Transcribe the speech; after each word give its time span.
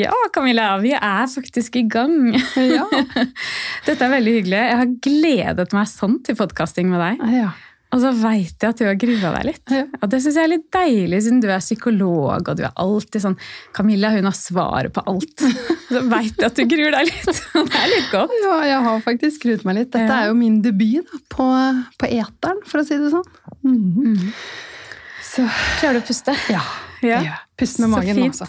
Ja, 0.00 0.14
Camilla, 0.34 0.72
vi 0.82 0.92
er 0.96 1.26
faktisk 1.30 1.76
i 1.80 1.86
gang. 1.90 2.32
Ja. 2.56 2.86
Dette 3.86 4.06
er 4.06 4.14
veldig 4.16 4.36
hyggelig. 4.40 4.60
Jeg 4.60 4.78
har 4.82 4.94
gledet 5.08 5.74
meg 5.76 5.90
sånn 5.90 6.20
til 6.26 6.38
podkasting 6.40 6.88
med 6.92 7.02
deg. 7.06 7.26
ja. 7.40 7.50
Og 7.90 7.98
så 7.98 8.12
veit 8.14 8.54
jeg 8.62 8.70
at 8.70 8.78
du 8.78 8.84
har 8.86 8.94
grua 9.02 9.32
deg 9.34 9.46
litt. 9.48 9.72
Ja. 9.74 9.82
Og 9.98 10.10
det 10.12 10.20
syns 10.22 10.36
jeg 10.38 10.46
er 10.46 10.52
litt 10.52 10.68
deilig, 10.70 11.18
siden 11.24 11.40
du 11.42 11.48
er 11.50 11.58
psykolog 11.58 12.46
og 12.52 12.58
du 12.60 12.62
er 12.62 12.76
alltid 12.78 13.24
sånn 13.24 13.34
Camilla 13.74 14.12
hun 14.14 14.28
har 14.28 14.36
svaret 14.38 14.94
på 14.94 15.02
alt. 15.10 15.42
Så 15.90 16.04
veit 16.06 16.38
jeg 16.38 16.46
at 16.46 16.60
du 16.60 16.68
gruer 16.70 16.94
deg 16.94 17.10
litt. 17.10 17.40
Det 17.72 17.80
er 17.82 17.90
litt 17.90 18.12
godt. 18.12 18.36
Ja, 18.44 18.56
jeg 18.70 18.84
har 18.86 19.02
faktisk 19.02 19.42
gruet 19.42 19.66
meg 19.66 19.80
litt. 19.80 19.90
Dette 19.90 20.20
er 20.20 20.30
jo 20.30 20.38
min 20.38 20.60
debut 20.62 21.02
da, 21.10 21.18
på, 21.34 21.48
på 21.98 22.12
eteren, 22.14 22.62
for 22.70 22.78
å 22.78 22.86
si 22.86 22.94
det 23.00 23.10
sånn. 23.10 23.26
Mhm. 23.66 24.30
Så 25.30 25.44
Klarer 25.80 26.00
du 26.00 26.02
å 26.02 26.06
puste? 26.08 26.34
ja, 26.50 26.60
Ja. 27.00 27.20
det 27.20 27.26
gjør 27.26 27.28
jeg. 27.30 27.38
Pust 27.60 27.78
med 27.78 27.88
Så 27.88 27.92
magen, 27.92 28.16
fint. 28.16 28.40
altså. 28.40 28.46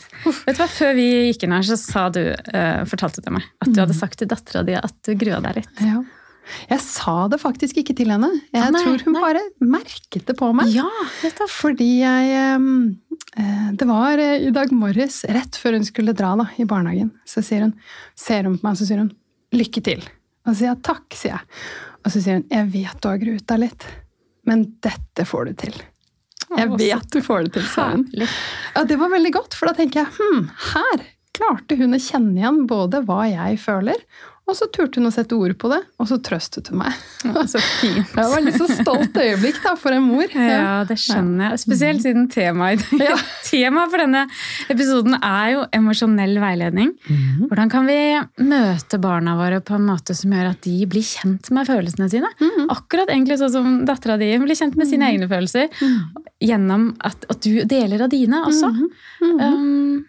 Vet 0.48 0.56
du 0.58 0.62
hva, 0.64 0.68
Før 0.72 0.96
vi 0.98 1.06
gikk 1.30 1.44
inn 1.46 1.52
her, 1.56 1.62
så 1.68 1.78
sa 1.78 2.08
du, 2.10 2.22
uh, 2.32 2.82
fortalte 2.90 3.22
du 3.24 3.30
meg 3.32 3.44
at 3.62 3.68
du 3.70 3.76
Mm. 3.78 3.84
hadde 3.86 3.96
sagt 4.00 4.18
til 4.20 4.28
dattera 4.28 4.64
di 4.66 4.74
at 4.74 4.96
du 5.04 5.14
grua 5.16 5.42
deg 5.42 5.56
litt. 5.62 5.82
Ja. 5.82 6.02
Jeg 6.70 6.80
sa 6.82 7.28
det 7.30 7.40
faktisk 7.40 7.78
ikke 7.78 7.96
til 7.96 8.10
henne. 8.10 8.28
Jeg 8.52 8.64
ah, 8.64 8.72
nei, 8.74 8.82
tror 8.84 9.04
hun 9.06 9.14
nei. 9.14 9.22
bare 9.22 9.42
merket 9.62 10.26
det 10.26 10.36
på 10.36 10.50
meg. 10.58 10.68
Ja. 10.74 10.90
Fordi 11.48 12.00
jeg 12.02 12.34
ehm, 12.34 12.98
eh, 13.38 13.72
Det 13.78 13.88
var 13.88 14.18
eh, 14.18 14.48
i 14.48 14.52
dag 14.52 14.72
morges, 14.74 15.24
rett 15.30 15.56
før 15.56 15.74
hun 15.78 15.86
skulle 15.86 16.16
dra 16.18 16.36
da, 16.36 16.50
i 16.58 16.66
barnehagen, 16.66 17.12
så 17.26 17.44
sier 17.46 17.62
hun, 17.62 17.76
ser 18.16 18.44
hun 18.44 18.58
på 18.58 18.64
meg 18.68 18.76
så 18.76 18.88
sier 18.90 18.98
hun 18.98 19.14
'lykke 19.54 19.82
til'. 19.86 20.08
Og 20.48 20.56
så 20.56 20.58
sier 20.58 20.68
jeg 20.74 20.82
'takk', 20.82 21.14
sier 21.14 21.32
jeg. 21.38 21.42
Og 22.06 22.12
så 22.12 22.22
sier 22.22 22.34
hun 22.34 22.48
'jeg 22.50 22.68
vet 22.74 23.02
du 23.02 23.08
har 23.08 23.18
gruet 23.18 23.48
deg 23.48 23.60
litt, 23.60 23.86
men 24.46 24.66
dette 24.82 25.24
får 25.24 25.46
du 25.46 25.54
til'. 25.54 25.82
Jeg 26.60 26.74
vet 26.78 27.10
du 27.14 27.22
får 27.24 27.48
det 27.48 27.54
til, 27.56 27.68
hun. 27.78 28.06
Ja, 28.76 28.84
Det 28.88 28.98
var 29.00 29.12
veldig 29.14 29.34
godt, 29.38 29.56
for 29.58 29.72
da 29.72 29.78
tenker 29.78 30.04
jeg 30.04 30.14
hm, 30.18 30.48
her 30.74 31.06
klarte 31.38 31.78
hun 31.80 31.96
å 31.96 32.02
kjenne 32.02 32.36
igjen 32.42 32.66
både 32.70 33.02
hva 33.08 33.24
jeg 33.30 33.60
føler, 33.64 34.02
og 34.52 34.58
så 34.60 34.68
turte 34.68 35.00
hun 35.00 35.08
å 35.08 35.14
sette 35.16 35.38
ord 35.38 35.54
på 35.62 35.70
det, 35.72 35.80
og 36.02 36.08
så 36.10 36.18
trøstet 36.24 36.68
hun 36.72 36.82
meg. 36.84 36.98
Ja, 37.32 37.44
Så 37.48 37.60
fint. 37.62 38.10
Det 38.12 38.24
var 38.32 38.42
litt 38.44 38.58
så 38.58 38.66
stolt 38.68 39.16
øyeblikk 39.22 39.60
da, 39.64 39.76
for 39.80 39.94
en 39.96 40.04
mor. 40.04 40.32
Ja, 40.34 40.82
det 40.90 40.98
skjønner 41.00 41.52
jeg. 41.54 41.62
Spesielt 41.64 42.04
siden 42.04 42.28
temaet. 42.34 42.84
Ja. 43.00 43.16
tema 43.52 43.86
for 43.92 44.02
denne 44.02 44.26
episoden 44.74 45.16
er 45.20 45.52
jo 45.54 45.64
emosjonell 45.78 46.36
veiledning. 46.42 46.92
Mhm. 47.08 47.48
Hvordan 47.52 47.72
kan 47.72 47.88
vi 47.88 47.98
møte 48.50 49.00
barna 49.04 49.38
våre 49.40 49.62
på 49.64 49.78
en 49.78 49.88
måte 49.88 50.16
som 50.18 50.34
gjør 50.34 50.52
at 50.52 50.62
de 50.66 50.76
blir 50.90 51.06
kjent 51.06 51.52
med 51.56 51.70
følelsene 51.70 52.10
sine? 52.12 52.32
Mhm. 52.42 52.68
Akkurat 52.74 53.12
egentlig 53.14 53.40
sånn 53.42 53.54
som 53.56 53.74
dattera 53.88 54.18
di 54.22 54.32
blir 54.42 54.58
kjent 54.58 54.76
med 54.80 54.90
sine 54.92 55.08
egne 55.14 55.30
følelser. 55.32 55.70
Gjennom 56.42 56.90
at, 57.06 57.28
at 57.32 57.44
du 57.46 57.62
deler 57.70 58.08
av 58.08 58.12
dine 58.12 58.44
også. 58.50 58.74
Mhm. 58.74 58.90
Um, 59.42 60.06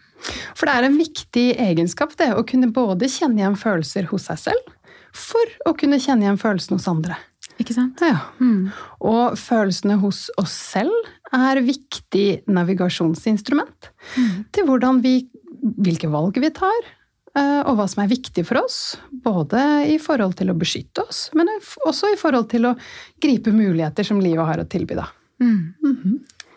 For 0.55 0.69
det 0.69 0.77
er 0.77 0.87
en 0.87 1.01
viktig 1.01 1.47
egenskap 1.61 2.15
det, 2.21 2.33
å 2.37 2.45
kunne 2.47 2.71
både 2.75 3.11
kjenne 3.11 3.43
igjen 3.43 3.59
følelser 3.59 4.09
hos 4.13 4.29
seg 4.31 4.41
selv, 4.47 4.73
for 5.13 5.69
å 5.69 5.75
kunne 5.79 6.01
kjenne 6.01 6.27
igjen 6.27 6.41
følelsene 6.41 6.79
hos 6.81 6.89
andre. 6.91 7.19
ikke 7.61 7.75
sant? 7.77 8.01
Ja. 8.01 8.31
Mm. 8.41 8.71
Og 9.05 9.37
følelsene 9.39 9.99
hos 10.03 10.27
oss 10.41 10.55
selv 10.73 10.95
er 11.33 11.63
viktig 11.65 12.43
navigasjonsinstrument 12.51 13.93
til 14.53 14.67
hvordan 14.69 15.01
vi, 15.05 15.29
hvilke 15.61 16.11
valg 16.13 16.37
vi 16.43 16.51
tar, 16.55 16.89
eh, 17.37 17.61
og 17.63 17.77
hva 17.79 17.87
som 17.89 18.05
er 18.05 18.13
viktig 18.13 18.45
for 18.49 18.63
oss. 18.63 18.81
Både 19.11 19.63
i 19.93 19.99
forhold 20.03 20.37
til 20.41 20.53
å 20.53 20.59
beskytte 20.59 21.05
oss, 21.05 21.27
men 21.37 21.51
også 21.87 22.13
i 22.13 22.21
forhold 22.21 22.51
til 22.53 22.71
å 22.71 22.77
gripe 23.23 23.55
muligheter 23.55 24.07
som 24.07 24.21
livet 24.21 24.49
har 24.49 24.63
å 24.63 24.69
tilby. 24.69 24.99
Da. 24.99 25.09
Mm. 25.43 25.75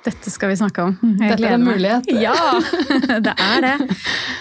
Dette 0.05 0.29
skal 0.29 0.51
vi 0.51 0.55
snakke 0.59 0.83
om. 0.85 0.91
Jeg 1.19 1.31
Dette 1.33 1.47
er 1.49 1.55
en 1.57 1.63
meg. 1.65 1.79
mulighet. 1.79 2.09
Ja, 2.21 2.35
det 3.25 3.33
er 3.41 3.63
det. 3.65 3.71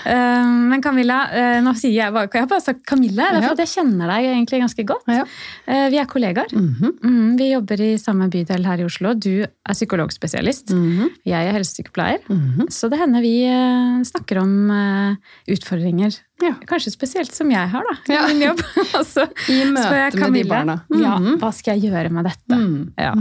Um, 0.05 0.69
Men 0.69 0.83
Camilla, 0.85 1.23
eh, 1.33 1.61
nå 1.65 1.73
sier 1.79 1.95
jeg 2.03 2.13
bare, 2.13 2.29
jeg 2.33 2.45
har 2.45 2.51
bare 2.51 2.61
sagt 2.65 2.83
Camilla, 2.89 3.31
det 3.33 3.41
er 3.43 3.47
fordi 3.49 3.65
jeg 3.65 3.73
kjenner 3.79 4.11
deg 4.13 4.27
egentlig 4.35 4.61
ganske 4.65 4.85
godt. 4.91 5.09
Eh, 5.15 5.87
Vi 5.95 5.99
er 6.03 6.09
kollegaer. 6.11 6.53
Mhm. 6.53 6.93
Mm, 7.01 7.31
Vi 7.41 7.49
jobber 7.55 7.81
i 7.81 7.91
samme 8.01 8.29
bydel 8.33 8.65
her 8.69 8.83
i 8.83 8.85
Oslo. 8.85 9.15
Du 9.15 9.31
er 9.45 9.73
psykologspesialist. 9.75 10.75
Mhm. 10.77 11.09
Jeg 11.25 11.49
er 11.49 11.57
helsesykepleier. 11.57 12.21
Mhm. 12.29 12.69
Så 12.69 12.91
det 12.93 12.99
hender 13.01 13.25
vi 13.25 13.35
eh, 13.49 14.03
snakker 14.05 14.43
om 14.43 14.55
eh, 14.71 15.17
utfordringer. 15.57 16.19
Ja. 16.43 16.53
Kanskje 16.69 16.91
spesielt 16.93 17.33
som 17.33 17.49
jeg 17.51 17.69
har, 17.73 17.85
da. 17.89 17.95
Ja. 18.13 18.27
I 18.29 18.35
min 18.35 18.43
jobb. 18.51 18.61
altså, 19.01 19.25
I 19.49 19.63
møte 19.71 20.19
med 20.21 20.35
de 20.35 20.45
barna. 20.51 20.77
Ja, 20.93 21.17
hva 21.41 21.53
skal 21.55 21.79
jeg 21.79 21.89
gjøre 21.93 22.11
med 22.13 22.27
dette? 22.29 22.59
Ja. 23.01 23.15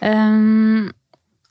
Um, 0.00 0.88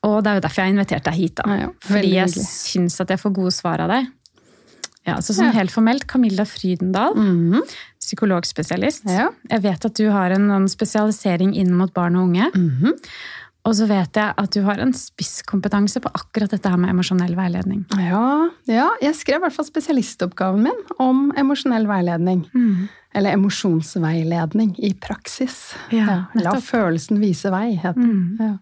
og 0.04 0.24
det 0.24 0.32
er 0.32 0.36
jo 0.40 0.42
derfor 0.48 0.62
jeg 0.64 0.66
har 0.70 0.76
invitert 0.78 1.04
deg 1.10 1.14
hit. 1.14 1.36
da. 1.36 1.44
Ja, 1.48 1.60
ja. 1.66 1.70
Fordi 1.84 2.12
jeg 2.14 2.30
syns 2.30 3.00
at 3.02 3.10
jeg 3.10 3.20
får 3.20 3.34
gode 3.36 3.52
svar 3.52 3.80
av 3.84 3.90
deg. 3.90 4.08
Ja, 5.08 5.16
så 5.24 5.34
sånn 5.34 5.46
Ja. 5.50 5.52
Helt 5.60 5.72
formelt, 5.72 6.06
Camilla 6.08 6.44
Frydendal, 6.46 7.16
Mhm. 7.16 7.62
psykologspesialist. 8.00 9.06
Ja. 9.10 9.30
Jeg 9.50 9.62
vet 9.62 9.86
at 9.86 9.94
du 9.96 10.10
har 10.12 10.32
en, 10.32 10.50
en 10.52 10.68
spesialisering 10.68 11.56
inn 11.56 11.74
mot 11.74 11.94
barn 11.94 12.16
og 12.16 12.30
unge. 12.30 12.52
Mhm. 12.54 12.94
Og 13.66 13.74
så 13.76 13.86
vet 13.90 14.14
jeg 14.16 14.34
at 14.38 14.52
du 14.56 14.62
har 14.64 14.80
en 14.80 14.94
spisskompetanse 14.94 16.00
på 16.02 16.10
akkurat 16.16 16.50
dette 16.50 16.70
her 16.72 16.78
med 16.78 16.90
emosjonell 16.94 17.36
veiledning. 17.36 17.84
Ja, 18.00 18.50
ja, 18.66 18.90
jeg 19.02 19.14
skrev 19.16 19.36
i 19.42 19.44
hvert 19.44 19.54
fall 19.54 19.66
spesialistoppgaven 19.68 20.64
min 20.64 20.80
om 21.00 21.32
emosjonell 21.38 21.86
veiledning. 21.86 22.46
Eller 23.14 23.34
emosjonsveiledning 23.36 24.76
i 24.80 24.94
praksis. 24.94 25.74
Ja, 25.92 26.26
La 26.36 26.52
følelsen 26.64 27.20
vise 27.20 27.52
vei, 27.52 27.76
heter 27.76 28.00
det. 28.00 28.40
Mm. 28.40 28.60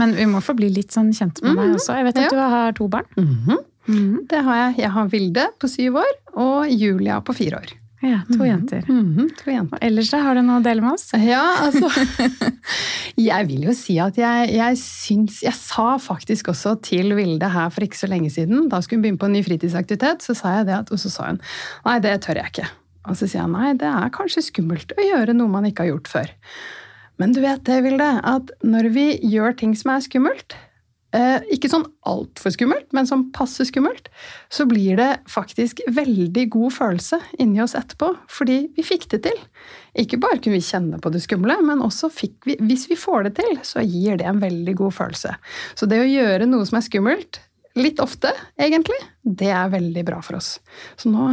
Men 0.00 0.14
vi 0.16 0.24
må 0.26 0.40
få 0.42 0.54
bli 0.58 0.68
litt 0.74 0.90
sånn 0.94 1.12
kjent 1.14 1.42
med 1.42 1.56
deg 1.56 1.68
Mhm. 1.70 1.74
også. 1.78 1.94
Jeg 1.96 2.04
vet 2.04 2.18
at 2.18 2.22
Ja. 2.24 2.28
du 2.30 2.36
har 2.56 2.72
to 2.72 2.88
barn. 2.88 3.04
Mhm. 3.16 3.56
Mhm. 3.88 4.28
Det 4.28 4.42
har 4.42 4.54
jeg. 4.72 4.76
Jeg 4.78 4.90
har 4.90 5.06
Vilde 5.08 5.46
på 5.60 5.68
syv 5.68 5.96
år 6.00 6.12
og 6.36 6.68
Julia 6.70 7.20
på 7.20 7.34
fire 7.34 7.58
år. 7.60 7.72
Ja, 8.04 8.18
to 8.30 8.44
jenter. 8.44 8.82
Mhm, 8.86 9.30
To 9.36 9.50
jenter. 9.50 9.74
Og 9.76 9.78
ellers 9.80 10.10
da, 10.10 10.18
har 10.20 10.34
du 10.34 10.42
noe 10.42 10.60
å 10.60 10.62
dele 10.62 10.82
med 10.82 10.92
oss? 10.92 11.10
Ja, 11.16 11.56
altså 11.64 11.88
Jeg 13.16 13.46
vil 13.48 13.62
jo 13.64 13.72
si 13.72 13.96
at 14.02 14.16
jeg, 14.18 14.50
jeg 14.52 14.76
syns 14.76 15.40
Jeg 15.42 15.54
sa 15.56 15.96
faktisk 16.02 16.50
også 16.52 16.74
til 16.82 17.14
Vilde 17.16 17.48
her 17.48 17.70
for 17.70 17.80
ikke 17.86 17.96
så 17.96 18.08
lenge 18.10 18.30
siden, 18.34 18.68
da 18.68 18.80
skulle 18.80 18.98
hun 19.00 19.04
begynne 19.06 19.18
på 19.22 19.24
en 19.30 19.32
ny 19.38 19.42
fritidsaktivitet, 19.46 20.20
så 20.20 20.36
sa 20.36 20.56
jeg 20.58 20.66
det, 20.66 20.74
at, 20.82 20.92
og 20.92 20.98
så 20.98 21.10
sa 21.10 21.26
hun 21.30 21.40
nei, 21.86 21.98
det 22.04 22.20
tør 22.26 22.34
jeg 22.42 22.52
ikke. 22.52 22.68
Og 23.08 23.16
så 23.16 23.28
sier 23.28 23.42
jeg 23.42 23.50
nei, 23.52 23.72
det 23.80 23.88
er 23.88 24.10
kanskje 24.10 24.42
skummelt 24.50 24.92
å 24.96 25.04
gjøre 25.08 25.34
noe 25.36 25.48
man 25.48 25.64
ikke 25.64 25.84
har 25.86 25.92
gjort 25.94 26.08
før. 26.08 26.30
Men 27.22 27.34
du 27.34 27.42
vet 27.44 27.64
det, 27.66 27.80
Vilde, 27.84 28.10
at 28.26 28.54
når 28.66 28.90
vi 28.94 29.08
gjør 29.22 29.54
ting 29.58 29.74
som 29.78 29.92
er 29.94 30.02
skummelt, 30.02 30.56
eh, 31.14 31.44
ikke 31.54 31.70
sånn 31.70 31.86
altfor 32.10 32.54
skummelt, 32.54 32.88
men 32.96 33.08
sånn 33.08 33.28
passe 33.34 33.66
skummelt, 33.68 34.10
så 34.52 34.66
blir 34.70 34.98
det 34.98 35.10
faktisk 35.30 35.84
veldig 35.94 36.48
god 36.56 36.74
følelse 36.74 37.20
inni 37.42 37.62
oss 37.62 37.76
etterpå, 37.78 38.10
fordi 38.26 38.58
vi 38.74 38.86
fikk 38.86 39.08
det 39.14 39.22
til. 39.28 39.40
Ikke 40.00 40.18
bare 40.22 40.40
kunne 40.40 40.58
vi 40.58 40.66
kjenne 40.66 41.00
på 41.02 41.12
det 41.14 41.22
skumle, 41.24 41.60
men 41.62 41.84
også 41.86 42.10
vi, 42.18 42.58
hvis 42.58 42.88
vi 42.90 42.98
får 42.98 43.28
det 43.28 43.36
til, 43.38 43.56
så 43.62 43.84
gir 43.86 44.18
det 44.18 44.28
en 44.30 44.42
veldig 44.42 44.76
god 44.82 44.98
følelse. 44.98 45.36
Så 45.78 45.90
det 45.90 46.02
å 46.02 46.10
gjøre 46.10 46.50
noe 46.50 46.66
som 46.66 46.80
er 46.80 46.88
skummelt, 46.88 47.42
litt 47.78 47.98
ofte 48.02 48.30
egentlig, 48.60 48.98
det 49.22 49.50
er 49.54 49.72
veldig 49.72 50.04
bra 50.06 50.20
for 50.22 50.38
oss. 50.38 50.56
Så 50.98 51.10
nå 51.10 51.32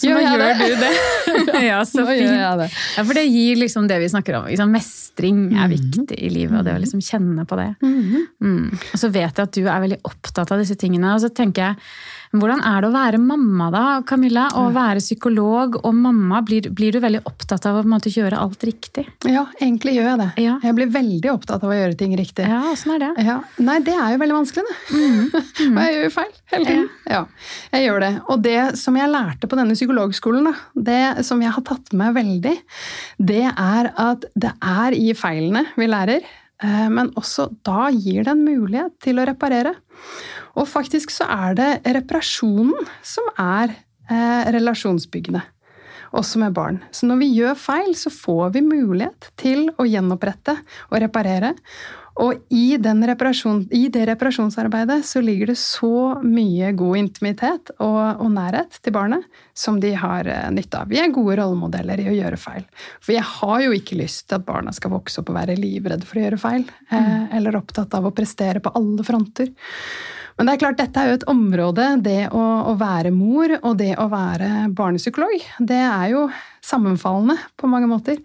Så 0.00 0.08
nå 0.08 0.20
Gjør 0.22 0.38
det? 0.40 0.52
du 0.58 0.76
det. 0.80 0.92
ja, 1.70 1.80
så 1.88 2.06
fint. 2.08 2.30
Ja, 2.32 3.04
for 3.04 3.12
det 3.14 3.26
gir 3.28 3.56
liksom 3.60 3.88
det 3.90 3.98
vi 4.00 4.08
snakker 4.08 4.38
om. 4.38 4.46
Liksom, 4.48 4.70
mestring 4.72 5.42
er 5.52 5.66
Mhm. 5.68 5.74
viktig 5.76 6.16
i 6.18 6.30
livet, 6.32 6.56
og 6.58 6.64
det 6.64 6.74
å 6.78 6.80
liksom 6.80 7.02
kjenne 7.04 7.44
på 7.46 7.56
det. 7.60 7.68
Mhm. 7.84 8.26
Mm. 8.40 8.72
Og 8.94 8.96
så 9.02 9.10
vet 9.12 9.34
jeg 9.36 9.44
at 9.44 9.52
du 9.52 9.66
er 9.66 9.80
veldig 9.84 10.00
opptatt 10.08 10.50
av 10.52 10.58
disse 10.62 10.76
tingene. 10.80 11.12
Og 11.14 11.20
så 11.20 11.28
tenker 11.34 11.62
jeg, 11.70 11.76
hvordan 12.30 12.60
er 12.62 12.82
det 12.82 12.88
å 12.90 12.94
være 12.94 13.18
mamma 13.18 13.68
da, 13.74 13.84
Camilla? 14.06 14.44
Å 14.54 14.68
være 14.74 15.02
psykolog 15.02 15.80
og 15.80 15.94
mamma, 15.98 16.42
blir, 16.46 16.68
blir 16.70 16.94
du 16.94 17.00
veldig 17.02 17.24
opptatt 17.26 17.66
av 17.66 17.80
å 17.80 17.82
måte, 17.90 18.12
gjøre 18.14 18.38
alt 18.38 18.62
riktig? 18.66 19.06
Ja, 19.26 19.48
egentlig 19.58 19.96
gjør 19.96 20.12
jeg 20.12 20.20
det. 20.20 20.28
Ja. 20.44 20.58
Jeg 20.62 20.76
blir 20.78 20.92
veldig 20.94 21.32
opptatt 21.32 21.66
av 21.66 21.72
å 21.72 21.78
gjøre 21.78 21.98
ting 21.98 22.14
riktig. 22.18 22.46
Ja, 22.46 22.62
åssen 22.70 22.94
er 22.94 23.02
det? 23.02 23.10
Ja. 23.26 23.40
Nei, 23.58 23.80
det 23.86 23.96
er 23.96 24.14
jo 24.14 24.22
veldig 24.22 24.38
vanskelig, 24.38 24.66
det. 24.70 25.42
Og 25.72 25.80
jeg 25.82 25.96
gjør 25.96 26.06
jo 26.06 26.12
feil 26.14 26.32
hele 26.54 26.68
tiden. 26.68 26.88
Ja, 27.10 27.22
jeg 27.74 27.88
gjør 27.88 28.04
det. 28.06 28.12
Og 28.30 28.44
det 28.46 28.60
som 28.78 29.00
jeg 29.00 29.14
lærte 29.14 29.50
på 29.50 29.58
denne 29.58 29.78
psykologskolen, 29.78 30.50
da, 30.50 30.54
det 30.90 31.26
som 31.26 31.42
jeg 31.42 31.54
har 31.56 31.66
tatt 31.66 31.90
med 31.90 32.00
meg 32.00 32.16
veldig, 32.16 32.56
det 33.30 33.46
er 33.50 33.90
at 34.00 34.24
det 34.38 34.52
er 34.64 34.96
i 34.96 35.10
feilene 35.18 35.66
vi 35.76 35.88
lærer, 35.90 36.24
eh, 36.62 36.86
men 36.92 37.10
også 37.18 37.50
da 37.66 37.90
gir 37.92 38.24
det 38.24 38.32
en 38.32 38.46
mulighet 38.46 38.96
til 39.04 39.20
å 39.20 39.26
reparere. 39.28 39.74
Og 40.60 40.68
faktisk 40.68 41.12
så 41.14 41.28
er 41.30 41.56
det 41.56 41.70
reparasjonen 41.96 42.90
som 43.06 43.30
er 43.40 43.72
eh, 43.72 44.52
relasjonsbyggende 44.52 45.42
også 46.16 46.40
med 46.42 46.54
barn. 46.56 46.80
Så 46.90 47.06
når 47.06 47.22
vi 47.22 47.30
gjør 47.36 47.58
feil, 47.58 47.94
så 47.94 48.10
får 48.10 48.56
vi 48.56 48.66
mulighet 48.66 49.30
til 49.38 49.68
å 49.78 49.86
gjenopprette 49.86 50.56
og 50.90 51.00
reparere. 51.04 51.54
Og 52.20 52.42
i, 52.52 52.74
den 52.82 53.00
reparasjon, 53.06 53.62
i 53.72 53.86
det 53.92 54.02
reparasjonsarbeidet 54.10 54.98
så 55.06 55.22
ligger 55.24 55.52
det 55.52 55.56
så 55.60 56.18
mye 56.20 56.72
god 56.76 56.98
intimitet 57.00 57.72
og, 57.78 58.20
og 58.20 58.32
nærhet 58.34 58.76
til 58.82 58.92
barnet 58.92 59.40
som 59.56 59.78
de 59.80 59.94
har 59.96 60.28
eh, 60.28 60.50
nytte 60.52 60.82
av. 60.82 60.90
Vi 60.90 60.98
er 61.00 61.14
gode 61.14 61.38
rollemodeller 61.40 62.02
i 62.02 62.10
å 62.10 62.16
gjøre 62.18 62.40
feil. 62.40 62.66
For 63.00 63.14
jeg 63.14 63.24
har 63.38 63.64
jo 63.64 63.72
ikke 63.78 64.00
lyst 64.02 64.26
til 64.26 64.40
at 64.40 64.48
barna 64.48 64.74
skal 64.76 64.92
vokse 64.98 65.22
opp 65.22 65.32
og 65.32 65.38
være 65.38 65.56
livredde 65.60 66.08
for 66.08 66.20
å 66.20 66.26
gjøre 66.26 66.42
feil. 66.42 66.66
Eh, 66.90 67.36
eller 67.38 67.60
opptatt 67.62 67.94
av 67.96 68.10
å 68.10 68.14
prestere 68.16 68.60
på 68.60 68.74
alle 68.76 69.06
fronter. 69.06 69.54
Men 70.40 70.48
det 70.48 70.54
er 70.54 70.60
klart, 70.62 70.78
dette 70.80 70.96
er 71.02 71.10
jo 71.10 71.16
et 71.18 71.24
område, 71.28 71.86
det 72.00 72.20
å, 72.32 72.42
å 72.70 72.72
være 72.80 73.10
mor 73.12 73.52
og 73.58 73.74
det 73.76 73.90
å 74.00 74.06
være 74.08 74.70
barnepsykolog, 74.72 75.34
det 75.68 75.82
er 75.84 76.06
jo 76.14 76.22
sammenfallende 76.64 77.36
på 77.60 77.68
mange 77.68 77.90
måter. 77.90 78.22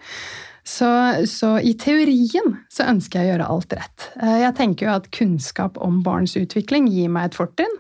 Så, 0.68 0.88
så, 1.30 1.60
i 1.62 1.76
teorien 1.78 2.56
så 2.74 2.88
ønsker 2.90 3.22
jeg 3.22 3.28
å 3.28 3.32
gjøre 3.36 3.50
alt 3.54 3.74
rett. 3.78 4.08
Eh, 4.18 4.40
jeg 4.42 4.56
tenker 4.58 4.88
jo 4.88 4.96
at 4.96 5.12
kunnskap 5.14 5.78
om 5.78 6.00
barns 6.06 6.34
utvikling 6.40 6.88
gir 6.90 7.12
meg 7.14 7.30
et 7.30 7.38
fortrinn. 7.38 7.76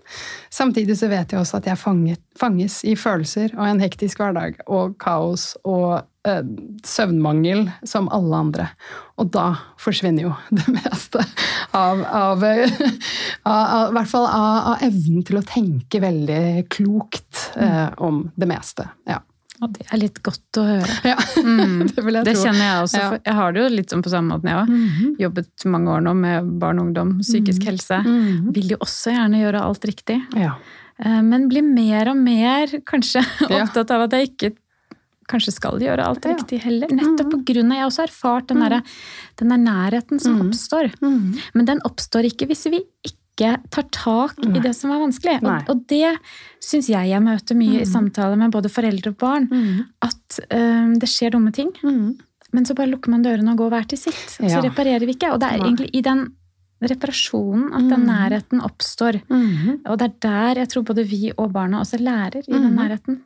Samtidig 0.54 1.00
så 1.00 1.10
vet 1.10 1.34
jeg 1.34 1.42
også 1.42 1.58
at 1.64 1.70
jeg 1.72 1.82
fanget, 1.82 2.22
fanges 2.38 2.84
i 2.86 2.94
følelser 2.94 3.56
og 3.58 3.66
en 3.66 3.82
hektisk 3.82 4.22
hverdag 4.22 4.62
og 4.70 4.94
kaos 5.02 5.56
og 5.66 6.06
eh, 6.30 6.46
søvnmangel 6.86 7.66
som 7.90 8.12
alle 8.14 8.46
andre. 8.46 8.70
Og 9.18 9.34
da 9.34 9.48
forsvinner 9.82 10.30
jo 10.30 10.38
det 10.62 10.70
meste 10.78 11.26
av, 11.74 12.06
av, 12.06 12.46
av, 13.50 13.64
av 13.66 13.96
hvert 13.98 14.14
fall 14.14 14.30
av, 14.30 14.76
evnen 14.86 15.26
til 15.26 15.42
å 15.42 15.48
tenke 15.50 16.06
veldig 16.06 16.68
klokt 16.70 17.48
eh, 17.58 17.88
om 17.98 18.28
det 18.38 18.54
meste. 18.54 18.92
Ja. 19.10 19.24
Og 19.63 19.72
det 19.78 19.86
er 19.92 19.98
litt 20.02 20.18
godt 20.24 20.57
å 20.60 20.63
høre. 20.68 20.96
Ja, 21.07 21.16
mm. 21.44 21.88
det 21.96 22.04
vil 22.04 22.13
jeg 22.19 22.25
det 22.28 22.34
tro. 22.36 22.44
kjenner 22.44 22.63
jeg 22.66 22.81
også. 22.84 23.00
Ja. 23.04 23.12
Jeg 23.25 23.34
har 23.40 23.54
det 23.56 23.62
jo 23.63 23.68
litt 23.75 23.90
sånn 23.94 24.04
på 24.04 24.10
samme 24.12 24.34
måten, 24.36 24.50
jeg 24.52 24.57
òg. 24.57 24.68
Mm 24.69 24.90
-hmm. 24.90 25.16
Jobbet 25.19 25.66
mange 25.66 25.90
år 25.96 26.02
nå 26.02 26.13
med 26.16 26.50
barn 26.60 26.80
og 26.80 26.86
ungdom, 26.88 27.19
psykisk 27.22 27.62
Mhm. 27.62 27.69
helse. 27.69 27.98
-hmm. 28.06 28.54
Vil 28.54 28.68
jo 28.72 28.78
også 28.81 29.12
gjerne 29.16 29.40
gjøre 29.44 29.62
alt 29.62 29.86
riktig. 29.86 30.22
Ja. 30.36 30.56
Eh, 31.00 31.22
Men 31.22 31.48
blir 31.50 31.62
mer 31.63 32.10
og 32.10 32.18
mer 32.18 32.68
kanskje 32.86 33.24
opptatt 33.62 33.92
av 33.92 34.02
at 34.02 34.12
jeg 34.12 34.30
ikke 34.30 34.56
kanskje 35.28 35.52
skal 35.54 35.80
gjøre 35.80 36.06
alt 36.06 36.22
riktig 36.25 36.60
heller. 36.62 36.88
Nettopp 36.88 37.31
på 37.31 37.44
grunn 37.46 37.72
av 37.72 37.78
jeg 37.78 37.81
har 37.81 37.90
også 37.90 38.04
erfart 38.04 38.48
den, 38.48 38.60
der, 38.60 38.81
den 39.38 39.50
der 39.50 39.58
nærheten 39.58 40.19
som 40.22 40.34
Mhm. 40.36 40.50
oppstår. 40.50 40.92
Mhm. 41.01 41.38
Men 41.56 41.66
den 41.66 41.80
oppstår 41.84 42.25
ikke 42.25 42.46
hvis 42.48 42.66
vi 42.69 42.81
ikke 43.06 43.16
tar 43.38 43.84
tak 43.92 44.38
i 44.46 44.60
det 44.64 44.72
som 44.76 44.92
er 44.92 45.00
vanskelig. 45.04 45.42
Og, 45.44 45.70
og 45.70 45.82
det 45.88 46.14
syns 46.64 46.88
jeg 46.90 47.10
jeg 47.10 47.22
møter 47.22 47.56
mye 47.60 47.82
i 47.82 47.86
Mhm. 47.86 47.92
samtaler 47.92 48.38
med 48.38 48.52
både 48.52 48.70
foreldre 48.72 49.12
og 49.12 49.18
barn. 49.18 49.48
Mm. 49.52 49.86
At 50.02 50.40
um, 50.52 50.94
det 51.00 51.10
skjer 51.10 51.32
dumme 51.36 51.52
ting, 51.52 51.72
mm. 51.84 52.18
men 52.54 52.66
så 52.66 52.74
bare 52.76 52.88
lukker 52.94 53.10
man 53.12 53.24
dørene 53.24 53.52
og 53.52 53.58
går 53.58 53.70
hver 53.70 53.88
til 53.88 53.98
sitt. 53.98 54.38
Og 54.40 54.50
Ja. 54.50 54.56
så 54.62 54.64
reparerer 54.64 55.06
vi 55.06 55.14
ikke. 55.18 55.34
Og 55.34 55.40
det 55.40 55.52
er 55.52 55.58
Nei. 55.58 55.68
egentlig 55.68 55.90
i 55.94 56.02
den 56.02 56.32
reparasjonen 56.86 57.74
at 57.74 57.90
den 57.90 58.02
Mhm. 58.04 58.08
nærheten 58.08 58.62
oppstår. 58.62 59.22
Mhm. 59.30 59.82
Og 59.86 59.98
det 59.98 60.06
er 60.08 60.14
der 60.22 60.56
jeg 60.62 60.70
tror 60.70 60.84
både 60.84 61.04
vi 61.08 61.32
og 61.38 61.52
barna 61.54 61.80
også 61.82 62.00
lærer, 62.00 62.38
i 62.48 62.52
den 62.52 62.64
Mhm. 62.72 62.76
nærheten. 62.76 63.22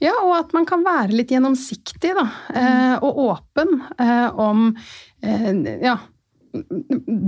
Ja, 0.00 0.12
og 0.22 0.36
at 0.38 0.52
man 0.54 0.64
kan 0.66 0.84
være 0.84 1.08
litt 1.12 1.28
gjennomsiktig 1.28 2.14
da, 2.14 2.30
eh, 2.54 2.98
og 3.02 3.16
åpen 3.16 3.82
eh, 3.98 4.30
om 4.38 4.76
eh, 5.22 5.78
ja, 5.82 5.98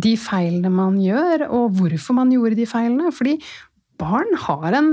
de 0.04 0.14
feilene 0.20 0.70
man 0.72 0.98
gjør, 1.02 1.46
og 1.50 1.78
hvorfor 1.78 2.18
man 2.18 2.32
gjorde 2.34 2.58
de 2.58 2.66
feilene. 2.68 3.12
Fordi 3.14 3.38
barn 4.00 4.30
har 4.46 4.76
en, 4.78 4.92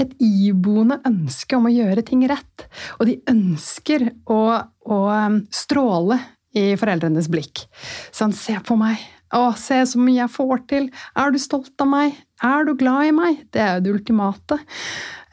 et 0.00 0.14
iboende 0.22 1.00
ønske 1.08 1.58
om 1.58 1.68
å 1.68 1.74
gjøre 1.74 2.04
ting 2.06 2.24
rett. 2.30 2.66
Og 2.98 3.08
de 3.10 3.18
ønsker 3.30 4.08
å, 4.30 4.40
å 4.86 5.00
eh, 5.14 5.40
stråle 5.54 6.20
i 6.54 6.72
foreldrenes 6.78 7.28
blikk. 7.32 7.66
Sånn, 8.14 8.34
se 8.36 8.56
på 8.62 8.76
meg. 8.78 9.00
Å, 9.34 9.48
se 9.58 9.80
så 9.90 9.98
mye 9.98 10.20
jeg 10.20 10.30
får 10.30 10.60
til. 10.70 10.84
Er 11.18 11.32
du 11.34 11.40
stolt 11.42 11.74
av 11.82 11.90
meg? 11.90 12.14
Er 12.44 12.68
du 12.68 12.74
glad 12.78 13.08
i 13.08 13.16
meg? 13.16 13.40
Det 13.54 13.62
er 13.62 13.72
jo 13.78 13.86
det 13.86 13.94
ultimate. 13.96 14.60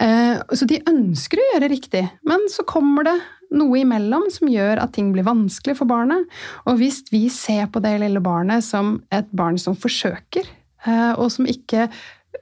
Eh, 0.01 0.41
Så 0.57 0.65
de 0.69 0.81
ønsker 0.89 1.37
å 1.41 1.47
gjøre 1.53 1.69
riktig, 1.69 2.07
men 2.25 2.47
så 2.49 2.65
kommer 2.65 3.05
det 3.05 3.17
noe 3.51 3.81
imellom 3.81 4.29
som 4.31 4.49
gjør 4.51 4.81
at 4.83 4.93
ting 4.95 5.11
blir 5.15 5.27
vanskelig 5.27 5.77
for 5.81 5.89
barnet. 5.89 6.29
Og 6.69 6.79
hvis 6.81 7.03
vi 7.11 7.27
ser 7.33 7.67
på 7.71 7.83
det 7.83 7.97
lille 8.03 8.23
barnet 8.23 8.65
som 8.65 8.99
et 9.13 9.29
barn 9.35 9.59
som 9.61 9.77
forsøker, 9.77 10.47
eh, 10.87 11.11
og 11.17 11.31
som 11.33 11.49
ikke 11.49 11.89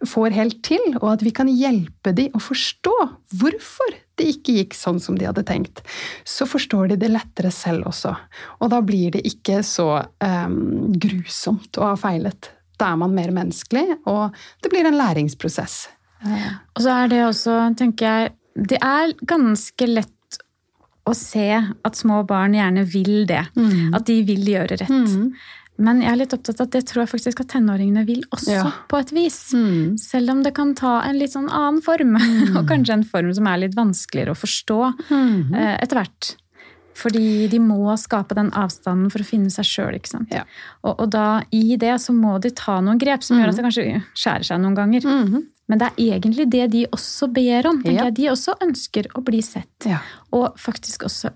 får 0.06 0.36
helt 0.36 0.62
til, 0.64 0.84
og 1.02 1.10
at 1.16 1.24
vi 1.26 1.34
kan 1.36 1.50
hjelpe 1.50 2.14
de 2.16 2.30
å 2.36 2.42
forstå 2.42 2.94
hvorfor 3.42 3.98
det 4.20 4.28
ikke 4.34 4.56
gikk 4.60 4.78
sånn 4.78 5.00
som 5.02 5.18
de 5.18 5.28
hadde 5.28 5.46
tenkt, 5.48 5.82
så 6.28 6.48
forstår 6.48 6.92
de 6.92 7.00
det 7.02 7.12
lettere 7.12 7.52
selv 7.56 7.90
også. 7.90 8.14
Og 8.60 8.72
da 8.72 8.82
blir 8.86 9.16
det 9.16 9.24
ikke 9.28 9.62
så 9.66 9.90
um, 10.24 10.92
grusomt 11.00 11.80
å 11.80 11.92
ha 11.92 11.96
feilet. 12.00 12.52
Da 12.80 12.94
er 12.94 13.00
man 13.02 13.16
mer 13.16 13.34
menneskelig, 13.36 14.02
og 14.08 14.36
det 14.64 14.72
blir 14.72 14.88
en 14.88 15.00
læringsprosess. 15.00 15.82
Og 16.76 16.84
så 16.84 16.96
er 17.02 17.12
det 17.12 17.24
også, 17.24 17.54
tenker 17.80 18.06
jeg 18.06 18.32
Det 18.70 18.76
er 18.84 19.14
ganske 19.24 19.86
lett 19.88 20.12
å 21.10 21.16
se 21.18 21.48
at 21.60 21.96
små 22.00 22.22
barn 22.28 22.54
gjerne 22.58 22.84
vil 22.90 23.26
det. 23.30 23.46
Mm. 23.56 23.94
At 23.98 24.06
de 24.10 24.20
vil 24.28 24.46
gjøre 24.56 24.78
rett. 24.82 24.90
Mm. 24.90 25.32
Men 25.80 26.02
jeg 26.04 26.12
er 26.12 26.18
litt 26.20 26.34
opptatt 26.36 26.60
av 26.60 26.66
at 26.68 26.74
det 26.76 26.82
tror 26.90 27.06
jeg 27.06 27.12
faktisk 27.14 27.40
at 27.40 27.48
tenåringene 27.54 28.02
vil 28.08 28.26
også, 28.36 28.52
Ja. 28.52 28.72
på 28.92 28.98
et 29.00 29.14
vis. 29.16 29.38
Mm. 29.56 29.98
Selv 29.98 30.30
om 30.34 30.42
det 30.44 30.52
kan 30.58 30.74
ta 30.76 30.98
en 31.08 31.16
litt 31.18 31.32
sånn 31.32 31.48
annen 31.48 31.80
form. 31.82 32.18
Og 32.60 32.66
kanskje 32.68 32.98
en 32.98 33.06
form 33.08 33.32
som 33.34 33.48
er 33.48 33.62
litt 33.64 33.76
vanskeligere 33.80 34.36
å 34.36 34.40
forstå 34.42 34.80
Mm. 35.10 35.54
eh, 35.56 35.78
etter 35.82 35.96
hvert. 36.02 36.36
Fordi 37.00 37.48
de 37.48 37.60
må 37.64 37.94
skape 37.96 38.36
den 38.36 38.50
avstanden 38.52 39.08
for 39.10 39.24
å 39.24 39.26
finne 39.30 39.48
seg 39.50 39.64
sjøl. 39.64 39.96
Ja. 40.34 40.44
Og, 40.84 41.00
og 41.00 41.10
da 41.16 41.44
i 41.56 41.78
det 41.80 41.96
så 42.04 42.12
må 42.12 42.42
de 42.44 42.50
ta 42.52 42.82
noen 42.84 43.00
grep 43.00 43.24
som 43.24 43.40
gjør 43.40 43.54
at 43.54 43.56
det 43.56 43.64
kanskje 43.70 44.04
skjærer 44.20 44.44
seg 44.50 44.60
noen 44.60 44.76
ganger. 44.76 45.08
Mhm. 45.69 45.75
Men 45.75 45.80
det 45.80 45.88
er 45.88 46.18
egentlig 46.18 46.50
det 46.50 46.71
de 46.71 46.86
også 46.92 47.27
ber 47.31 47.68
om. 47.69 47.81
Ja. 47.86 48.10
De 48.10 48.25
også 48.31 48.56
ønsker 48.62 49.06
å 49.16 49.21
bli 49.21 49.42
sett. 49.42 49.86
Ja. 49.86 50.00
Og 50.33 50.57
faktisk 50.57 51.04
også 51.06 51.31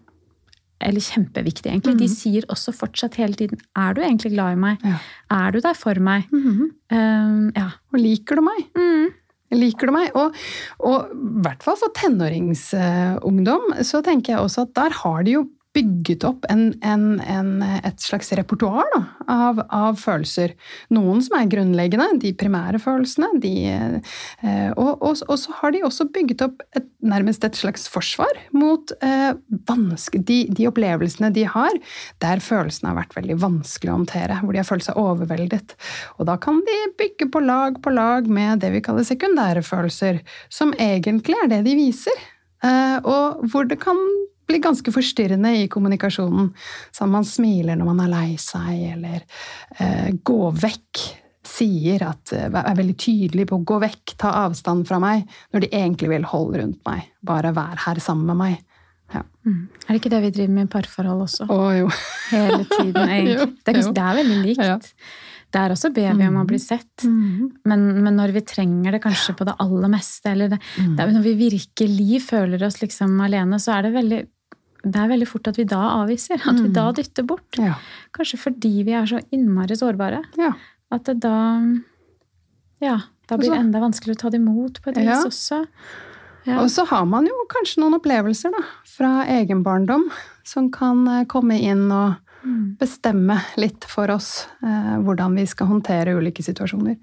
Eller 0.83 0.99
kjempeviktig, 0.99 1.69
egentlig. 1.71 1.97
De 1.97 2.07
sier 2.11 2.43
også 2.51 2.73
fortsatt 2.75 3.15
hele 3.15 3.33
tiden 3.33 3.57
'Er 3.73 3.93
du 3.93 4.01
egentlig 4.01 4.33
glad 4.33 4.51
i 4.51 4.55
meg? 4.59 4.77
Ja. 4.83 4.97
Er 5.31 5.51
du 5.51 5.61
der 5.61 5.73
for 5.73 5.93
meg?' 5.95 6.27
Mhm. 6.29 6.71
Um, 6.91 7.51
ja. 7.55 7.69
Og 7.93 7.99
liker 7.99 8.35
du 8.35 8.41
meg? 8.41 8.67
Mm. 8.75 9.13
Liker 9.53 9.87
du 9.87 9.93
meg? 9.93 10.11
Og, 10.13 10.35
og 10.81 11.07
i 11.13 11.41
hvert 11.41 11.63
fall 11.63 11.77
for 11.77 11.87
tenåringsungdom 11.95 13.79
så 13.81 14.03
tenker 14.03 14.33
jeg 14.33 14.41
også 14.41 14.61
at 14.63 14.73
der 14.73 14.89
har 14.89 15.23
de 15.23 15.31
jo 15.31 15.49
bygget 15.73 16.23
opp 16.27 16.45
en, 16.53 16.67
en, 16.85 17.05
en, 17.19 17.51
et 17.63 18.01
slags 18.01 18.29
repertoar 18.37 18.89
av, 19.31 19.61
av 19.73 19.97
følelser. 19.97 20.53
Noen 20.93 21.23
som 21.25 21.37
er 21.39 21.49
grunnleggende, 21.49 22.19
de 22.21 22.33
primære 22.37 22.79
følelsene. 22.81 23.31
De, 23.41 23.53
eh, 23.73 24.69
og, 24.77 24.91
og, 25.01 25.23
og, 25.27 25.35
så 25.41 25.55
har 25.59 25.73
de 25.73 25.83
også 25.87 26.07
bygget 26.13 26.45
opp 26.45 26.61
et, 26.77 26.85
nærmest 27.01 27.45
et 27.47 27.57
slags 27.57 27.87
forsvar 27.91 28.37
mot 28.55 28.93
eh, 29.01 29.31
de, 29.33 30.39
de, 30.49 30.67
opplevelsene 30.69 31.31
de 31.33 31.47
har, 31.49 31.79
der 32.23 32.43
følelsene 32.43 32.91
har 32.91 32.99
vært 33.01 33.17
veldig 33.17 33.39
vanskelig 33.41 33.93
å 33.93 33.97
håndtere. 33.97 34.41
Hvor 34.43 34.53
de 34.53 34.61
har 34.61 34.69
følt 34.69 34.87
seg 34.87 34.99
overveldet. 35.01 35.77
Og 36.19 36.29
da 36.29 36.37
kan 36.41 36.61
de 36.67 36.77
bygge 36.99 37.31
på 37.33 37.41
lag 37.43 37.81
på 37.83 37.93
lag 37.93 38.29
med 38.29 38.61
det 38.61 38.73
vi 38.75 38.83
kaller 38.85 39.07
sekundære 39.07 39.65
følelser, 39.65 40.21
som 40.53 40.75
egentlig 40.77 41.39
er 41.41 41.49
det 41.49 41.63
de 41.65 41.75
viser. 41.81 42.29
Eh, 42.63 42.99
og 43.03 43.43
hvor 43.51 43.65
det 43.67 43.81
kan 43.81 43.97
blir 44.53 44.63
ganske 44.63 44.93
forstyrrende 44.93 45.51
i 45.63 45.67
kommunikasjonen. 45.71 46.51
Sånn 46.95 47.11
man 47.13 47.25
smiler 47.27 47.79
når 47.79 47.89
man 47.91 48.03
er 48.05 48.13
lei 48.13 48.29
seg, 48.41 48.73
eller 48.95 49.23
eh, 49.79 50.11
gå 50.23 50.39
vekk. 50.63 51.03
Sier 51.43 52.05
at 52.07 52.31
eh, 52.31 52.45
er 52.47 52.77
veldig 52.77 52.95
tydelig 53.03 53.49
på 53.49 53.57
å 53.59 53.65
'gå 53.67 53.79
vekk', 53.83 54.15
ta 54.21 54.31
avstand 54.45 54.87
fra 54.87 55.01
meg, 55.03 55.25
når 55.51 55.65
de 55.65 55.73
egentlig 55.75 56.13
vil 56.13 56.29
holde 56.29 56.61
rundt 56.61 56.79
meg. 56.87 57.09
Bare 57.25 57.51
vær 57.55 57.75
her 57.87 57.99
sammen 57.99 58.29
med 58.31 58.39
meg. 58.39 58.61
Ja. 59.13 59.21
Mm. 59.45 59.67
Er 59.83 59.91
det 59.91 59.99
ikke 59.99 60.09
det 60.13 60.21
vi 60.23 60.31
driver 60.39 60.53
med 60.55 60.69
i 60.69 60.71
parforhold 60.73 61.25
også? 61.27 61.45
Å 61.51 61.59
jo. 61.77 61.89
Hele 62.31 62.63
tiden, 62.65 63.03
egentlig. 63.13 63.37
Jo, 63.37 63.45
Det 63.45 63.67
er, 63.67 63.77
kanskje, 63.77 63.93
det 63.93 64.03
er 64.07 64.19
veldig 64.21 64.39
likt. 64.47 64.63
Ja. 64.63 64.79
Der 65.53 65.69
også 65.75 65.91
ber 65.93 66.15
vi 66.17 66.25
om 66.25 66.39
å 66.41 66.47
bli 66.49 66.57
sett. 66.57 67.03
Men, 67.05 67.83
men 68.01 68.15
når 68.17 68.31
vi 68.33 68.41
trenger 68.41 68.95
det 68.95 69.03
kanskje 69.03 69.35
på 69.37 69.45
det 69.45 69.53
aller 69.61 69.91
meste, 69.91 70.31
eller 70.31 70.49
det, 70.55 70.59
Mm. 70.79 70.95
det 70.97 71.05
når 71.13 71.23
vi 71.27 71.33
virkelig 71.43 72.21
føler 72.25 72.63
oss 72.65 72.79
liksom 72.81 73.19
alene, 73.21 73.59
så 73.61 73.75
er 73.77 73.85
det 73.85 73.93
veldig 73.93 74.21
det 74.83 74.99
er 74.99 75.07
veldig 75.07 75.27
fort 75.27 75.47
at 75.47 75.57
vi 75.57 75.63
da 75.63 75.79
avviser. 76.03 76.35
At 76.43 76.59
vi 76.59 76.67
Mm. 76.67 76.73
da 76.73 76.91
dytter 76.91 77.23
bort. 77.25 77.57
Ja. 77.57 77.75
Kanskje 78.13 78.37
fordi 78.39 78.83
vi 78.83 78.91
er 78.93 79.05
så 79.05 79.19
innmari 79.31 79.75
sårbare. 79.79 80.23
ja. 80.37 80.53
At 80.91 81.05
det 81.05 81.19
da 81.21 81.63
Ja, 82.81 82.97
da 83.27 83.37
blir 83.37 83.49
det 83.51 83.59
enda 83.59 83.79
vanskeligere 83.79 84.17
å 84.17 84.19
ta 84.19 84.29
det 84.29 84.41
imot 84.41 84.81
på 84.83 84.89
et 84.91 84.97
vis 84.97 85.05
Ja. 85.07 85.23
også. 85.23 85.67
Og 86.59 86.67
så 86.69 86.85
har 86.85 87.05
man 87.05 87.25
jo 87.25 87.33
kanskje 87.49 87.79
noen 87.79 87.95
opplevelser 87.97 88.51
da, 88.51 88.61
fra 88.83 89.23
egen 89.25 89.63
barndom 89.63 90.09
som 90.43 90.69
kan 90.69 91.07
eh, 91.07 91.23
komme 91.25 91.59
inn 91.61 91.89
og 91.91 92.15
Mm. 92.45 92.75
bestemme 92.77 93.39
litt 93.55 93.85
for 93.85 94.11
oss 94.11 94.47
eh, 94.61 94.97
hvordan 94.99 95.33
vi 95.37 95.45
skal 95.45 95.67
håndtere 95.67 96.13
ulike 96.13 96.43
situasjoner. 96.43 96.97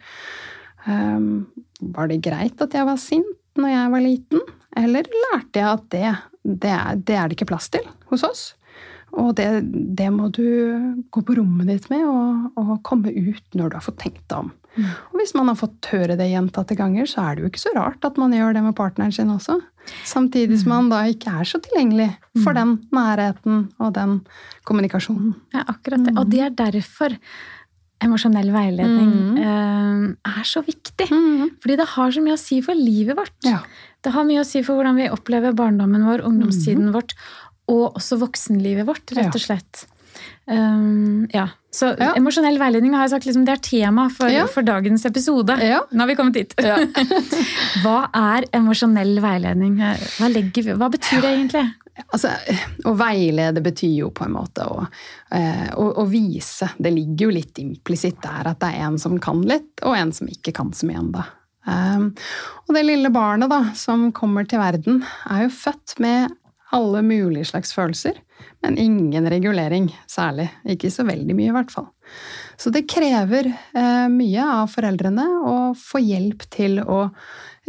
Um, 0.86 1.46
var 1.80 2.08
det 2.08 2.20
greit 2.22 2.60
at 2.60 2.72
jeg 2.72 2.84
var 2.84 2.96
sint 2.96 3.36
når 3.56 3.68
jeg 3.72 3.90
var 3.90 4.00
liten, 4.00 4.40
eller 4.76 5.02
lærte 5.02 5.52
jeg 5.60 5.64
at 5.64 5.88
det, 5.90 6.18
det, 6.44 6.72
er, 6.72 6.96
det 6.96 7.16
er 7.16 7.28
det 7.28 7.38
ikke 7.38 7.50
plass 7.52 7.68
til 7.72 7.84
hos 8.12 8.24
oss? 8.26 8.46
Og 9.18 9.32
det, 9.38 9.48
det 9.98 10.06
må 10.14 10.28
du 10.30 10.46
gå 11.10 11.22
på 11.26 11.34
rommet 11.40 11.66
ditt 11.66 11.88
med 11.90 12.06
og, 12.06 12.50
og 12.60 12.76
komme 12.86 13.10
ut 13.10 13.58
når 13.58 13.72
du 13.72 13.78
har 13.78 13.84
fått 13.84 13.98
tenkt 14.04 14.24
deg 14.30 14.46
om. 14.46 14.52
Og 14.78 15.18
hvis 15.18 15.32
man 15.34 15.50
har 15.50 15.58
fått 15.58 15.88
høre 15.90 16.14
det 16.18 16.28
gjentatte 16.30 16.76
ganger, 16.78 17.08
så 17.10 17.24
er 17.24 17.36
det 17.36 17.42
jo 17.42 17.50
ikke 17.50 17.62
så 17.64 17.72
rart 17.74 18.04
at 18.06 18.18
man 18.20 18.34
gjør 18.34 18.54
det 18.54 18.62
med 18.64 18.76
partneren 18.78 19.12
sin 19.14 19.32
også. 19.32 19.58
Samtidig 20.06 20.60
som 20.60 20.70
man 20.70 20.90
da 20.92 21.02
ikke 21.10 21.32
er 21.40 21.48
så 21.48 21.58
tilgjengelig 21.62 22.10
for 22.44 22.54
den 22.54 22.76
nærheten 22.94 23.64
og 23.82 23.94
den 23.96 24.20
kommunikasjonen. 24.68 25.34
Ja, 25.56 25.64
akkurat 25.66 26.06
det. 26.06 26.14
Og 26.14 26.30
det 26.30 26.44
er 26.46 26.54
derfor 26.54 27.16
emosjonell 28.00 28.48
veiledning 28.54 29.10
mm. 29.36 30.04
er 30.24 30.44
så 30.48 30.62
viktig. 30.64 31.10
Mm. 31.10 31.56
Fordi 31.60 31.76
det 31.80 31.88
har 31.96 32.14
så 32.14 32.22
mye 32.24 32.38
å 32.38 32.40
si 32.40 32.60
for 32.64 32.78
livet 32.78 33.18
vårt. 33.18 33.36
Ja. 33.44 33.64
Det 34.00 34.12
har 34.14 34.26
mye 34.28 34.42
å 34.42 34.48
si 34.48 34.62
for 34.64 34.78
hvordan 34.78 34.98
vi 35.00 35.10
opplever 35.12 35.56
barndommen 35.56 36.06
vår, 36.08 36.24
ungdomstiden 36.28 36.88
mm. 36.88 36.92
vårt, 36.96 37.16
og 37.70 38.00
også 38.00 38.18
voksenlivet 38.20 38.88
vårt, 38.88 39.12
rett 39.16 39.34
og 39.36 39.42
slett. 39.42 39.86
Um, 40.50 41.28
ja. 41.32 41.48
Så 41.70 41.92
ja. 41.94 42.10
emosjonell 42.18 42.58
veiledning 42.58 42.96
har 42.96 43.06
jeg 43.06 43.12
sagt, 43.12 43.26
liksom, 43.28 43.44
det 43.46 43.52
er 43.54 43.60
tema 43.62 44.08
for, 44.10 44.30
ja. 44.32 44.46
for 44.50 44.66
dagens 44.66 45.04
episode. 45.06 45.54
Ja. 45.62 45.84
Nå 45.92 46.02
har 46.02 46.10
vi 46.10 46.16
kommet 46.18 46.40
dit. 46.40 46.56
hva 47.84 47.98
er 48.10 48.48
emosjonell 48.58 49.20
veiledning? 49.22 49.78
Hva, 49.78 50.30
legger, 50.32 50.72
hva 50.80 50.90
betyr 50.90 51.22
det 51.22 51.34
egentlig? 51.36 51.64
Altså, 52.08 52.32
å 52.88 52.94
veilede 52.98 53.62
betyr 53.62 53.92
jo 54.00 54.08
på 54.16 54.24
en 54.26 54.34
måte 54.34 54.64
å, 54.66 54.86
eh, 55.36 55.68
å, 55.78 55.86
å 56.02 56.06
vise. 56.10 56.72
Det 56.80 56.90
ligger 56.94 57.28
jo 57.28 57.34
litt 57.36 57.60
implisitt 57.62 58.18
der 58.24 58.50
at 58.50 58.62
det 58.62 58.72
er 58.72 58.88
en 58.88 58.98
som 58.98 59.18
kan 59.22 59.44
litt, 59.46 59.76
og 59.84 59.94
en 59.98 60.14
som 60.16 60.30
ikke 60.30 60.54
kan 60.56 60.72
så 60.74 60.88
mye 60.88 61.04
ennå. 61.04 61.26
Um, 61.68 62.10
og 62.66 62.74
det 62.76 62.86
lille 62.86 63.10
barnet 63.12 63.50
da, 63.52 63.62
som 63.76 64.08
kommer 64.16 64.46
til 64.48 64.62
verden, 64.62 65.02
er 65.28 65.44
jo 65.44 65.54
født 65.54 65.98
med 66.00 66.30
alle 66.74 67.02
mulige 67.02 67.48
slags 67.50 67.74
følelser, 67.74 68.20
men 68.62 68.78
ingen 68.78 69.26
regulering 69.28 69.90
særlig. 70.08 70.48
Ikke 70.70 70.90
så 70.92 71.04
veldig 71.08 71.36
mye, 71.36 71.50
i 71.50 71.56
hvert 71.56 71.74
fall. 71.74 71.90
Så 72.60 72.72
det 72.74 72.88
krever 72.90 73.48
eh, 73.50 74.06
mye 74.12 74.44
av 74.44 74.70
foreldrene 74.72 75.26
å 75.48 75.56
få 75.78 76.02
hjelp 76.04 76.44
til 76.52 76.80
å 76.82 77.06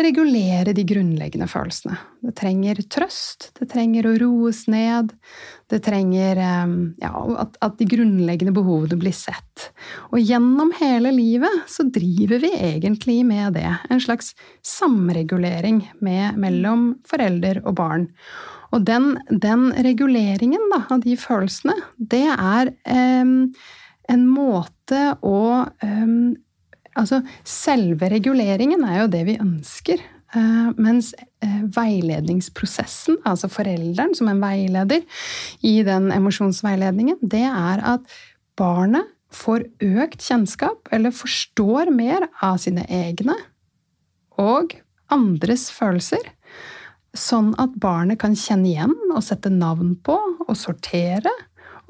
regulere 0.05 0.73
de 0.75 0.83
grunnleggende 0.87 1.47
følelsene. 1.49 1.95
Det 2.25 2.33
trenger 2.37 2.79
trøst, 2.91 3.49
det 3.59 3.67
trenger 3.71 4.07
å 4.07 4.13
roes 4.21 4.63
ned, 4.71 5.13
det 5.71 5.81
trenger 5.85 6.41
eh, 6.41 6.73
ja, 7.01 7.11
at, 7.43 7.57
at, 7.63 7.77
de 7.79 7.87
grunnleggende 7.89 8.53
behovene 8.55 8.99
blir 9.01 9.15
sett. 9.15 9.69
Og 10.11 10.19
gjennom 10.19 10.73
hele 10.79 11.13
livet 11.15 11.65
så 11.71 11.85
driver 11.87 12.43
vi 12.43 12.53
egentlig 12.57 13.21
med 13.27 13.57
det. 13.59 13.69
En 13.89 14.03
slags 14.03 14.33
samregulering 14.65 15.83
med, 16.03 16.39
mellom 16.41 16.91
forelder 17.09 17.63
og 17.65 17.77
barn. 17.79 18.09
Og 18.71 18.85
den, 18.87 19.15
den 19.29 19.69
reguleringen 19.83 20.69
da, 20.71 20.85
av 20.93 21.03
de 21.03 21.17
følelsene, 21.19 21.75
det 21.97 22.27
er 22.31 22.71
eh, 22.87 23.35
en 24.11 24.23
måte 24.27 25.03
å 25.23 25.41
eh, 25.83 26.15
Altså, 26.99 27.21
selve 27.47 28.09
reguleringen 28.11 28.83
er 28.87 29.03
jo 29.03 29.11
det 29.13 29.21
vi 29.29 29.37
ønsker. 29.41 30.01
Uh, 30.31 30.71
mens 30.79 31.11
uh, 31.43 31.63
veiledningsprosessen, 31.75 33.17
altså 33.27 33.49
forelderen 33.51 34.13
som 34.15 34.29
en 34.31 34.39
veileder 34.39 35.03
i 35.67 35.81
den 35.83 36.07
emosjonsveiledningen, 36.15 37.19
det 37.19 37.43
er 37.47 37.83
at 37.95 38.05
barnet 38.59 39.09
får 39.31 39.65
økt 39.83 40.23
kjennskap, 40.23 40.87
eller 40.91 41.15
forstår 41.15 41.91
mer 41.95 42.27
av 42.43 42.59
sine 42.63 42.85
egne 42.91 43.35
og 44.39 44.75
andres 45.11 45.69
følelser. 45.73 46.23
Sånn 47.17 47.51
at 47.59 47.75
barnet 47.83 48.21
kan 48.21 48.35
kjenne 48.39 48.69
igjen 48.71 48.95
og 49.11 49.23
sette 49.25 49.51
navn 49.51 49.97
på 49.99 50.15
og 50.47 50.53
sortere. 50.55 51.31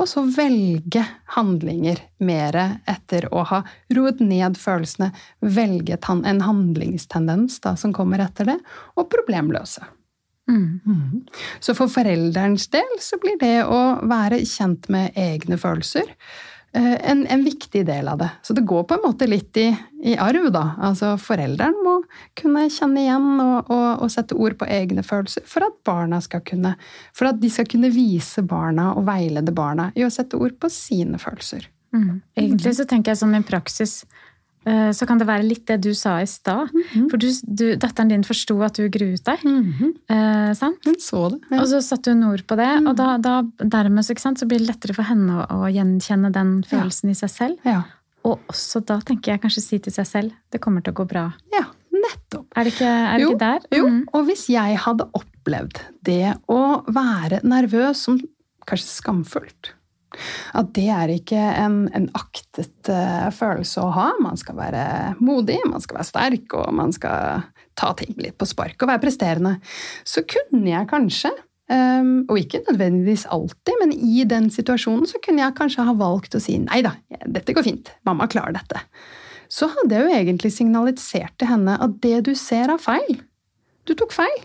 Og 0.01 0.09
så 0.09 0.23
velge 0.33 1.03
handlinger 1.35 1.99
mer 2.25 2.57
etter 2.89 3.27
å 3.29 3.43
ha 3.51 3.61
roet 3.93 4.21
ned 4.25 4.57
følelsene. 4.57 5.11
Velge 5.45 5.99
en 6.09 6.41
handlingstendens 6.41 7.59
da, 7.61 7.75
som 7.77 7.93
kommer 7.93 8.23
etter 8.25 8.49
det, 8.49 8.57
og 8.97 9.11
problemløse. 9.13 9.85
Mm. 10.49 10.79
Mm. 10.85 11.21
Så 11.61 11.75
for 11.77 11.91
forelderens 11.91 12.65
del 12.73 12.97
så 12.99 13.19
blir 13.21 13.37
det 13.39 13.61
å 13.63 14.01
være 14.09 14.41
kjent 14.49 14.89
med 14.91 15.13
egne 15.15 15.59
følelser 15.61 16.09
en, 16.79 17.25
en, 17.27 17.43
viktig 17.43 17.81
del 17.85 18.07
av 18.07 18.21
det. 18.21 18.29
Så 18.47 18.53
det 18.55 18.63
går 18.67 18.83
på 18.87 18.95
en 18.95 19.03
måte 19.03 19.27
litt 19.27 19.57
i, 19.59 19.67
i 20.07 20.15
arv, 20.15 20.47
da. 20.53 20.63
Altså 20.87 21.13
forelderen 21.19 21.75
må 21.83 21.97
kunne 22.39 22.67
kjenne 22.71 23.03
igjen 23.03 23.27
og, 23.43 23.67
og, 23.67 23.89
og, 24.05 24.07
sette 24.13 24.37
ord 24.39 24.55
på 24.61 24.69
egne 24.71 25.03
følelser 25.03 25.43
for 25.49 25.67
at 25.67 25.77
barna 25.87 26.21
skal 26.23 26.45
kunne 26.47 26.77
For 27.17 27.27
at 27.27 27.41
de 27.41 27.51
skal 27.51 27.67
kunne 27.67 27.91
vise 27.91 28.43
barna 28.47 28.93
og 28.95 29.05
veilede 29.09 29.51
barna 29.55 29.91
i 29.95 30.07
å 30.07 30.13
sette 30.13 30.39
ord 30.39 30.55
på 30.61 30.71
sine 30.71 31.19
følelser. 31.19 31.67
Mm. 31.91 32.21
Egentlig 32.39 32.77
så 32.77 32.87
tenker 32.87 33.11
jeg 33.11 33.19
sånn 33.19 33.35
i 33.35 33.43
praksis 33.43 33.99
Eh, 34.05 34.30
så 34.93 35.07
kan 35.09 35.17
det 35.17 35.25
være 35.25 35.45
litt 35.47 35.63
det 35.69 35.79
du 35.81 35.89
sa 35.97 36.19
i 36.21 36.27
stad. 36.27 36.69
Mm 36.73 36.83
-hmm. 36.83 37.09
For 37.09 37.17
du, 37.17 37.27
du, 37.43 37.75
datteren 37.75 38.09
din 38.09 38.23
forsto 38.23 38.61
at 38.61 38.75
du 38.75 38.89
gruet 38.89 39.25
deg. 39.25 39.39
Mm 39.45 39.73
-hmm. 39.73 39.91
eh, 40.09 40.53
sant? 40.53 40.77
Hun 40.85 40.99
så 40.99 41.29
det. 41.29 41.39
Ja. 41.49 41.61
Og 41.61 41.67
så 41.67 41.81
satte 41.81 42.11
hun 42.11 42.23
ord 42.23 42.45
på 42.47 42.55
det. 42.55 42.79
Mm. 42.79 42.87
Og 42.87 42.95
da, 42.95 43.17
da, 43.17 43.41
dermed 43.57 44.05
så, 44.05 44.13
så, 44.15 44.45
blir 44.45 44.59
det 44.59 44.67
lettere 44.67 44.93
for 44.93 45.03
henne 45.03 45.33
å, 45.33 45.65
å 45.65 45.69
gjenkjenne 45.69 46.31
den 46.31 46.63
følelsen 46.63 47.09
ja. 47.09 47.11
i 47.11 47.15
seg 47.15 47.29
selv. 47.29 47.57
Ja. 47.65 47.83
Og 48.23 48.39
også 48.47 48.79
da 48.85 48.99
tenker 49.01 49.31
jeg 49.31 49.41
kanskje 49.41 49.61
si 49.61 49.79
til 49.79 49.93
seg 49.93 50.07
selv 50.07 50.31
det 50.51 50.61
kommer 50.61 50.81
til 50.81 50.93
å 50.93 50.99
gå 51.01 51.05
bra. 51.09 51.31
Ja, 51.53 51.65
nettopp. 51.91 52.47
Er 52.55 52.63
det 52.63 52.73
ikke, 52.73 52.85
er 52.85 53.17
det 53.17 53.23
jo, 53.23 53.29
ikke 53.29 53.45
der? 53.45 53.59
Jo, 53.71 53.87
mm. 53.87 54.01
og 54.13 54.25
hvis 54.25 54.49
jeg 54.49 54.77
hadde 54.77 55.09
opplevd 55.17 55.81
det 56.05 56.35
å 56.47 56.61
være 56.87 57.41
nervøs 57.43 58.05
som 58.07 58.19
kanskje 58.69 58.87
skamfullt 58.87 59.73
at 60.57 60.71
det 60.75 60.87
er 60.93 61.13
ikke 61.13 61.39
en, 61.39 61.85
en 61.95 62.07
aktet 62.17 62.89
uh, 62.91 63.29
følelse 63.35 63.83
å 63.83 63.93
ha. 63.95 64.07
Man 64.23 64.39
skal 64.39 64.57
være 64.59 64.83
modig, 65.23 65.59
man 65.69 65.83
skal 65.83 65.99
være 65.99 66.09
sterk, 66.09 66.57
og 66.57 66.73
man 66.77 66.93
skal 66.95 67.45
ta 67.79 67.93
ting 67.97 68.13
litt 68.19 68.37
på 68.39 68.49
spark 68.49 68.81
og 68.81 68.91
være 68.91 69.03
presterende. 69.05 69.55
Så 70.07 70.25
kunne 70.27 70.67
jeg 70.69 70.89
kanskje, 70.91 71.31
um, 71.71 72.13
og 72.27 72.37
ikke 72.41 72.63
nødvendigvis 72.67 73.25
alltid, 73.31 73.73
men 73.81 73.95
i 73.95 74.25
den 74.27 74.51
situasjonen 74.53 75.07
så 75.09 75.21
kunne 75.23 75.45
jeg 75.45 75.57
kanskje 75.57 75.87
ha 75.87 75.97
valgt 75.97 76.37
å 76.37 76.43
si 76.43 76.59
nei 76.61 76.83
da, 76.85 76.95
dette 77.25 77.55
går 77.55 77.67
fint, 77.67 77.93
mamma 78.07 78.29
klarer 78.31 78.59
dette. 78.59 78.83
Så 79.51 79.67
hadde 79.67 79.97
jeg 79.97 80.05
jo 80.05 80.19
egentlig 80.21 80.53
signalisert 80.55 81.35
til 81.39 81.49
henne 81.51 81.75
at 81.83 81.97
det 82.03 82.21
du 82.29 82.31
ser, 82.39 82.71
er 82.71 82.79
feil. 82.79 83.19
Du 83.87 83.95
tok 83.99 84.13
feil. 84.15 84.39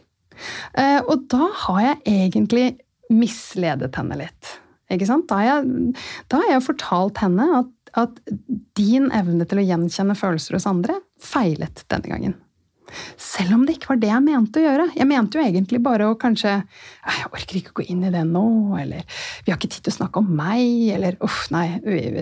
Uh, 0.76 1.00
og 1.06 1.28
da 1.32 1.46
har 1.66 1.82
jeg 1.84 2.00
egentlig 2.10 2.66
misledet 3.12 3.94
henne 3.96 4.18
litt. 4.18 4.55
Ikke 4.92 5.08
sant? 5.08 5.26
Da 5.30 5.40
har 5.40 5.48
jeg, 5.48 5.94
da 6.30 6.42
har 6.42 6.52
jeg 6.54 6.66
fortalt 6.68 7.22
henne 7.22 7.46
at, 7.60 7.70
at 7.98 8.20
din 8.78 9.10
evne 9.14 9.46
til 9.48 9.62
å 9.62 9.66
gjenkjenne 9.66 10.18
følelser 10.18 10.58
hos 10.58 10.68
andre 10.70 11.00
feilet 11.22 11.82
denne 11.90 12.12
gangen. 12.12 12.36
Selv 13.20 13.56
om 13.56 13.64
det 13.66 13.76
ikke 13.76 13.90
var 13.92 14.00
det 14.02 14.10
jeg 14.10 14.24
mente 14.24 14.60
å 14.60 14.64
gjøre. 14.64 14.86
Jeg 14.96 15.08
mente 15.10 15.38
jo 15.38 15.44
egentlig 15.44 15.80
bare 15.84 16.08
å 16.10 16.16
kanskje 16.20 16.52
Jeg 16.56 17.28
orker 17.30 17.58
ikke 17.58 17.74
å 17.74 17.78
gå 17.80 17.86
inn 17.92 18.04
i 18.06 18.12
det 18.14 18.22
nå, 18.28 18.46
eller 18.80 19.04
Vi 19.44 19.52
har 19.52 19.58
ikke 19.58 19.72
tid 19.74 19.86
til 19.86 19.94
å 19.94 19.98
snakke 19.98 20.22
om 20.22 20.30
meg, 20.38 20.64
eller 20.94 21.18
uff, 21.26 21.46
nei, 21.54 21.66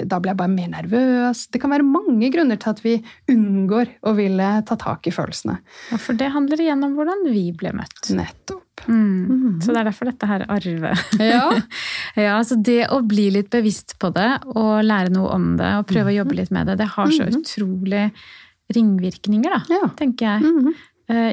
da 0.09 0.21
blir 0.21 0.33
jeg 0.33 0.41
bare 0.41 0.53
mer 0.53 0.71
nervøs. 0.75 1.47
Det 1.53 1.61
kan 1.63 1.73
være 1.73 1.87
mange 1.87 2.31
grunner 2.35 2.61
til 2.61 2.75
at 2.75 2.85
vi 2.85 2.99
unngår 3.33 3.97
å 4.09 4.15
ville 4.17 4.51
ta 4.69 4.79
tak 4.81 5.09
i 5.09 5.15
følelsene. 5.15 5.59
Ja, 5.93 6.01
For 6.01 6.19
det 6.19 6.33
handler 6.35 6.61
igjen 6.61 6.85
om 6.87 6.97
hvordan 6.99 7.27
vi 7.31 7.49
ble 7.57 7.75
møtt. 7.77 8.13
Nettopp. 8.15 8.65
Mm. 8.89 9.27
Mm. 9.29 9.61
Så 9.63 9.73
det 9.73 9.81
er 9.81 9.89
derfor 9.89 10.11
dette 10.11 10.29
her 10.29 10.45
arver. 10.51 11.05
Ja. 11.23 11.45
ja, 12.27 12.39
så 12.45 12.59
det 12.59 12.89
å 12.93 13.01
bli 13.07 13.29
litt 13.37 13.51
bevisst 13.53 13.97
på 14.03 14.11
det, 14.15 14.31
og 14.55 14.85
lære 14.85 15.13
noe 15.15 15.31
om 15.35 15.53
det, 15.61 15.71
og 15.81 15.89
prøve 15.91 16.13
å 16.13 16.19
jobbe 16.19 16.41
litt 16.41 16.53
med 16.55 16.69
det, 16.71 16.79
det 16.83 16.91
har 16.97 17.13
så 17.13 17.29
mm-hmm. 17.29 17.45
utrolig 17.45 18.07
ringvirkninger, 18.73 19.51
da, 19.51 19.63
ja. 19.69 19.89
tenker 19.99 20.27
jeg. 20.27 20.43
Mm 20.43 20.61
-hmm. 20.65 20.83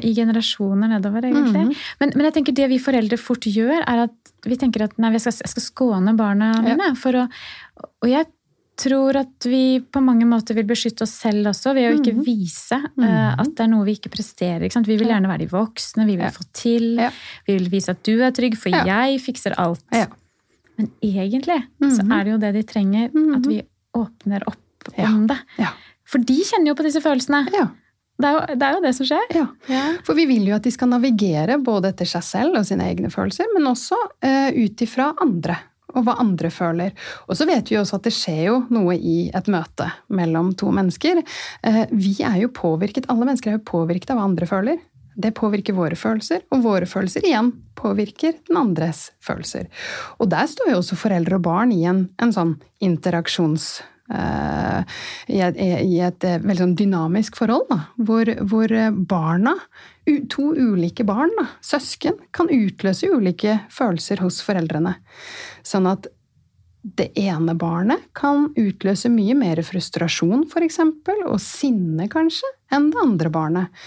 I 0.04 0.14
generasjoner 0.14 0.88
nedover, 0.88 1.24
egentlig. 1.24 1.62
Mm 1.62 1.70
-hmm. 1.70 1.76
men, 2.00 2.12
men, 2.14 2.24
jeg 2.24 2.34
tenker 2.34 2.52
det 2.52 2.68
vi 2.68 2.78
foreldre 2.78 3.16
fort 3.16 3.46
gjør, 3.46 3.80
er 3.86 3.98
at 4.04 4.32
vi 4.44 4.56
tenker 4.56 4.84
at 4.84 4.98
nei, 4.98 5.12
jeg 5.12 5.20
skal, 5.20 5.32
jeg 5.40 5.48
skal 5.48 5.62
skåne 5.62 6.16
barna 6.16 6.52
mine. 6.62 6.94
For 6.96 7.16
å, 7.16 7.28
og 8.02 8.08
jeg 8.08 8.26
tror 8.76 9.16
at 9.16 9.46
vi 9.46 9.80
på 9.80 10.00
mange 10.00 10.26
måter 10.26 10.54
vil 10.54 10.66
beskytte 10.68 11.04
oss 11.06 11.14
selv 11.24 11.50
også, 11.52 11.74
ved 11.74 11.88
å 11.88 11.94
ikke 11.98 12.14
mhm. 12.14 12.24
vise 12.24 12.78
-hmm. 12.96 13.40
at 13.40 13.56
det 13.56 13.64
er 13.64 13.68
noe 13.68 13.84
vi 13.84 13.92
ikke 13.92 14.10
presterer. 14.10 14.64
Ikke 14.64 14.84
vi 14.86 14.96
vil 14.96 15.08
gjerne 15.08 15.28
være 15.28 15.44
de 15.44 15.50
voksne, 15.50 16.06
vi 16.06 16.16
vil 16.16 16.30
få 16.30 16.44
til. 16.52 16.96
Ja. 16.98 17.10
Vi 17.46 17.56
vil 17.58 17.70
vise 17.70 17.90
at 17.90 18.02
du 18.04 18.22
er 18.22 18.30
trygg, 18.30 18.56
for 18.58 18.68
ja. 18.68 18.84
jeg 18.84 19.20
fikser 19.20 19.54
alt. 19.58 19.84
Ja. 19.92 20.06
Men 20.76 20.90
egentlig 21.02 21.62
så 21.80 22.02
mhm. 22.02 22.12
er 22.12 22.24
det 22.24 22.30
jo 22.30 22.38
det 22.38 22.52
de 22.54 22.62
trenger, 22.62 23.10
at 23.36 23.46
vi 23.46 23.62
åpner 23.94 24.48
opp 24.48 24.58
om 24.98 25.26
det. 25.26 25.38
For 26.12 26.20
de 26.28 26.36
kjenner 26.44 26.72
jo 26.72 26.76
på 26.76 26.84
disse 26.86 27.00
følelsene. 27.04 27.46
Ja. 27.54 27.70
Det 28.22 28.28
er, 28.28 28.36
jo, 28.36 28.54
det 28.54 28.66
er, 28.66 28.76
jo, 28.76 28.84
det 28.84 28.92
som 28.94 29.08
skjer. 29.08 29.34
Ja. 29.34 29.46
ja. 29.72 29.82
For 30.06 30.18
vi 30.18 30.28
vil 30.30 30.46
jo 30.50 30.54
at 30.58 30.66
de 30.66 30.70
skal 30.74 30.92
navigere 30.92 31.56
både 31.64 31.90
etter 31.90 32.08
seg 32.08 32.24
selv 32.26 32.60
og 32.60 32.68
sine 32.68 32.86
egne 32.90 33.10
følelser, 33.10 33.48
men 33.56 33.66
også 33.70 33.98
uh, 33.98 34.50
ut 34.52 34.84
ifra 34.84 35.10
andre. 35.24 35.58
Og 35.92 36.06
hva 36.06 36.14
andre 36.22 36.48
føler. 36.48 36.94
Og 37.26 37.36
så 37.36 37.44
vet 37.48 37.68
vi 37.68 37.76
også 37.76 37.98
at 37.98 38.06
det 38.06 38.14
skjer 38.16 38.44
jo 38.46 38.54
noe 38.72 38.94
i 38.96 39.26
et 39.34 39.48
møte 39.52 39.90
mellom 40.14 40.54
to 40.56 40.70
mennesker. 40.72 41.20
Uh, 41.64 41.84
vi 41.90 42.14
er 42.24 42.44
jo 42.44 42.52
påvirket, 42.54 43.08
Alle 43.12 43.28
mennesker 43.28 43.52
er 43.52 43.58
jo 43.58 43.66
påvirket 43.72 44.12
av 44.12 44.20
hva 44.20 44.28
andre 44.30 44.48
føler. 44.48 44.80
Det 45.12 45.34
påvirker 45.36 45.76
våre 45.76 45.96
følelser, 45.98 46.46
og 46.54 46.62
våre 46.64 46.86
følelser 46.88 47.26
igjen 47.28 47.50
påvirker 47.76 48.38
den 48.48 48.60
andres 48.60 49.10
følelser. 49.20 49.66
Og 50.22 50.30
der 50.32 50.48
står 50.48 50.72
jo 50.72 50.78
også 50.80 50.96
foreldre 50.96 51.36
og 51.36 51.44
barn 51.44 51.74
i 51.74 51.82
en, 51.88 52.06
en 52.22 52.32
sånn 52.32 52.54
interaksjons 52.80 53.82
et, 54.12 55.58
i 55.58 55.98
et 56.04 56.26
eh, 56.28 56.40
veldig 56.42 56.64
sånn 56.64 56.78
dynamisk 56.78 57.38
forhold, 57.40 57.68
da, 57.70 57.78
hvor, 57.96 58.30
hvor, 58.50 58.74
barna, 59.08 59.56
to 60.32 60.50
ulike 60.56 61.06
barn, 61.08 61.32
da, 61.38 61.46
søsken, 61.64 62.18
kan 62.34 62.50
utløse 62.52 63.10
ulike 63.12 63.60
følelser 63.72 64.22
hos 64.24 64.42
foreldrene. 64.44 64.96
Sånn 65.66 65.88
at 65.90 66.10
det 66.82 67.12
ene 67.18 67.54
barnet 67.54 68.08
kan 68.18 68.48
utløse 68.58 69.10
mye 69.12 69.36
mer 69.38 69.62
frustrasjon, 69.62 70.48
f.eks., 70.50 70.80
og 71.28 71.38
sinne 71.42 72.08
kanskje, 72.10 72.48
enn 72.74 72.90
det 72.90 73.04
andre 73.04 73.30
barnet. 73.32 73.84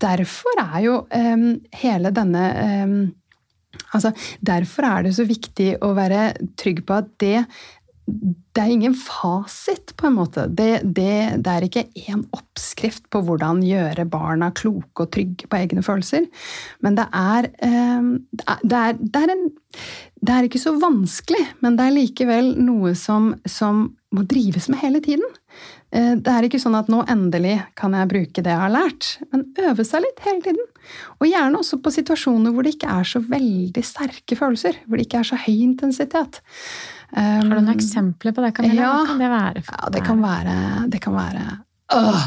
Derfor 0.00 0.60
er 0.62 0.76
jo 0.84 1.00
um, 1.08 1.48
hele 1.82 2.12
denne 2.14 2.44
um, 2.84 3.00
Altså, 3.94 4.10
derfor 4.42 4.86
er 4.86 5.04
det 5.06 5.12
så 5.14 5.24
viktig 5.26 5.76
å 5.82 5.92
være 5.94 6.32
trygg 6.58 6.82
på 6.86 6.94
at 7.00 7.08
det 7.22 7.44
det 8.10 8.62
er 8.62 8.72
ingen 8.72 8.94
fasit, 8.98 9.94
på 9.96 10.08
en 10.08 10.16
måte. 10.18 10.46
Det, 10.48 10.82
det, 10.84 11.42
det 11.44 11.52
er 11.52 11.66
ikke 11.66 11.86
én 12.02 12.24
oppskrift 12.36 13.06
på 13.12 13.22
hvordan 13.26 13.62
gjøre 13.64 14.08
barna 14.10 14.50
kloke 14.56 15.06
og 15.06 15.12
trygge 15.14 15.50
på 15.50 15.60
egne 15.60 15.84
følelser. 15.86 16.26
Men 16.84 16.98
det 16.98 17.06
er, 17.14 17.50
eh, 17.66 18.10
det 18.62 18.80
er, 18.80 18.98
er, 19.22 19.34
en, 19.36 19.46
det 20.20 20.36
er 20.36 20.48
ikke 20.48 20.62
så 20.62 20.74
vanskelig, 20.82 21.44
men 21.64 21.78
det 21.78 21.86
er 21.86 21.98
likevel 21.98 22.54
noe 22.60 22.96
som, 22.98 23.32
som 23.48 23.88
må 24.10 24.26
drives 24.26 24.66
med 24.70 24.82
hele 24.82 25.02
tiden. 25.04 25.26
Eh, 25.94 26.14
det 26.18 26.30
er 26.32 26.46
ikke 26.46 26.60
sånn 26.62 26.78
at 26.78 26.90
nå 26.90 27.02
endelig 27.10 27.56
kan 27.78 27.94
jeg 27.96 28.10
bruke 28.10 28.44
det 28.44 28.52
jeg 28.52 28.62
har 28.64 28.74
lært, 28.74 29.14
men 29.30 29.46
øve 29.62 29.86
seg 29.86 30.04
litt 30.04 30.22
hele 30.26 30.42
tiden. 30.44 30.70
Og 31.18 31.28
gjerne 31.28 31.60
også 31.60 31.80
på 31.82 31.92
situasjoner 31.94 32.54
hvor 32.54 32.66
det 32.66 32.76
ikke 32.76 32.94
er 33.00 33.06
så 33.06 33.22
veldig 33.22 33.84
sterke 33.86 34.38
følelser. 34.38 34.80
Hvor 34.86 34.98
det 34.98 35.06
ikke 35.06 35.20
er 35.22 35.30
så 35.30 35.38
høy 35.38 35.56
intensitet. 35.56 36.40
Har 37.14 37.42
du 37.42 37.54
noen 37.56 37.72
eksempler 37.72 38.34
på 38.36 38.44
det? 38.44 38.52
Camilla? 38.56 38.82
ja, 38.82 38.92
Hva 39.00 39.08
kan 39.08 39.22
det 39.22 39.32
være? 39.32 39.64
Ja, 39.66 39.90
det 39.96 40.04
kan 40.06 40.22
være, 40.22 40.54
det 40.92 41.00
kan 41.02 41.16
være 41.16 41.48
øh, 41.96 42.22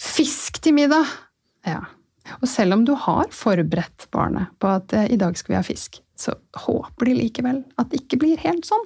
Fisk 0.00 0.62
til 0.64 0.76
middag! 0.76 1.12
Ja. 1.64 1.82
Og 2.40 2.48
selv 2.48 2.76
om 2.76 2.84
du 2.88 2.94
har 2.96 3.28
forberedt 3.34 4.08
barnet 4.14 4.52
på 4.60 4.70
at 4.72 4.92
eh, 4.96 5.10
i 5.12 5.20
dag 5.20 5.36
skal 5.36 5.54
vi 5.54 5.58
ha 5.58 5.64
fisk, 5.66 6.00
så 6.16 6.34
håper 6.64 7.08
de 7.08 7.16
likevel 7.18 7.60
at 7.80 7.90
det 7.90 8.04
ikke 8.04 8.20
blir 8.22 8.40
helt 8.44 8.66
sånn. 8.68 8.84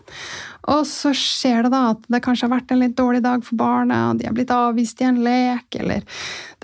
Og 0.72 0.84
så 0.88 1.12
skjer 1.16 1.66
det 1.66 1.72
da 1.74 1.82
at 1.92 2.06
det 2.10 2.22
kanskje 2.24 2.48
har 2.48 2.54
vært 2.56 2.72
en 2.72 2.82
litt 2.82 2.96
dårlig 2.98 3.22
dag 3.24 3.44
for 3.46 3.60
barnet, 3.60 3.98
og 4.08 4.20
de 4.20 4.28
er 4.28 4.36
blitt 4.36 4.54
avvist 4.54 5.02
i 5.02 5.08
en 5.08 5.20
lek, 5.24 5.68
eller 5.78 6.06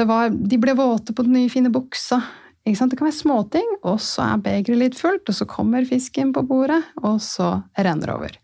var, 0.09 0.33
de 0.33 0.61
ble 0.61 0.77
våte 0.79 1.15
på 1.15 1.27
den 1.27 1.37
nye, 1.39 1.53
fine 1.53 1.73
buksa. 1.73 2.23
Det 2.65 2.79
kan 2.81 3.05
være 3.05 3.13
småting, 3.19 3.67
og 3.85 3.99
så 4.01 4.25
er 4.25 4.41
begeret 4.47 4.81
litt 4.81 4.97
fullt, 4.97 5.29
og 5.29 5.37
så 5.37 5.47
kommer 5.49 5.85
fisken 5.85 6.33
på 6.33 6.47
bordet, 6.49 6.81
og 7.03 7.21
så 7.23 7.59
renner 7.77 8.09
det 8.09 8.17
over. 8.17 8.41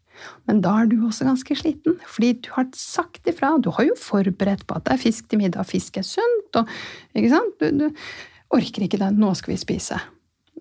Men 0.49 0.63
da 0.65 0.77
er 0.81 0.91
du 0.91 0.99
også 1.07 1.27
ganske 1.29 1.57
sliten, 1.59 1.99
fordi 2.09 2.33
du 2.45 2.51
har 2.57 2.69
sagt 2.77 3.29
ifra. 3.31 3.55
Du 3.63 3.71
har 3.77 3.89
jo 3.89 3.99
forberedt 3.99 4.67
på 4.69 4.79
at 4.79 4.87
det 4.87 4.97
er 4.97 5.03
fisk 5.03 5.31
til 5.31 5.43
middag, 5.43 5.69
fisk 5.69 6.01
er 6.01 6.07
sunt, 6.07 6.61
og 6.61 6.71
ikke 7.17 7.33
sant? 7.35 7.61
Du, 7.61 7.85
du 7.85 8.57
orker 8.57 8.87
ikke 8.87 9.01
det. 9.01 9.13
Nå 9.17 9.33
skal 9.39 9.55
vi 9.55 9.61
spise. 9.63 10.01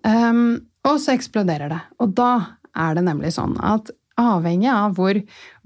Um, 0.03 0.59
og 0.87 0.99
så 1.03 1.15
eksploderer 1.15 1.71
det. 1.71 1.81
Og 1.99 2.13
da 2.17 2.31
er 2.77 2.95
det 2.95 3.05
nemlig 3.07 3.33
sånn 3.35 3.57
at 3.65 3.91
avhengig 4.19 4.69
av 4.71 4.97
hvor, 4.97 5.17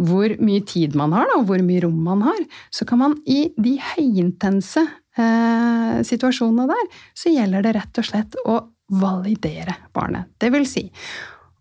hvor 0.01 0.35
mye 0.43 0.63
tid 0.69 0.97
man 0.97 1.13
har, 1.15 1.29
da, 1.29 1.39
og 1.41 1.47
hvor 1.49 1.63
mye 1.65 1.83
rom 1.85 1.99
man 2.05 2.23
har, 2.25 2.43
så 2.73 2.85
kan 2.89 3.01
man 3.01 3.15
i 3.25 3.47
de 3.57 3.75
høyintense 3.93 4.83
eh, 4.83 6.01
situasjonene 6.05 6.67
der, 6.69 6.91
så 7.17 7.33
gjelder 7.33 7.65
det 7.65 7.75
rett 7.79 8.01
og 8.01 8.09
slett 8.09 8.37
å 8.45 8.59
validere 8.93 9.77
barnet. 9.95 10.29
Det 10.37 10.51
vil 10.53 10.67
si 10.69 10.85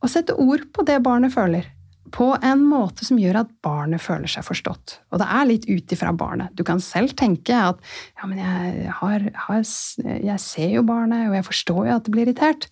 å 0.02 0.10
sette 0.10 0.36
ord 0.40 0.66
på 0.74 0.84
det 0.86 0.98
barnet 1.04 1.32
føler 1.32 1.68
på 2.10 2.32
en 2.42 2.64
måte 2.66 3.06
som 3.06 3.18
gjør 3.20 3.42
at 3.44 3.52
barnet 3.64 4.02
føler 4.02 4.30
seg 4.30 4.44
forstått. 4.44 4.96
Og 5.12 5.20
det 5.22 5.28
er 5.30 5.46
litt 5.48 5.68
ut 5.70 5.94
ifra 5.94 6.10
barnet. 6.16 6.50
Du 6.58 6.64
kan 6.66 6.82
selv 6.82 7.14
tenke 7.18 7.54
at 7.54 7.78
ja, 8.18 8.26
men 8.26 8.40
jeg, 8.42 8.88
har, 8.98 9.28
har, 9.46 9.62
jeg, 9.62 10.38
ser 10.42 10.74
jo 10.74 10.82
barnet, 10.88 11.28
og 11.30 11.36
jeg 11.38 11.46
forstår 11.46 11.86
jo 11.86 11.94
at 11.94 12.06
det 12.06 12.14
blir 12.14 12.26
irritert. 12.26 12.66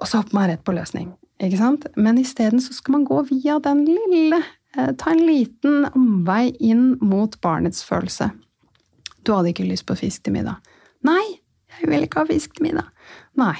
Og 0.00 0.10
så 0.10 0.20
hopper 0.20 0.38
man 0.38 0.50
rett 0.50 0.64
på 0.66 0.74
løsning. 0.76 1.14
Ikke 1.42 1.60
sant? 1.60 1.86
Men 1.96 2.20
isteden 2.20 2.62
så 2.64 2.74
skal 2.76 2.98
man 2.98 3.06
gå 3.08 3.22
via 3.30 3.58
den 3.62 3.84
lille 3.86 4.40
eh, 4.40 4.92
Ta 4.96 5.12
en 5.12 5.24
liten 5.24 5.88
omvei 5.92 6.50
inn 6.64 6.96
mot 7.04 7.38
barnets 7.44 7.84
følelse. 7.86 8.30
Du 9.22 9.34
hadde 9.34 9.52
ikke 9.52 9.68
lyst 9.68 9.86
på 9.88 9.96
fisk 9.98 10.26
til 10.26 10.36
middag. 10.36 10.60
Nei, 11.06 11.22
jeg 11.80 11.90
vil 11.90 12.06
ikke 12.06 12.24
ha 12.24 12.28
fisk 12.28 12.56
til 12.56 12.70
middag. 12.70 12.90
Nei. 13.38 13.56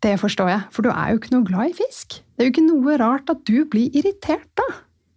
Det 0.00 0.14
forstår 0.20 0.48
jeg, 0.48 0.66
for 0.72 0.86
du 0.86 0.90
er 0.92 1.12
jo 1.12 1.20
ikke 1.20 1.34
noe 1.34 1.46
glad 1.48 1.72
i 1.72 1.76
fisk. 1.76 2.20
Det 2.32 2.44
er 2.44 2.48
jo 2.48 2.54
ikke 2.54 2.68
noe 2.68 2.96
rart 3.00 3.32
at 3.32 3.42
du 3.48 3.66
blir 3.68 3.92
irritert 3.96 4.48
da. 4.56 4.68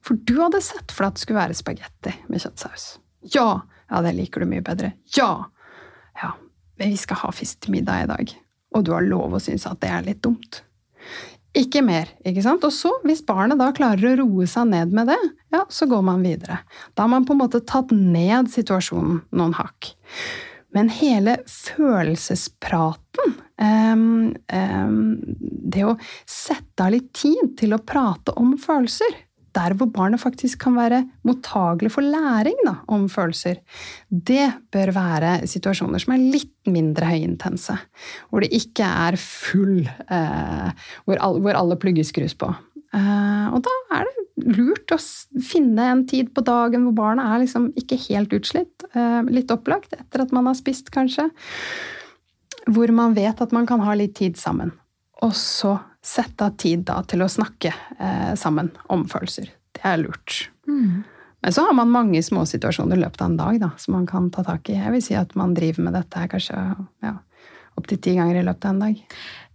For 0.03 0.19
du 0.19 0.35
hadde 0.41 0.59
sett 0.63 0.91
for 0.91 1.05
deg 1.05 1.13
at 1.13 1.19
det 1.19 1.23
skulle 1.23 1.39
være 1.39 1.55
spagetti 1.57 2.15
med 2.27 2.43
kjøttsaus. 2.43 2.87
Ja! 3.35 3.63
Ja, 3.93 4.01
det 4.01 4.15
liker 4.17 4.43
du 4.43 4.49
mye 4.49 4.63
bedre. 4.65 4.93
Ja! 5.15 5.45
Ja, 6.19 6.33
men 6.79 6.91
vi 6.91 6.99
skal 6.99 7.19
ha 7.21 7.31
fisk 7.35 7.63
til 7.63 7.77
middag 7.77 8.03
i 8.03 8.09
dag. 8.09 8.33
Og 8.73 8.83
du 8.83 8.91
har 8.95 9.05
lov 9.05 9.35
å 9.37 9.41
synes 9.43 9.67
at 9.69 9.79
det 9.83 9.91
er 9.93 10.05
litt 10.07 10.23
dumt. 10.25 10.63
Ikke 11.53 11.83
mer, 11.85 12.09
ikke 12.25 12.41
sant? 12.41 12.63
Og 12.65 12.73
så, 12.73 12.89
hvis 13.05 13.21
barnet 13.25 13.59
da 13.61 13.69
klarer 13.77 14.15
å 14.15 14.23
roe 14.23 14.47
seg 14.49 14.71
ned 14.71 14.95
med 14.97 15.11
det, 15.11 15.19
ja, 15.53 15.61
så 15.69 15.85
går 15.89 16.01
man 16.05 16.25
videre. 16.25 16.63
Da 16.97 17.05
har 17.05 17.11
man 17.13 17.27
på 17.29 17.35
en 17.35 17.43
måte 17.43 17.61
tatt 17.61 17.93
ned 17.93 18.49
situasjonen 18.49 19.21
noen 19.37 19.53
hakk. 19.59 19.91
Men 20.73 20.89
hele 20.89 21.37
følelsespraten 21.49 23.35
um, 23.61 24.33
um, 24.53 24.95
Det 25.73 25.85
å 25.85 25.97
sette 26.29 26.85
av 26.85 26.93
litt 26.95 27.11
tid 27.15 27.53
til 27.59 27.75
å 27.75 27.83
prate 27.85 28.33
om 28.39 28.55
følelser, 28.61 29.13
der 29.53 29.75
hvor 29.77 29.89
barnet 29.93 30.21
faktisk 30.21 30.63
kan 30.65 30.73
være 30.77 31.03
mottagelig 31.27 31.91
for 31.93 32.05
læring 32.05 32.57
da, 32.65 32.79
om 32.89 33.05
følelser, 33.11 33.59
det 34.09 34.47
bør 34.73 34.93
være 34.95 35.33
situasjoner 35.49 36.01
som 36.01 36.15
er 36.15 36.25
litt 36.33 36.71
mindre 36.73 37.11
høyintense. 37.11 37.77
Hvor 38.31 38.43
det 38.43 38.49
ikke 38.57 38.87
er 38.87 39.19
full 39.21 39.83
uh, 39.85 40.69
hvor, 41.05 41.19
all, 41.19 41.41
hvor, 41.43 41.57
alle 41.59 41.77
plugger 41.81 42.07
skrus 42.07 42.33
på. 42.37 42.49
Uh, 42.93 43.49
og 43.55 43.63
da 43.65 43.73
er 43.97 44.05
det 44.05 44.53
lurt 44.57 44.93
å 44.93 44.99
finne 45.41 45.87
en 45.89 46.03
tid 46.09 46.29
på 46.35 46.43
dagen 46.45 46.85
hvor 46.85 46.95
barnet 46.97 47.25
er 47.25 47.41
liksom 47.41 47.71
ikke 47.79 47.97
helt 48.05 48.33
utslitt, 48.37 48.85
uh, 48.93 49.25
litt 49.25 49.49
opplagt 49.53 49.95
etter 49.97 50.25
at 50.25 50.33
man 50.35 50.45
har 50.49 50.57
spist, 50.59 50.93
kanskje 50.93 51.29
hvor 52.69 52.91
man 52.95 53.15
vet 53.17 53.41
at 53.41 53.51
man 53.51 53.65
kan 53.67 53.81
ha 53.83 53.95
litt 53.97 54.15
tid 54.15 54.37
sammen. 54.39 54.71
Og 55.23 55.33
så 55.35 55.77
sette 56.03 56.45
av 56.45 56.55
tid 56.59 56.85
da 56.87 56.99
til 57.07 57.23
å 57.23 57.31
snakke 57.31 57.71
eh, 57.71 58.33
sammen 58.39 58.73
om 58.91 59.05
følelser. 59.09 59.51
Det 59.73 59.83
er 59.87 60.01
lurt. 60.01 60.49
Mm. 60.67 61.03
Men 61.43 61.55
så 61.55 61.65
har 61.67 61.75
man 61.75 61.91
mange 61.91 62.21
småsituasjoner 62.23 62.99
i 62.99 63.03
løpet 63.03 63.23
av 63.23 63.31
en 63.31 63.39
dag 63.39 63.59
da, 63.61 63.69
som 63.79 63.97
man 63.97 64.07
kan 64.07 64.29
ta 64.31 64.43
tak 64.47 64.69
i. 64.71 64.77
Jeg 64.79 64.95
vil 64.95 65.03
si 65.03 65.15
at 65.19 65.35
man 65.39 65.55
driver 65.55 65.87
med 65.87 65.95
dette 65.95 66.19
her 66.19 66.31
kanskje 66.31 66.59
ja, 67.03 67.13
opptil 67.79 68.01
ti 68.01 68.17
ganger 68.17 68.41
i 68.41 68.45
løpet 68.45 68.69
av 68.69 68.75
en 68.75 68.83
dag. 68.85 69.01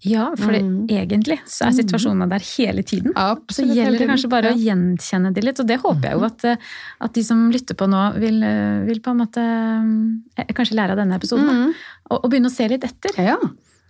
Ja, 0.06 0.28
for 0.38 0.54
mm. 0.54 0.86
egentlig 0.94 1.40
så 1.50 1.66
er 1.66 1.74
situasjonene 1.74 2.28
der 2.30 2.44
hele 2.52 2.84
tiden. 2.86 3.14
Absolutt, 3.18 3.72
så 3.72 3.78
gjelder 3.80 3.98
det 3.98 4.06
kanskje 4.12 4.30
bare 4.30 4.52
ja. 4.52 4.54
å 4.54 4.62
gjenkjenne 4.62 5.32
de 5.34 5.42
litt. 5.42 5.58
Og 5.58 5.66
det 5.66 5.80
håper 5.82 6.06
jeg 6.06 6.18
jo 6.20 6.26
at, 6.28 6.44
eh, 6.46 6.68
at 7.02 7.16
de 7.16 7.24
som 7.26 7.40
lytter 7.50 7.78
på 7.78 7.88
nå, 7.90 8.02
vil, 8.22 8.36
eh, 8.46 8.84
vil, 8.86 9.00
på 9.02 9.14
en 9.14 9.24
måte 9.24 9.42
eh, 9.42 10.52
kanskje 10.54 10.78
lære 10.78 10.94
av 10.94 11.02
denne 11.02 11.18
episoden. 11.18 11.50
Mm. 11.50 11.72
Og, 12.12 12.20
og, 12.20 12.28
begynne 12.30 12.52
å 12.52 12.54
se 12.54 12.68
litt 12.70 12.86
etter. 12.86 13.18
Ja. 13.18 13.40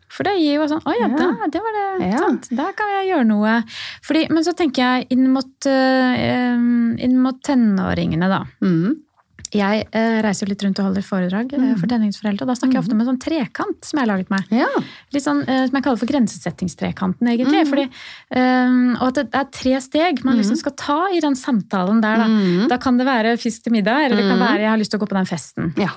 For 0.09 0.25
det 0.25 0.39
gir 0.41 0.55
jo 0.57 0.69
sånn 0.71 0.87
Å 0.89 0.93
ja, 0.97 1.11
da, 1.13 1.27
det 1.53 1.61
var 1.61 1.77
det. 1.77 1.89
Ja. 2.09 2.23
Sant. 2.25 2.49
Der 2.57 2.73
kan 2.79 2.95
jeg 2.95 3.11
gjøre 3.11 3.29
noe. 3.29 3.59
Fordi, 4.09 4.25
men 4.33 4.47
så 4.47 4.57
tenker 4.57 4.81
jeg 4.87 5.11
inn 5.13 5.29
mot, 5.35 5.69
inn 5.69 7.21
mot 7.21 7.43
tenåringene, 7.45 8.33
da. 8.33 8.41
Mm. 8.65 8.97
Jeg 9.55 9.85
eh, 9.97 10.19
reiser 10.25 10.45
jo 10.45 10.51
litt 10.53 10.63
rundt 10.65 10.81
og 10.83 10.89
holder 10.91 11.05
foredrag 11.07 11.53
eh, 11.57 11.65
for 11.79 11.87
mm. 11.87 11.93
tenåringsforeldre. 11.93 12.45
Og 12.45 12.51
da 12.51 12.57
snakker 12.59 12.79
jeg 12.79 12.85
ofte 12.85 12.97
om 12.97 13.03
en 13.03 13.09
sånn 13.09 13.21
trekant 13.23 13.89
som 13.89 13.99
jeg 13.99 14.05
har 14.05 14.11
laget 14.11 14.33
meg. 14.33 14.53
Ja. 14.53 14.69
Litt 15.15 15.25
sånn, 15.25 15.43
eh, 15.47 15.65
Som 15.69 15.79
jeg 15.79 15.87
kaller 15.87 16.03
for 16.03 16.13
grensesettingstrekanten, 16.13 17.31
egentlig. 17.33 17.65
Mm. 17.65 17.71
Fordi, 17.73 17.87
um, 18.37 18.91
og 18.99 19.07
at 19.09 19.21
det 19.21 19.41
er 19.41 19.51
tre 19.61 19.75
steg 19.85 20.25
man 20.27 20.39
liksom 20.41 20.59
mm. 20.59 20.63
skal 20.65 20.77
ta 20.81 20.99
i 21.15 21.23
den 21.25 21.39
samtalen 21.39 22.03
der. 22.05 22.25
Da, 22.25 22.29
mm. 22.29 22.67
da 22.73 22.81
kan 22.83 23.01
det 23.01 23.09
være 23.09 23.37
fisk 23.41 23.65
til 23.65 23.77
middag, 23.79 24.07
eller 24.07 24.21
det 24.21 24.29
kan 24.29 24.43
være 24.43 24.67
jeg 24.67 24.73
har 24.73 24.81
lyst 24.81 24.95
til 24.95 25.01
å 25.01 25.05
gå 25.05 25.11
på 25.11 25.19
den 25.19 25.31
festen. 25.31 25.73
Ja. 25.81 25.95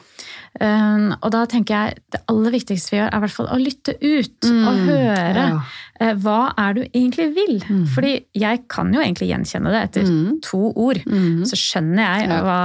Um, 0.60 1.14
og 1.24 1.30
da 1.32 1.46
tenker 1.48 1.72
jeg 1.72 2.02
det 2.12 2.20
aller 2.30 2.52
viktigste 2.52 2.92
vi 2.92 2.98
gjør, 2.98 3.08
er 3.08 3.22
i 3.22 3.24
hvert 3.24 3.36
fall 3.38 3.48
å 3.54 3.60
lytte 3.62 3.94
ut 4.02 4.48
mm, 4.50 4.66
og 4.68 4.82
høre. 4.90 5.46
Ja. 5.48 5.62
Uh, 6.02 6.12
hva 6.26 6.40
er 6.60 6.76
du 6.76 6.82
egentlig 6.90 7.30
vil? 7.38 7.62
Mm. 7.64 7.86
Fordi 7.94 8.12
jeg 8.36 8.64
kan 8.72 8.92
jo 8.92 9.00
egentlig 9.00 9.30
gjenkjenne 9.30 9.72
det 9.72 9.84
etter 9.88 10.10
mm. 10.10 10.42
to 10.44 10.74
ord. 10.74 11.00
Mm. 11.08 11.46
Så 11.48 11.60
skjønner 11.60 12.04
jeg 12.04 12.42
hva, 12.44 12.62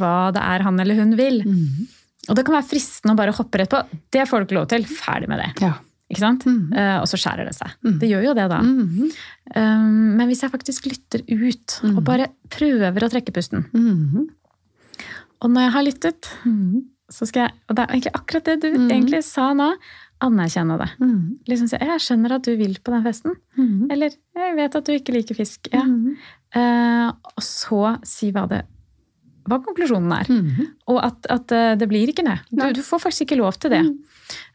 hva, 0.00 0.14
det 0.34 0.44
er 0.46 0.64
han 0.64 0.80
eller 0.80 1.00
hun 1.02 1.12
vil. 1.18 1.42
Mm. 1.44 1.90
Og 2.30 2.38
det 2.38 2.44
kan 2.46 2.56
være 2.56 2.68
fristende 2.70 3.12
å 3.12 3.20
bare 3.20 3.34
hoppe 3.36 3.60
rett 3.60 3.72
på. 3.74 3.82
Det 4.16 4.24
får 4.28 4.40
du 4.40 4.48
ikke 4.48 4.56
lov 4.56 4.68
til. 4.72 4.86
Ferdig 4.88 5.28
med 5.30 5.42
det. 5.42 5.50
Ja. 5.66 5.74
Ikke 6.10 6.22
sant? 6.24 6.46
Uh, 6.48 6.96
og 7.02 7.06
så 7.10 7.20
skjærer 7.20 7.46
det 7.46 7.54
seg. 7.54 7.74
Det 8.00 8.08
gjør 8.08 8.30
jo 8.30 8.36
det, 8.38 8.46
da. 8.50 8.62
Um, 8.64 10.16
men 10.16 10.24
hvis 10.30 10.40
jeg 10.46 10.54
faktisk 10.54 10.88
lytter 10.88 11.22
ut 11.28 11.76
og 11.92 12.00
bare 12.06 12.32
prøver 12.50 13.04
å 13.04 13.10
trekke 13.12 13.34
pusten 13.34 13.68
Og 15.40 15.52
når 15.52 15.66
jeg 15.66 15.74
har 15.76 15.86
lyttet 15.86 16.30
så 17.10 17.26
skal 17.28 17.48
jeg, 17.48 17.56
og 17.68 17.76
det 17.76 17.82
er 17.82 17.94
egentlig 17.96 18.14
akkurat 18.14 18.48
det 18.48 18.56
du 18.62 18.68
mm. 18.70 18.88
egentlig 18.90 19.22
sa 19.26 19.50
nå, 19.56 19.72
anerkjenne 20.20 20.76
det. 20.80 20.90
Mm. 21.00 21.22
Liksom 21.48 21.70
si 21.70 21.78
'Jeg 21.80 22.02
skjønner 22.04 22.34
at 22.36 22.44
du 22.44 22.52
vil 22.56 22.76
på 22.84 22.92
den 22.92 23.06
festen.' 23.06 23.38
Mm. 23.56 23.88
Eller 23.90 24.10
'Jeg 24.36 24.56
vet 24.56 24.76
at 24.76 24.84
du 24.84 24.92
ikke 24.92 25.16
liker 25.16 25.34
fisk'. 25.34 25.70
Ja. 25.72 25.86
Eh, 26.54 27.08
og 27.08 27.42
så 27.42 27.96
si 28.04 28.30
hva 28.34 28.46
det 28.50 28.66
hva 29.48 29.58
konklusjonen 29.64 30.12
er. 30.14 30.28
Og 30.92 30.98
at, 31.02 31.26
at, 31.32 31.52
eh, 31.54 31.74
det 31.80 31.88
blir 31.90 32.10
ikke 32.12 32.22
det. 32.26 32.38
Du, 32.50 32.62
du, 32.76 32.82
får 32.86 33.02
faktisk 33.06 33.26
ikke 33.26 33.40
lov 33.40 33.56
til 33.58 33.72
det. 33.72 33.80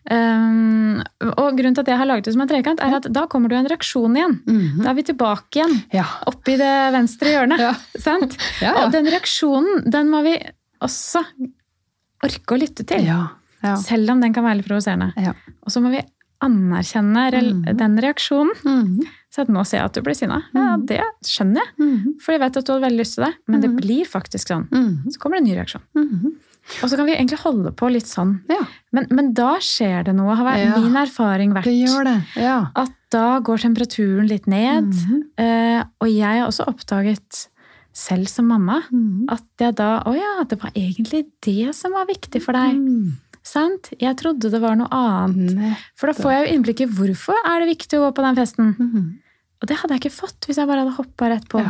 Um, 0.08 1.02
og 1.26 1.58
grunnen 1.58 1.76
til 1.76 1.84
at 1.84 1.90
jeg 1.92 2.00
har 2.00 2.08
laget 2.08 2.30
det 2.30 2.36
som 2.36 2.44
en 2.46 2.52
trekant, 2.52 2.84
er 2.84 2.96
at 3.00 3.10
da 3.12 3.26
kommer 3.32 3.52
det 3.52 3.58
en 3.60 3.70
reaksjon 3.72 4.16
igjen. 4.16 4.38
Mm 4.46 4.62
-hmm. 4.62 4.84
Da 4.84 4.90
er 4.90 4.94
vi 4.94 5.04
tilbake 5.04 5.60
igjen. 5.60 5.76
Ja. 5.92 6.06
Oppi 6.28 6.58
det 6.58 6.94
venstre 6.94 7.34
hjørnet. 7.34 7.60
Ja. 7.60 7.74
Sant? 8.08 8.38
Ja, 8.62 8.86
og 8.86 8.92
den 8.92 9.06
reaksjonen, 9.06 9.90
den 9.92 10.10
må 10.10 10.22
vi 10.22 10.38
også 10.80 11.26
orke 12.24 12.56
å 12.56 12.60
lytte 12.60 12.86
til. 12.88 13.10
Selv 13.82 14.12
om 14.14 14.22
den 14.22 14.34
kan 14.34 14.46
være 14.46 14.62
litt 14.62 14.70
provoserende. 14.70 15.12
Og 15.66 15.74
så 15.74 15.82
må 15.82 15.90
vi 15.94 16.04
anerkjenne 16.46 17.32
mm 17.32 17.64
-hmm. 17.64 17.78
den 17.78 18.02
reaksjonen. 18.02 18.54
Mm 18.66 18.84
-hmm. 18.84 19.08
Så 19.36 19.42
at 19.42 19.50
nå 19.50 19.64
ser 19.64 19.78
jeg 19.78 19.86
at 19.86 19.94
du 19.94 20.02
blir 20.02 20.16
sinna. 20.16 20.42
Ja, 20.54 20.78
mhm. 20.78 20.86
det 20.86 21.02
skjønner 21.28 21.62
jeg. 21.62 21.72
Mhm. 21.78 22.18
For 22.24 22.32
jeg 22.32 22.42
vet 22.42 22.58
at 22.58 22.66
du 22.66 22.72
hadde 22.72 22.86
veldig 22.86 23.04
lyst 23.04 23.18
til 23.18 23.26
det. 23.26 23.34
Men 23.48 23.62
det 23.62 23.70
mhm. 23.70 23.78
blir 23.82 24.06
faktisk 24.06 24.48
sånn. 24.48 24.68
Så 25.12 25.20
kommer 25.20 25.38
det 25.38 25.44
en 25.44 25.50
ny 25.50 25.56
reaksjon. 25.56 25.82
Og 26.82 26.90
så 26.90 26.96
kan 26.98 27.06
vi 27.06 27.14
egentlig 27.14 27.38
holde 27.44 27.72
på 27.72 27.90
litt 27.94 28.08
sånn. 28.08 28.40
Ja. 28.50 28.64
Men, 28.92 29.06
men, 29.12 29.34
da 29.34 29.60
skjer 29.62 30.08
det 30.08 30.16
noe, 30.16 30.34
har 30.36 30.48
vært 30.48 30.64
ja. 30.64 30.80
min 30.80 30.96
erfaring 30.96 31.54
vært. 31.54 31.66
Det 31.66 31.76
gjør 31.76 32.08
det, 32.08 32.16
ja. 32.42 32.56
At 32.74 32.96
da 33.14 33.40
går 33.40 33.58
temperaturen 33.58 34.28
litt 34.28 34.48
ned. 34.48 34.84
Mm 34.84 35.24
-hmm. 35.38 35.86
og 36.02 36.10
jeg 36.10 36.40
har 36.40 36.48
også 36.48 36.64
oppdaget, 36.68 37.50
selv 37.96 38.28
som 38.30 38.50
mamma, 38.52 38.82
mm 38.92 39.14
at 39.32 39.64
jeg 39.64 39.74
da 39.80 40.04
Å 40.06 40.12
ja, 40.14 40.34
det 40.46 40.60
var 40.62 40.74
egentlig 40.78 41.24
det 41.46 41.72
som 41.74 41.96
var 41.96 42.06
viktig 42.10 42.42
for 42.44 42.58
deg. 42.58 42.78
Mm. 42.78 43.16
Sant? 43.46 43.92
Jeg 44.02 44.18
trodde 44.20 44.52
det 44.54 44.60
var 44.62 44.76
noe 44.78 44.90
annet. 44.94 45.78
For 45.98 46.10
da 46.10 46.18
får 46.18 46.34
jeg 46.34 46.44
jo 46.44 46.54
innblikk 46.56 46.84
i 46.84 46.90
hvorfor 46.90 47.40
er 47.46 47.62
det 47.62 47.72
viktig 47.72 48.00
å 48.00 48.08
gå 48.08 48.12
på 48.18 48.26
den 48.26 48.38
festen. 48.38 48.74
Mm. 48.78 49.08
Og 49.62 49.70
det 49.70 49.80
hadde 49.82 49.96
jeg 49.96 50.04
ikke 50.04 50.18
fått 50.18 50.48
hvis 50.48 50.60
jeg 50.62 50.70
bare 50.70 50.84
hadde 50.84 50.98
hoppa 50.98 51.30
rett 51.32 51.48
på. 51.50 51.62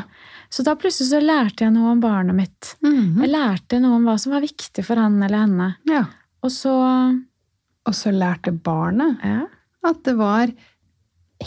Så 0.51 0.65
da 0.67 0.75
plutselig 0.79 1.09
så 1.11 1.21
lærte 1.23 1.65
jeg 1.65 1.73
noe 1.75 1.93
om 1.93 2.03
barnet 2.03 2.35
mitt. 2.35 2.75
Mm 2.83 2.95
-hmm. 2.95 3.21
Jeg 3.21 3.31
lærte 3.31 3.79
noe 3.79 3.95
om 3.95 4.05
hva 4.07 4.17
som 4.19 4.31
var 4.31 4.41
viktig 4.41 4.85
for 4.85 4.95
han 4.95 5.21
eller 5.23 5.37
henne. 5.37 5.75
Ja. 5.83 6.05
Og 6.43 6.51
så 6.51 6.75
Og 7.85 7.93
så 7.93 8.09
lærte 8.11 8.51
barnet 8.51 9.19
ja. 9.23 9.45
at 9.83 10.03
det 10.03 10.17
var 10.17 10.51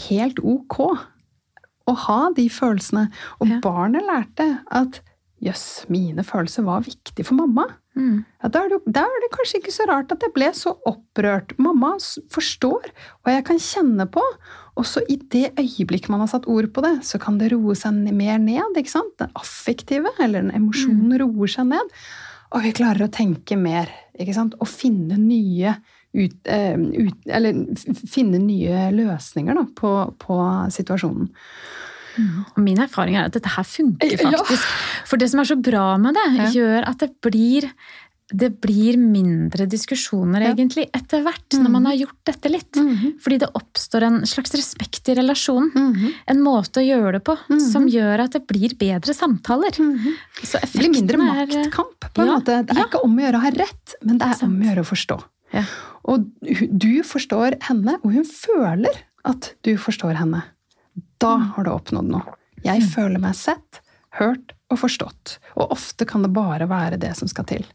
helt 0.09 0.39
ok 0.39 0.97
å 1.89 1.97
ha 2.07 2.21
de 2.37 2.47
følelsene. 2.53 3.07
Og 3.39 3.51
ja. 3.51 3.59
barnet 3.63 4.05
lærte 4.07 4.51
at 4.69 5.01
jøss, 5.43 5.85
mine 5.91 6.23
følelser 6.27 6.65
var 6.67 6.83
viktige 6.85 7.25
for 7.27 7.39
mamma. 7.39 7.65
Mm. 7.99 8.23
Ja, 8.43 8.49
da, 8.51 8.63
er 8.63 8.73
det, 8.73 8.79
da, 8.95 9.03
er 9.07 9.23
det, 9.23 9.31
kanskje 9.33 9.59
ikke 9.61 9.75
så 9.75 9.87
rart 9.89 10.11
at 10.13 10.23
jeg 10.23 10.33
ble 10.35 10.49
så 10.55 10.75
opprørt. 10.87 11.53
Mamma 11.59 11.95
forstår, 12.31 12.89
og 13.23 13.31
jeg 13.31 13.45
kan 13.47 13.61
kjenne 13.63 14.07
på. 14.11 14.23
Og 14.79 14.87
så 14.87 15.03
i 15.11 15.17
det 15.31 15.49
øyeblikket 15.59 16.11
man 16.11 16.23
har 16.23 16.31
satt 16.31 16.47
ord 16.47 16.69
på 16.75 16.83
det, 16.85 16.99
så 17.07 17.19
kan 17.19 17.39
det 17.39 17.51
roe 17.53 17.75
seg 17.75 17.97
mer 18.15 18.39
ned. 18.39 18.77
ikke 18.79 18.93
sant? 18.93 19.15
Den 19.19 19.31
affektive, 19.39 20.11
eller 20.19 20.45
den 20.45 20.55
emosjonen, 20.55 21.09
mm. 21.11 21.17
roer 21.23 21.51
seg 21.51 21.71
ned. 21.73 21.95
Og 22.55 22.63
vi 22.65 22.75
klarer 22.77 23.07
å 23.07 23.13
tenke 23.13 23.57
mer. 23.59 23.91
ikke 24.17 24.35
sant? 24.37 24.55
Og 24.59 24.69
finne 24.71 25.19
nye 25.19 25.75
ut, 26.13 26.37
uh, 26.49 26.77
ut, 27.05 27.29
Eller 27.29 27.59
finne 28.09 28.41
nye 28.41 28.89
løsninger 28.95 29.55
da, 29.55 29.65
på, 29.77 29.93
på 30.21 30.39
situasjonen. 30.73 31.29
Mm. 32.19 32.43
Og 32.43 32.59
min 32.65 32.81
erfaring 32.81 33.15
er 33.15 33.29
at 33.29 33.37
dette 33.37 33.51
her 33.53 33.65
funker 33.67 34.17
faktisk. 34.19 34.67
Ja. 34.67 35.05
For 35.07 35.21
det 35.21 35.29
som 35.31 35.41
er 35.43 35.49
så 35.51 35.57
bra 35.59 35.93
med 36.01 36.17
det, 36.17 36.27
ja. 36.35 36.51
gjør 36.57 36.87
at 36.89 37.03
det 37.03 37.13
blir 37.23 37.69
det 38.29 38.49
blir 38.61 38.97
mindre 39.01 39.65
diskusjoner, 39.65 40.43
ja. 40.45 40.51
egentlig, 40.53 40.85
etter 40.93 41.23
hvert, 41.25 41.47
mm. 41.49 41.63
når 41.63 41.71
man 41.73 41.87
har 41.89 41.95
gjort 41.97 42.19
dette 42.29 42.51
litt. 42.51 42.75
Mm 42.77 42.89
-hmm. 42.95 43.13
Fordi 43.23 43.37
det 43.41 43.49
oppstår 43.57 44.03
en 44.05 44.25
slags 44.25 44.53
respekt 44.53 45.09
i 45.09 45.15
relasjonen. 45.15 45.71
Mm 45.73 45.93
-hmm. 45.93 46.11
En 46.27 46.41
måte 46.41 46.79
å 46.79 46.85
gjøre 46.85 47.11
det 47.11 47.23
på 47.23 47.35
-hmm. 47.35 47.71
som 47.71 47.87
gjør 47.87 48.19
at 48.19 48.31
det 48.31 48.47
blir 48.47 48.75
bedre 48.75 49.13
samtaler. 49.13 49.73
Mhm. 49.79 50.13
Så 50.43 50.59
det 50.61 50.79
blir 50.79 50.89
mindre 50.89 51.17
maktkamp, 51.17 52.13
på 52.13 52.21
en 52.21 52.27
ja. 52.27 52.33
måte. 52.33 52.63
Det 52.63 52.71
er 52.71 52.79
ja. 52.79 52.85
ikke 52.85 53.03
om 53.03 53.17
å 53.17 53.21
gjøre 53.21 53.37
å 53.37 53.41
ha 53.41 53.49
rett, 53.49 53.95
men 54.03 54.17
det 54.17 54.27
er 54.27 54.33
Sant. 54.33 54.43
om 54.43 54.61
å 54.61 54.65
gjøre 54.65 54.81
å 54.81 54.85
forstå. 54.93 55.23
Og 56.09 56.25
du 56.71 57.03
forstår 57.05 57.59
henne, 57.67 57.97
og 58.03 58.13
hun 58.13 58.25
føler 58.25 59.03
at 59.27 59.53
du 59.65 59.75
forstår 59.81 60.17
henne. 60.19 60.43
Da 61.19 61.35
mm. 61.37 61.49
har 61.55 61.67
du 61.67 61.71
oppnådd 61.73 62.13
noe. 62.13 62.37
Jeg 62.63 62.83
mm. 62.83 62.89
føler 62.93 63.21
meg 63.23 63.37
sett, 63.37 63.81
hørt 64.19 64.55
og 64.71 64.81
forstått. 64.81 65.37
Og 65.57 65.75
ofte 65.75 66.07
kan 66.09 66.23
det 66.25 66.31
bare 66.35 66.69
være 66.69 66.99
det 67.01 67.15
som 67.19 67.29
skal 67.31 67.47
til. 67.49 67.67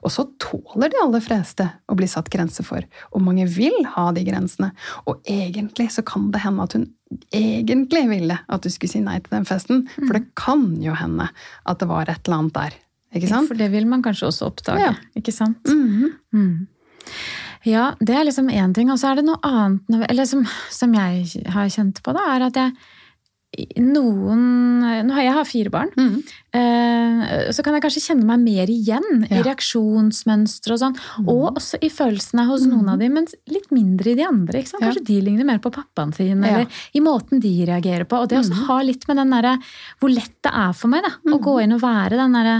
Og 0.00 0.12
så 0.14 0.24
tåler 0.40 0.88
de 0.92 1.00
aller 1.02 1.20
fleste 1.20 1.66
å 1.90 1.96
bli 1.98 2.08
satt 2.08 2.30
grenser 2.32 2.64
for, 2.64 2.84
og 3.12 3.24
mange 3.24 3.44
vil 3.52 3.74
ha 3.96 4.06
de 4.16 4.22
grensene. 4.24 4.70
Og 5.10 5.20
egentlig 5.28 5.90
så 5.92 6.04
kan 6.06 6.30
det 6.32 6.40
hende 6.44 6.64
at 6.64 6.76
hun 6.76 6.86
egentlig 7.36 8.06
ville 8.08 8.38
at 8.40 8.64
du 8.64 8.70
skulle 8.72 8.94
si 8.94 9.02
nei 9.04 9.18
til 9.20 9.34
den 9.34 9.48
festen, 9.48 9.84
mm. 9.84 10.06
for 10.06 10.16
det 10.16 10.24
kan 10.40 10.70
jo 10.80 10.96
hende 10.96 11.28
at 11.28 11.82
det 11.82 11.90
var 11.90 12.08
et 12.08 12.22
eller 12.24 12.38
annet 12.38 12.56
der. 12.56 12.78
Ikke 13.18 13.30
sant? 13.32 13.50
For 13.50 13.58
det 13.58 13.72
vil 13.72 13.88
man 13.90 14.04
kanskje 14.06 14.28
også 14.30 14.48
oppdage, 14.52 14.86
ja. 14.86 14.94
ikke 15.18 15.34
sant? 15.34 15.66
Mm 15.66 15.88
-hmm. 15.90 16.66
Ja, 17.68 17.90
det 18.00 18.14
er 18.16 18.24
liksom 18.24 18.48
én 18.48 18.72
ting. 18.76 18.90
Og 18.92 19.00
så 19.00 19.10
er 19.10 19.20
det 19.20 19.26
noe 19.28 19.40
annet 19.44 20.08
eller 20.08 20.28
som, 20.28 20.46
som, 20.72 20.94
jeg 20.96 21.44
har 21.52 21.68
kjent 21.72 22.00
på, 22.04 22.16
da, 22.16 22.24
er 22.36 22.48
at 22.48 22.58
jeg 22.60 22.72
noen 23.82 24.42
nå 25.08 25.14
har 25.16 25.24
Jeg 25.24 25.34
har 25.34 25.46
fire 25.48 25.70
barn. 25.74 25.90
Mm. 25.98 26.20
Eh, 26.54 27.48
så 27.50 27.64
kan 27.66 27.74
jeg 27.74 27.82
kanskje 27.82 28.02
kjenne 28.04 28.26
meg 28.28 28.44
mer 28.44 28.70
igjen 28.70 29.24
ja. 29.26 29.40
i 29.40 29.42
reaksjonsmønstre 29.42 30.76
og 30.76 30.80
sånn. 30.84 30.94
Mm. 30.94 31.30
Og 31.34 31.58
også 31.58 31.80
i 31.82 31.90
følelsene 31.90 32.46
hos 32.46 32.64
mm. 32.64 32.70
noen 32.70 32.92
av 32.94 33.02
dem, 33.02 33.18
men 33.18 33.26
litt 33.50 33.66
mindre 33.74 34.12
i 34.12 34.18
de 34.20 34.26
andre. 34.28 34.62
Kanskje 34.62 35.02
ja. 35.02 35.06
de 35.10 35.18
ligner 35.26 35.48
mer 35.48 35.58
på 35.62 35.72
pappaen 35.74 36.14
sin, 36.16 36.38
eller 36.38 36.68
ja. 36.68 36.84
i 36.94 37.02
måten 37.04 37.42
de 37.42 37.52
reagerer 37.68 38.06
på. 38.06 38.22
Og 38.22 38.30
det 38.30 38.38
også 38.38 38.54
mm. 38.54 38.62
har 38.70 38.86
litt 38.86 39.08
med 39.10 39.20
den 39.20 39.34
derre 39.34 39.56
hvor 39.98 40.14
lett 40.14 40.36
det 40.46 40.54
er 40.62 40.78
for 40.78 40.94
meg 40.94 41.04
da, 41.08 41.16
å 41.18 41.34
mm. 41.34 41.42
gå 41.50 41.56
inn 41.64 41.76
og 41.76 41.82
være 41.82 42.22
den 42.22 42.38
derre 42.38 42.56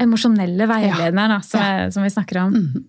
emosjonelle 0.00 0.66
veilederen 0.66 1.34
ja. 1.36 1.38
som, 1.44 1.60
ja. 1.60 1.90
som, 1.92 2.02
vi 2.02 2.10
snakker 2.10 2.38
om. 2.42 2.54
Mm. 2.56 2.84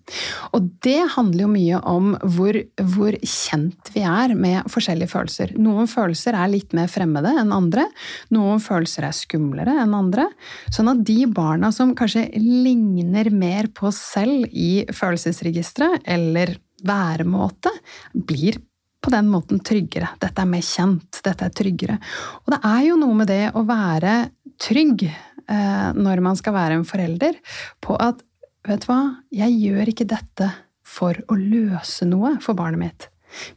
Og 0.56 0.68
det 0.84 1.00
handler 1.14 1.44
jo 1.44 1.50
mye 1.52 1.80
om 1.90 2.10
hvor, 2.36 2.58
hvor, 2.94 3.16
kjent 3.20 3.90
vi 3.94 4.04
er 4.08 4.34
med 4.38 4.70
forskjellige 4.72 5.12
følelser. 5.12 5.54
Noen 5.60 5.88
følelser 5.90 6.38
er 6.38 6.52
litt 6.52 6.74
mer 6.76 6.88
fremmede 6.90 7.34
enn 7.42 7.52
andre. 7.54 7.86
Noen 8.34 8.62
følelser 8.62 9.08
er 9.08 9.16
skumlere 9.16 9.76
enn 9.84 9.96
andre. 9.96 10.28
Sånn 10.72 10.90
at 10.94 11.04
de 11.06 11.20
barna 11.30 11.70
som 11.74 11.94
kanskje 11.98 12.26
ligner 12.40 13.30
mer 13.34 13.68
på 13.74 13.90
oss 13.90 14.00
selv 14.14 14.48
i 14.50 14.86
følelsesregisteret 14.92 16.08
eller 16.16 16.56
væremåte, 16.84 17.70
blir 18.12 18.58
på 19.04 19.12
den 19.12 19.28
måten 19.28 19.60
tryggere. 19.60 20.14
Dette 20.20 20.40
er 20.40 20.48
mer 20.48 20.64
kjent, 20.64 21.20
dette 21.24 21.44
er 21.44 21.52
tryggere. 21.52 21.98
Og 22.44 22.54
det 22.54 22.60
er 22.64 22.82
jo 22.88 22.98
noe 23.00 23.20
med 23.20 23.28
det 23.28 23.44
å 23.52 23.64
være 23.68 24.16
trygg 24.60 25.04
når 25.48 26.22
man 26.24 26.38
skal 26.40 26.54
være 26.56 26.78
en 26.78 26.86
forelder, 26.88 27.36
på 27.84 27.96
at 28.00 28.22
vet 28.64 28.84
du 28.84 28.88
hva, 28.88 29.00
jeg 29.34 29.58
gjør 29.60 29.90
ikke 29.92 30.08
dette 30.08 30.50
for 30.84 31.18
å 31.28 31.36
løse 31.38 32.06
noe 32.08 32.36
for 32.44 32.56
barnet 32.56 32.80
mitt. 32.80 33.08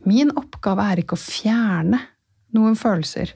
Min 0.08 0.32
oppgave 0.36 0.86
er 0.92 1.04
ikke 1.04 1.18
å 1.18 1.22
fjerne 1.22 2.00
noen 2.56 2.78
følelser. 2.80 3.34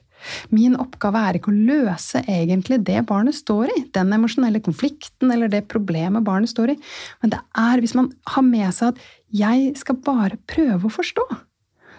Min 0.54 0.76
oppgave 0.78 1.20
er 1.26 1.38
ikke 1.38 1.50
å 1.50 1.62
løse 1.70 2.22
egentlig 2.30 2.80
det 2.86 3.00
barnet 3.08 3.36
står 3.36 3.72
i, 3.74 3.78
den 3.94 4.12
emosjonelle 4.14 4.62
konflikten 4.64 5.32
eller 5.34 5.50
det 5.50 5.64
problemet 5.70 6.24
barnet 6.26 6.52
står 6.52 6.74
i, 6.74 6.76
men 7.22 7.32
det 7.34 7.40
er 7.58 7.82
hvis 7.82 7.96
man 7.98 8.12
har 8.34 8.46
med 8.46 8.70
seg 8.74 8.92
at 8.92 9.00
'jeg 9.32 9.72
skal 9.80 9.96
bare 9.96 10.38
prøve 10.46 10.86
å 10.86 10.96
forstå', 10.98 11.30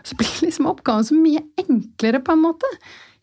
så 0.03 0.15
blir 0.19 0.31
liksom 0.43 0.67
oppgaven 0.67 1.07
så 1.07 1.15
mye 1.15 1.43
enklere, 1.57 2.19
på 2.23 2.31
en 2.35 2.43
måte. 2.43 2.67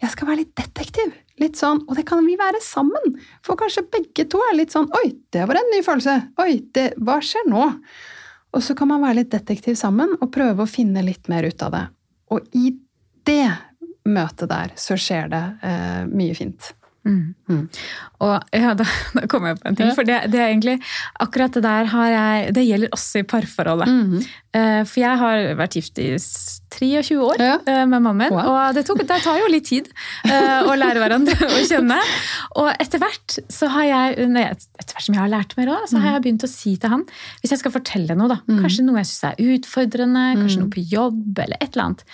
Jeg 0.00 0.14
skal 0.14 0.30
være 0.30 0.42
litt 0.42 0.54
detektiv. 0.56 1.12
Litt 1.40 1.56
sånn, 1.56 1.82
Og 1.88 1.96
det 1.96 2.04
kan 2.08 2.24
vi 2.26 2.36
være 2.36 2.60
sammen, 2.64 3.14
for 3.44 3.56
kanskje 3.56 3.86
begge 3.88 4.26
to 4.28 4.40
er 4.50 4.58
litt 4.58 4.74
sånn 4.74 4.90
Oi, 5.00 5.14
det 5.32 5.46
var 5.48 5.60
en 5.60 5.70
ny 5.72 5.80
følelse. 5.84 6.16
Oi, 6.42 6.60
det, 6.76 6.90
hva 7.00 7.20
skjer 7.24 7.48
nå? 7.48 7.70
Og 8.50 8.64
så 8.66 8.74
kan 8.76 8.90
man 8.90 9.04
være 9.04 9.22
litt 9.22 9.32
detektiv 9.32 9.78
sammen 9.78 10.16
og 10.18 10.32
prøve 10.34 10.64
å 10.64 10.70
finne 10.70 11.04
litt 11.06 11.30
mer 11.32 11.46
ut 11.46 11.62
av 11.62 11.72
det. 11.76 11.84
Og 12.34 12.56
i 12.58 12.74
det 13.28 13.48
møtet 14.10 14.50
der 14.50 14.74
så 14.80 14.96
skjer 14.98 15.30
det 15.32 15.42
eh, 15.66 16.04
mye 16.10 16.36
fint. 16.36 16.72
Mm. 17.06 17.34
Mm. 17.48 17.62
Og 18.20 18.56
ja, 18.56 18.74
da, 18.76 18.84
da 19.16 19.24
kommer 19.30 19.52
jeg 19.52 19.60
på 19.60 19.70
en 19.70 19.78
ting. 19.78 19.92
For 19.96 20.08
det, 20.08 20.18
det, 20.32 20.40
er 20.40 20.50
egentlig 20.50 20.76
akkurat 21.22 21.54
det 21.56 21.62
der 21.64 21.88
har 21.94 22.10
jeg 22.12 22.50
Det 22.58 22.64
gjelder 22.66 22.96
også 22.96 23.22
i 23.22 23.28
parforholdet. 23.30 23.88
Mm. 23.88 24.26
Eh, 24.58 24.82
for 24.84 25.02
jeg 25.04 25.22
har 25.22 25.46
vært 25.60 25.78
gift 25.78 26.02
i 26.02 26.10
23 26.76 27.16
år 27.20 27.40
ja. 27.42 27.56
uh, 27.66 27.84
med 27.90 28.04
mammen. 28.04 28.32
wow. 28.34 28.50
og 28.52 28.76
det, 28.76 28.84
tok, 28.88 29.02
det, 29.02 29.18
tar 29.24 29.40
jo 29.40 29.48
litt 29.50 29.66
tid 29.70 29.90
uh, 30.28 30.68
å 30.70 30.76
lære 30.78 31.02
hverandre 31.02 31.48
å 31.56 31.60
kjenne. 31.68 31.98
Og 32.62 32.70
etter 32.72 33.02
hvert 33.02 33.38
så 33.52 33.70
har 33.74 33.88
jeg 33.88 34.28
etter 34.30 34.94
hvert 34.94 35.06
som 35.06 35.16
jeg 35.16 35.22
har 35.22 35.32
lært 35.32 35.56
mer 35.58 35.72
òg, 35.74 35.86
så 35.90 36.02
har 36.02 36.16
jeg 36.16 36.24
begynt 36.26 36.46
å 36.46 36.50
si 36.50 36.74
til 36.80 36.92
han 36.92 37.04
Hvis 37.42 37.54
jeg 37.54 37.62
skal 37.62 37.74
fortelle 37.74 38.16
noe, 38.18 38.30
da, 38.32 38.40
kanskje 38.48 38.86
noe 38.86 39.00
jeg 39.02 39.10
syns 39.10 39.26
er 39.30 39.54
utfordrende, 39.56 40.24
kanskje 40.40 40.62
noe 40.62 40.72
på 40.72 40.84
jobb 40.90 41.42
eller 41.44 41.60
et 41.60 41.70
eller 41.72 41.88
annet, 41.88 42.04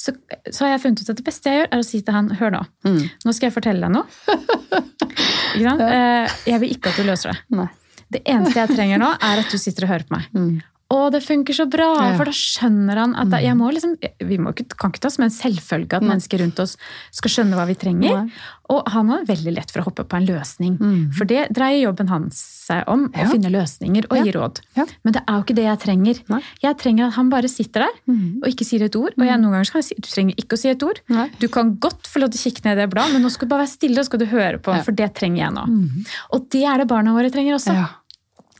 så, 0.00 0.14
så, 0.50 0.64
har 0.64 0.74
jeg 0.74 0.84
funnet 0.84 1.04
ut 1.04 1.14
at 1.14 1.20
det 1.20 1.26
beste 1.26 1.50
jeg 1.50 1.62
gjør, 1.62 1.70
er 1.70 1.84
å 1.84 1.86
si 1.86 2.02
til 2.04 2.16
han 2.16 2.32
Hør 2.34 2.50
nå, 2.50 2.60
nå 2.90 3.32
skal 3.36 3.48
jeg 3.48 3.54
fortelle 3.54 3.86
deg 3.86 3.94
noe. 3.94 4.06
Eh, 5.54 6.32
jeg 6.48 6.60
vil 6.64 6.72
ikke 6.74 6.90
at 6.90 6.98
du 6.98 7.06
løser 7.06 7.30
det. 7.30 7.36
Nei. 7.54 7.68
Det 8.14 8.22
eneste 8.30 8.60
jeg 8.60 8.76
trenger 8.76 9.00
nå, 9.00 9.10
er 9.22 9.42
at 9.42 9.50
du 9.50 9.58
sitter 9.60 9.86
og 9.86 9.92
hører 9.94 10.06
på 10.08 10.16
meg. 10.16 10.26
Mm. 10.34 10.56
'Å, 10.94 11.10
det 11.10 11.20
funker 11.24 11.56
så 11.56 11.66
bra', 11.66 11.90
ja. 11.98 12.16
for 12.18 12.28
da 12.30 12.34
skjønner 12.36 13.00
han 13.00 13.14
at 13.18 13.32
jeg 13.42 13.56
må 13.58 13.70
liksom, 13.74 13.96
Vi 13.98 14.38
må 14.38 14.52
ikke, 14.54 14.76
kan 14.78 14.92
ikke 14.92 15.02
ta 15.02 15.10
som 15.10 15.26
en 15.26 15.32
selvfølge 15.34 15.98
at 15.98 16.04
mm. 16.04 16.10
mennesker 16.12 16.42
rundt 16.44 16.60
oss 16.62 16.76
skal 17.14 17.32
skjønne 17.32 17.58
hva 17.58 17.66
vi 17.66 17.74
trenger. 17.78 18.28
Og 18.72 18.86
han 18.88 19.10
har 19.12 19.26
veldig 19.28 19.52
lett 19.58 19.72
for 19.74 19.82
å 19.82 19.88
hoppe 19.90 20.06
på 20.08 20.16
en 20.16 20.26
løsning. 20.28 20.76
Mm. 20.80 21.00
For 21.16 21.28
det 21.28 21.48
dreier 21.56 21.82
jobben 21.82 22.08
hans 22.08 22.38
seg 22.64 22.86
om. 22.88 23.08
Ja. 23.12 23.26
Å 23.26 23.32
finne 23.34 23.50
løsninger 23.52 24.06
og 24.08 24.16
ja. 24.16 24.24
gi 24.24 24.34
råd. 24.36 24.60
Ja. 24.78 24.86
Men 25.04 25.16
det 25.16 25.24
er 25.24 25.36
jo 25.36 25.44
ikke 25.44 25.56
det 25.58 25.66
jeg 25.66 25.80
trenger. 25.82 26.22
Jeg 26.62 26.78
trenger 26.80 27.10
at 27.10 27.18
han 27.18 27.32
bare 27.32 27.50
sitter 27.52 27.86
der 27.86 27.98
mm. 28.08 28.22
og 28.40 28.48
ikke 28.48 28.68
sier 28.68 28.86
et 28.86 28.96
ord. 28.96 29.12
Og 29.18 29.26
jeg, 29.26 29.36
mm. 29.36 29.44
noen 29.44 29.58
ganger 29.58 29.70
skal 29.70 29.82
jeg 29.82 29.90
si 29.90 29.98
du 29.98 30.08
trenger 30.08 30.40
ikke 30.40 30.56
å 30.56 30.62
si 30.62 30.72
et 30.72 30.86
ord. 30.86 31.02
Du 31.42 31.48
kan 31.52 31.74
godt 31.82 32.08
få 32.08 32.22
lov 32.22 32.32
til 32.32 32.40
å 32.40 32.46
kikke 32.48 32.64
ned 32.68 32.78
i 32.78 32.84
det 32.84 32.88
bladet, 32.94 33.16
men 33.16 33.26
nå 33.26 33.32
skal 33.34 33.50
du 33.50 33.52
bare 33.52 33.66
være 33.66 33.74
stille 33.74 34.00
og 34.00 34.08
skal 34.08 34.22
du 34.22 34.26
høre 34.30 34.62
på, 34.64 34.78
for 34.86 34.96
det 34.96 35.10
trenger 35.18 35.44
jeg 35.44 35.56
nå. 35.58 35.66
Mm. 35.74 36.08
Og 36.36 36.48
det 36.54 36.64
er 36.70 36.80
det 36.80 36.88
barna 36.90 37.16
våre 37.16 37.32
trenger 37.34 37.58
også. 37.58 37.76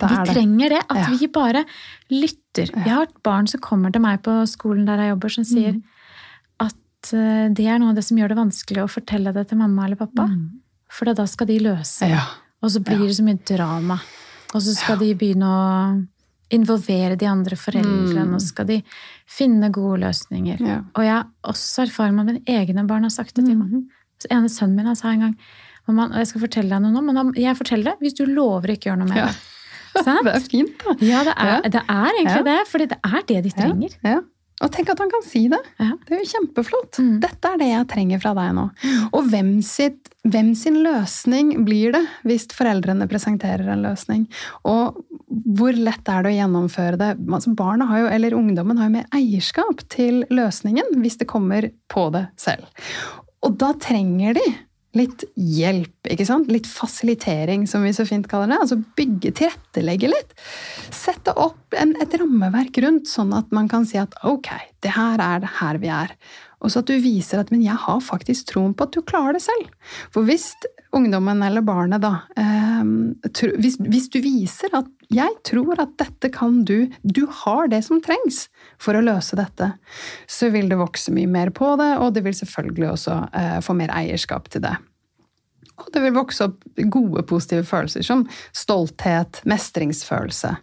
De 0.00 0.20
trenger 0.28 0.74
det. 0.74 0.80
At 0.90 1.11
vi 1.12 1.28
bare 1.33 1.64
lytter. 2.12 2.70
Jeg 2.72 2.90
har 2.90 3.07
et 3.07 3.18
barn 3.26 3.48
som 3.50 3.62
kommer 3.62 3.94
til 3.94 4.02
meg 4.04 4.22
på 4.26 4.40
skolen 4.50 4.87
der 4.88 5.02
jeg 5.02 5.14
jobber, 5.14 5.35
som 5.37 5.46
sier 5.48 5.76
mm. 5.76 5.83
at 6.66 7.12
det 7.54 7.68
er 7.68 7.80
noe 7.80 7.92
av 7.92 7.98
det 7.98 8.07
som 8.07 8.18
gjør 8.18 8.33
det 8.33 8.40
vanskelig 8.40 8.85
å 8.85 8.90
fortelle 8.90 9.35
det 9.37 9.48
til 9.50 9.61
mamma 9.61 9.87
eller 9.87 10.00
pappa. 10.00 10.26
Mm. 10.30 10.48
For 10.94 11.11
da 11.11 11.26
skal 11.30 11.50
de 11.50 11.61
løse 11.62 12.09
ja. 12.11 12.24
Og 12.64 12.70
så 12.72 12.80
blir 12.80 13.02
ja. 13.02 13.09
det 13.11 13.16
så 13.18 13.24
mye 13.26 13.40
drama. 13.44 13.98
Og 14.54 14.62
så 14.62 14.72
skal 14.72 14.96
ja. 14.96 15.00
de 15.02 15.16
begynne 15.20 15.48
å 15.50 15.64
involvere 16.54 17.18
de 17.18 17.26
andre 17.26 17.59
foreldrene, 17.59 18.28
mm. 18.30 18.37
og 18.37 18.42
skal 18.44 18.68
de 18.68 18.78
finne 19.28 19.68
gode 19.74 19.98
løsninger. 20.04 20.62
Og 20.94 21.04
jeg 21.04 21.12
har 21.12 21.28
også 21.50 21.85
erfaring 21.85 22.16
med 22.16 22.24
at 22.24 22.30
mine 22.30 22.61
egne 22.61 22.87
barn 22.88 23.04
har 23.04 23.12
sagt 23.12 23.37
det 23.37 23.44
til 23.44 23.59
meg. 23.59 23.72
Mm. 23.74 24.02
Så 24.22 24.30
ene 24.33 24.52
sønnen 24.52 24.78
min 24.78 24.96
sa 24.96 25.12
en 25.12 25.26
gang 25.26 25.38
og 25.85 26.14
jeg 26.16 26.30
skal 26.30 26.44
fortelle 26.46 26.72
deg 26.72 26.80
noe 26.80 26.94
nå, 26.94 27.02
men 27.04 27.35
jeg 27.37 27.57
forteller 27.59 27.92
det 27.92 28.07
hvis 28.07 28.16
du 28.16 28.24
lover 28.28 28.72
ikke 28.72 28.88
å 28.88 28.90
gjøre 28.92 29.00
noe 29.02 29.11
med 29.11 29.20
det. 29.20 29.33
Det 29.94 30.35
er 30.35 30.46
fint, 30.46 30.76
da. 30.83 30.96
Ja, 31.04 31.24
det 31.26 31.35
er, 31.38 31.66
det 31.70 31.83
er 31.83 32.12
egentlig 32.12 32.44
det. 32.50 32.61
For 32.70 32.85
det 32.85 33.00
er 33.00 33.26
det 33.30 33.42
de 33.46 33.52
trenger. 33.54 33.98
Ja. 34.04 34.20
Og 34.62 34.70
tenk 34.72 34.90
at 34.92 35.00
han 35.02 35.11
kan 35.11 35.24
si 35.26 35.44
det! 35.50 35.59
Det 35.76 36.14
er 36.14 36.20
jo 36.20 36.28
kjempeflott. 36.30 36.98
Mm. 37.02 37.14
Dette 37.24 37.50
er 37.50 37.59
det 37.59 37.68
jeg 37.72 37.87
trenger 37.90 38.20
fra 38.22 38.35
deg 38.38 38.52
nå. 38.54 38.68
Og 39.11 39.26
hvem, 39.33 39.50
sitt, 39.66 40.12
hvem, 40.22 40.52
sin 40.59 40.78
løsning 40.85 41.50
blir 41.66 41.94
det 41.96 42.04
hvis 42.28 42.46
foreldrene 42.54 43.09
presenterer 43.11 43.72
en 43.74 43.83
løsning? 43.85 44.28
Og 44.70 45.00
hvor 45.59 45.74
lett 45.74 46.07
er 46.11 46.22
det 46.22 46.33
å 46.33 46.37
gjennomføre 46.37 47.00
det? 47.00 47.11
Altså, 47.26 47.54
barna 47.59 47.88
har 47.90 48.04
jo, 48.04 48.12
eller 48.14 48.38
ungdommen 48.38 48.78
har 48.78 48.88
jo 48.88 48.94
mer 49.00 49.11
eierskap 49.18 49.83
til 49.92 50.22
løsningen 50.30 50.94
hvis 51.02 51.18
det 51.20 51.28
kommer 51.30 51.68
på 51.90 52.07
det 52.14 52.28
selv. 52.40 52.70
Og 53.44 53.59
da 53.61 53.74
trenger 53.83 54.38
de 54.38 54.46
litt 54.98 55.24
hjelp, 55.35 56.11
ikke 56.11 56.26
sant? 56.28 56.50
Litt 56.52 56.68
fasilitering, 56.70 57.66
som 57.70 57.85
vi 57.87 57.92
så 57.96 58.07
fint 58.09 58.28
kaller 58.30 58.52
det. 58.52 58.61
Altså 58.62 58.78
bygge, 58.98 59.35
tilrettelegge 59.40 60.11
litt. 60.12 60.35
Sette 60.94 61.35
opp 61.40 61.76
en, 61.78 61.96
et 62.02 62.16
rammeverk 62.20 62.78
rundt, 62.85 63.11
sånn 63.11 63.35
at 63.37 63.50
man 63.54 63.70
kan 63.70 63.87
si 63.88 64.00
at 64.00 64.14
ok, 64.26 64.50
det 64.85 64.94
her 64.94 65.22
er 65.22 65.44
det 65.44 65.52
her 65.61 65.80
vi 65.83 65.92
er. 65.92 66.14
Og 66.64 66.72
så 66.72 66.80
at 66.80 66.88
du 66.88 66.96
viser 67.02 67.42
at 67.42 67.50
men 67.52 67.64
jeg 67.64 67.76
har 67.76 68.00
faktisk 68.00 68.48
troen 68.54 68.72
på 68.76 68.87
at 68.87 68.94
du 68.96 69.02
klarer 69.04 69.37
det 69.37 69.44
selv. 69.44 69.68
For 70.14 70.24
hvis 70.24 70.52
ungdommen 70.94 71.42
eller 71.42 71.64
barnet, 71.66 72.02
da 72.04 72.12
eh, 72.38 72.85
hvis, 73.59 73.78
hvis, 73.83 74.09
du 74.12 74.20
viser 74.24 74.72
at 74.76 74.88
'jeg 75.11 75.37
tror 75.44 75.80
at 75.83 75.96
dette 76.00 76.30
kan 76.33 76.64
du', 76.64 76.90
du 77.02 77.26
har 77.26 77.68
det 77.68 77.83
som 77.85 78.00
trengs 78.00 78.48
for 78.78 78.94
å 78.94 79.04
løse 79.04 79.37
dette, 79.37 79.74
så 80.26 80.50
vil 80.50 80.68
det 80.68 80.80
vokse 80.80 81.12
mye 81.12 81.30
mer 81.30 81.50
på 81.50 81.74
det, 81.80 81.92
og 81.98 82.14
det 82.14 82.24
vil 82.24 82.35
selvfølgelig 82.35 82.90
også 82.90 83.20
eh, 83.33 83.61
få 83.61 83.74
mer 83.74 83.92
eierskap 83.94 84.48
til 84.48 84.64
det. 84.64 84.76
Og 85.78 85.90
det 85.92 86.02
vil 86.04 86.14
vokse 86.14 86.46
opp 86.46 86.62
gode, 86.90 87.22
positive 87.26 87.66
følelser 87.66 88.02
som 88.07 88.28
stolthet, 88.54 89.42
mestringsfølelse. 89.44 90.54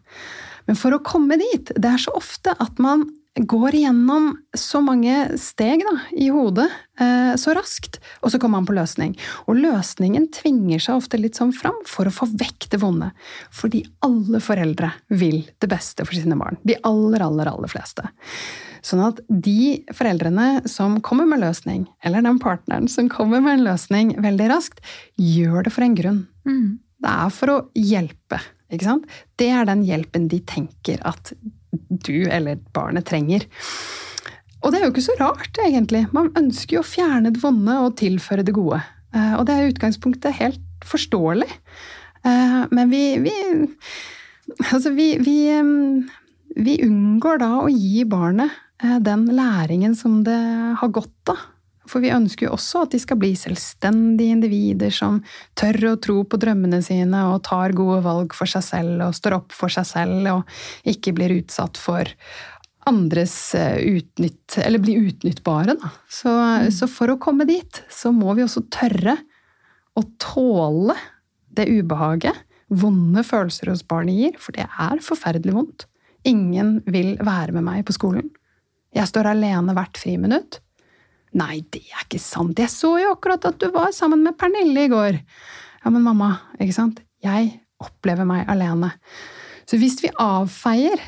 Men 0.67 0.77
for 0.79 0.95
å 0.95 1.03
komme 1.03 1.35
dit, 1.41 1.73
det 1.75 1.89
er 1.89 1.99
så 1.99 2.13
ofte 2.15 2.55
at 2.63 2.79
man 2.79 3.09
går 3.35 3.75
igjennom 3.75 4.33
så 4.57 4.81
mange 4.83 5.37
steg 5.39 5.83
da, 5.87 5.93
i 6.19 6.27
hodet 6.33 6.67
eh, 6.99 7.31
så 7.39 7.53
raskt, 7.55 8.01
og 8.19 8.33
så 8.33 8.39
kommer 8.41 8.59
man 8.59 8.67
på 8.67 8.75
løsning. 8.75 9.13
Og 9.47 9.55
løsningen 9.61 10.27
tvinger 10.35 10.83
seg 10.83 10.99
ofte 10.99 11.19
litt 11.19 11.39
sånn 11.39 11.53
fram 11.55 11.77
for 11.87 12.09
å 12.09 12.13
få 12.13 12.27
vekk 12.27 12.67
det 12.73 12.81
vonde. 12.81 13.11
Fordi 13.55 13.85
alle 14.03 14.41
foreldre 14.43 14.91
vil 15.15 15.45
det 15.63 15.71
beste 15.71 16.03
for 16.07 16.17
sine 16.17 16.35
barn. 16.39 16.59
De 16.67 16.75
aller, 16.87 17.23
aller, 17.23 17.53
aller 17.53 17.71
fleste. 17.71 18.09
Sånn 18.83 19.03
at 19.05 19.21
de 19.29 19.79
foreldrene 19.95 20.65
som 20.69 20.99
kommer 21.05 21.29
med 21.29 21.43
løsning, 21.43 21.85
eller 22.03 22.25
den 22.25 22.41
partneren 22.41 22.89
som 22.91 23.09
kommer 23.13 23.43
med 23.43 23.59
en 23.59 23.67
løsning 23.69 24.15
veldig 24.21 24.49
raskt, 24.51 24.83
gjør 25.15 25.69
det 25.69 25.75
for 25.75 25.87
en 25.87 25.95
grunn. 25.95 26.21
Mm. 26.49 26.81
Det 27.01 27.15
er 27.15 27.33
for 27.33 27.53
å 27.53 27.59
hjelpe. 27.77 28.41
Ikke 28.71 28.87
sant? 28.87 29.09
Det 29.39 29.51
er 29.53 29.67
den 29.69 29.85
hjelpen 29.87 30.27
de 30.31 30.41
tenker 30.47 30.99
at 31.07 31.31
du 31.71 32.27
eller 32.27 32.59
barnet 32.75 33.07
trenger. 33.07 33.47
Og 34.61 34.71
det 34.71 34.79
er 34.79 34.85
jo 34.85 34.91
ikke 34.93 35.05
så 35.05 35.15
rart, 35.19 35.57
egentlig. 35.63 36.05
Man 36.13 36.29
ønsker 36.37 36.77
jo 36.77 36.83
å 36.83 36.87
fjerne 36.87 37.31
det 37.33 37.41
vonde 37.41 37.77
og 37.81 37.95
tilføre 38.01 38.45
det 38.45 38.53
gode. 38.55 38.81
Eh, 39.15 39.33
og 39.39 39.45
det 39.47 39.55
er 39.55 39.65
i 39.65 39.73
utgangspunktet 39.73 40.37
helt 40.37 40.85
forståelig. 40.87 41.49
Eh, 42.27 42.61
men 42.71 42.93
vi, 42.93 43.05
vi 43.25 43.35
Altså, 44.73 44.89
vi, 44.91 45.13
vi, 45.23 45.47
vi 46.59 46.73
unngår 46.83 47.37
da 47.39 47.49
å 47.61 47.69
gi 47.71 48.03
barnet 48.09 48.51
eh, 48.83 48.97
den 48.99 49.29
læringen 49.31 49.93
som 49.95 50.17
det 50.27 50.39
har 50.81 50.91
godt 50.91 51.31
av. 51.31 51.45
For 51.91 52.03
vi 52.03 52.13
ønsker 52.15 52.47
jo 52.47 52.53
også 52.55 52.85
at 52.85 52.93
de 52.93 53.01
skal 53.03 53.19
bli 53.19 53.33
selvstendige 53.35 54.37
individer 54.37 54.93
som 54.95 55.19
tør 55.59 55.91
å 55.91 55.97
tro 55.99 56.21
på 56.23 56.39
drømmene 56.39 56.79
sine 56.85 57.25
og 57.33 57.43
tar 57.49 57.75
gode 57.75 57.99
valg 58.05 58.35
for 58.37 58.49
seg 58.49 58.63
selv 58.63 59.05
og 59.09 59.17
står 59.17 59.37
opp 59.41 59.55
for 59.55 59.73
seg 59.73 59.89
selv 59.89 60.31
og 60.31 60.55
ikke 60.87 61.13
blir 61.17 61.35
utsatt 61.41 61.79
for 61.81 62.07
andres 62.89 63.35
eh, 63.55 63.77
utnytt... 63.99 64.57
Eller 64.63 64.81
blir 64.81 65.03
utnyttbare, 65.11 65.75
da. 65.77 65.91
Så, 66.09 66.31
mm. 66.31 66.71
så 66.73 66.87
for 66.89 67.13
å 67.13 67.19
komme 67.21 67.45
dit, 67.49 67.83
så 67.91 68.13
må 68.15 68.33
vi 68.37 68.45
også 68.45 68.63
tørre 68.73 69.19
å 69.93 70.05
tåle 70.21 70.95
det 71.51 71.67
ubehaget 71.69 72.47
vonde 72.71 73.23
følelser 73.27 73.69
hos 73.73 73.83
barnet 73.83 74.15
gir, 74.15 74.37
for 74.39 74.55
det 74.55 74.65
er 74.65 75.03
forferdelig 75.03 75.55
vondt. 75.57 75.87
Ingen 76.27 76.79
vil 76.89 77.17
være 77.19 77.55
med 77.57 77.65
meg 77.67 77.85
på 77.87 77.95
skolen. 77.97 78.29
Jeg 78.95 79.09
står 79.09 79.31
alene 79.31 79.75
hvert 79.75 79.99
friminutt. 79.99 80.61
Nei, 81.39 81.61
det 81.71 81.85
er 81.87 82.03
ikke 82.03 82.19
sant, 82.19 82.59
jeg 82.59 82.71
så 82.73 82.95
jo 82.99 83.13
akkurat 83.13 83.45
at 83.47 83.59
du 83.61 83.69
var 83.71 83.93
sammen 83.95 84.23
med 84.25 84.35
Pernille 84.39 84.87
i 84.87 84.91
går. 84.91 85.21
Ja, 85.81 85.91
men 85.93 86.03
mamma, 86.03 86.33
ikke 86.59 86.75
sant, 86.75 86.99
jeg 87.23 87.53
opplever 87.81 88.27
meg 88.27 88.49
alene. 88.51 88.91
Så 89.69 89.79
hvis 89.79 90.01
vi 90.03 90.11
avfeier, 90.19 90.99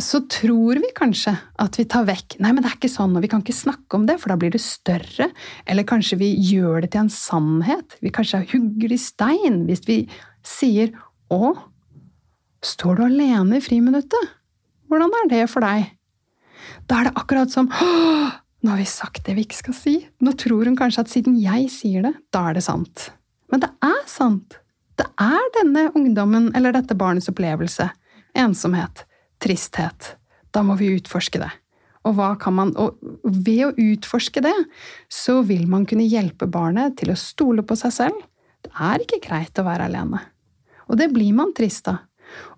så 0.00 0.22
tror 0.30 0.80
vi 0.80 0.90
kanskje 0.96 1.34
at 1.60 1.76
vi 1.78 1.84
tar 1.88 2.06
vekk 2.08 2.38
Nei, 2.40 2.50
men 2.54 2.64
det 2.64 2.70
er 2.70 2.76
ikke 2.78 2.90
sånn, 2.90 3.14
og 3.16 3.24
vi 3.24 3.28
kan 3.32 3.42
ikke 3.44 3.56
snakke 3.56 3.98
om 3.98 4.06
det, 4.08 4.18
for 4.20 4.32
da 4.32 4.38
blir 4.40 4.52
det 4.54 4.62
større. 4.64 5.28
Eller 5.68 5.88
kanskje 5.88 6.18
vi 6.20 6.32
gjør 6.48 6.84
det 6.84 6.92
til 6.94 7.04
en 7.04 7.12
sannhet. 7.12 7.96
Vi 8.04 8.12
kanskje 8.14 8.44
hugger 8.52 8.92
i 8.92 9.00
stein 9.00 9.62
hvis 9.68 9.84
vi 9.88 9.98
sier 10.46 10.92
Å, 11.32 11.54
står 12.60 12.98
du 12.98 13.04
alene 13.06 13.56
i 13.56 13.64
friminuttet? 13.64 14.32
Hvordan 14.92 15.14
er 15.22 15.30
det 15.30 15.44
for 15.48 15.64
deg? 15.64 15.92
Da 16.88 17.00
er 17.00 17.08
det 17.08 17.16
akkurat 17.16 17.52
som 17.52 17.70
Åh, 17.72 18.41
nå 18.62 18.70
har 18.70 18.78
vi 18.78 18.86
sagt 18.86 19.24
det 19.26 19.34
vi 19.36 19.44
ikke 19.46 19.58
skal 19.58 19.74
si. 19.76 19.94
Nå 20.22 20.34
tror 20.38 20.68
hun 20.68 20.78
kanskje 20.78 21.02
at 21.04 21.12
siden 21.12 21.38
jeg 21.42 21.66
sier 21.72 22.04
det, 22.06 22.12
da 22.34 22.46
er 22.50 22.58
det 22.58 22.64
sant. 22.66 23.08
Men 23.50 23.64
det 23.64 23.70
er 23.84 24.02
sant. 24.10 24.58
Det 24.98 25.08
er 25.20 25.48
denne 25.58 25.88
ungdommen 25.98 26.50
eller 26.56 26.74
dette 26.76 26.96
barnets 26.98 27.30
opplevelse. 27.32 27.88
Ensomhet. 28.38 29.04
Tristhet. 29.42 30.14
Da 30.54 30.62
må 30.62 30.76
vi 30.78 30.92
utforske 30.94 31.40
det. 31.42 31.50
Og, 32.06 32.18
man, 32.54 32.72
og 32.78 32.98
ved 33.22 33.64
å 33.66 33.74
utforske 33.78 34.42
det, 34.42 34.54
så 35.10 35.40
vil 35.46 35.68
man 35.70 35.86
kunne 35.86 36.06
hjelpe 36.06 36.48
barnet 36.50 36.96
til 36.98 37.12
å 37.12 37.18
stole 37.18 37.62
på 37.66 37.76
seg 37.78 37.94
selv. 37.94 38.24
Det 38.62 38.72
er 38.78 39.02
ikke 39.02 39.22
greit 39.26 39.58
å 39.58 39.66
være 39.66 39.86
alene. 39.90 40.22
Og 40.90 40.98
det 40.98 41.10
blir 41.14 41.34
man 41.34 41.54
trist 41.56 41.90
av. 41.90 42.02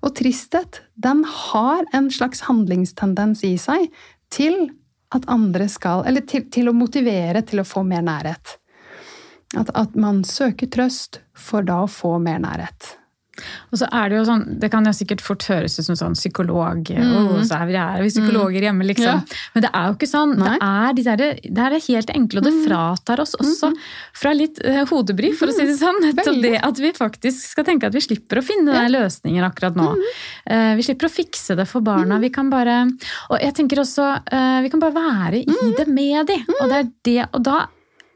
Og 0.04 0.14
tristhet, 0.16 0.82
den 0.94 1.24
har 1.26 1.84
en 1.96 2.10
slags 2.12 2.44
handlingstendens 2.46 3.42
i 3.46 3.56
seg 3.60 3.88
til 4.32 4.68
at 5.14 5.28
andre 5.30 5.68
skal 5.70 6.04
Eller 6.06 6.26
til, 6.26 6.48
til, 6.50 6.68
å 6.68 6.76
motivere 6.76 7.42
til 7.46 7.62
å 7.62 7.68
få 7.68 7.84
mer 7.86 8.02
nærhet. 8.02 8.58
At, 9.56 9.70
at 9.74 9.94
man 9.94 10.24
søker 10.26 10.66
trøst 10.66 11.20
for 11.38 11.62
da 11.62 11.84
å 11.84 11.90
få 11.90 12.16
mer 12.18 12.40
nærhet. 12.42 12.96
Og 13.72 13.80
så 13.80 13.88
er 13.90 14.10
Det 14.10 14.18
jo 14.18 14.24
sånn, 14.28 14.44
det 14.62 14.70
kan 14.72 14.86
jo 14.86 14.92
sikkert 14.94 15.22
fort 15.24 15.44
høres 15.50 15.78
ut 15.78 15.86
som 15.88 15.98
sånn 15.98 16.16
psykolog 16.16 16.90
mm. 16.94 17.14
oh, 17.18 17.40
så 17.46 17.58
er 17.58 17.68
vi, 17.70 17.76
er 17.80 18.04
vi 18.04 18.10
psykologer 18.12 18.60
mm. 18.60 18.66
hjemme, 18.68 18.88
liksom. 18.90 19.20
Ja. 19.22 19.40
Men 19.54 19.66
det 19.66 19.70
er 19.70 19.88
jo 19.88 19.96
ikke 19.96 20.10
sånn. 20.10 20.34
Det 20.38 20.54
er, 20.54 20.94
de 20.94 21.06
der, 21.08 21.22
det 21.42 21.64
er, 21.66 21.74
det 21.74 21.82
helt 21.88 22.12
enkle, 22.14 22.42
og 22.42 22.48
det 22.48 22.54
mm. 22.54 22.62
fratar 22.68 23.22
oss 23.24 23.34
også 23.38 23.72
mm. 23.72 23.78
fra 24.22 24.34
litt 24.36 24.60
uh, 24.64 24.82
hodebry, 24.90 25.32
for 25.38 25.50
å 25.50 25.56
si 25.56 25.66
det 25.68 25.76
sånn. 25.80 26.00
Nettopp 26.04 26.40
det 26.44 26.56
at 26.60 26.82
vi 26.82 26.92
faktisk 26.96 27.54
skal 27.54 27.68
tenke 27.68 27.90
at 27.90 27.96
vi 27.96 28.04
slipper 28.04 28.40
å 28.40 28.44
finne 28.46 28.76
ja. 28.76 28.86
løsninger 28.92 29.46
akkurat 29.46 29.78
nå. 29.78 29.90
Uh, 30.46 30.72
vi 30.78 30.86
slipper 30.86 31.10
å 31.10 31.14
fikse 31.14 31.58
det 31.58 31.66
for 31.70 31.84
barna. 31.84 32.20
Vi 32.22 32.30
kan 32.34 32.50
bare 32.52 32.84
Og 33.32 33.38
jeg 33.40 33.54
tenker 33.56 33.82
også, 33.82 34.10
uh, 34.24 34.58
vi 34.64 34.72
kan 34.72 34.82
bare 34.82 34.94
være 34.94 35.42
i 35.42 35.72
det 35.78 35.88
med 35.90 36.30
de. 36.30 36.38
Og, 36.60 36.68
det 36.70 36.78
er 36.78 36.92
det, 37.08 37.22
og 37.32 37.42
da 37.46 37.64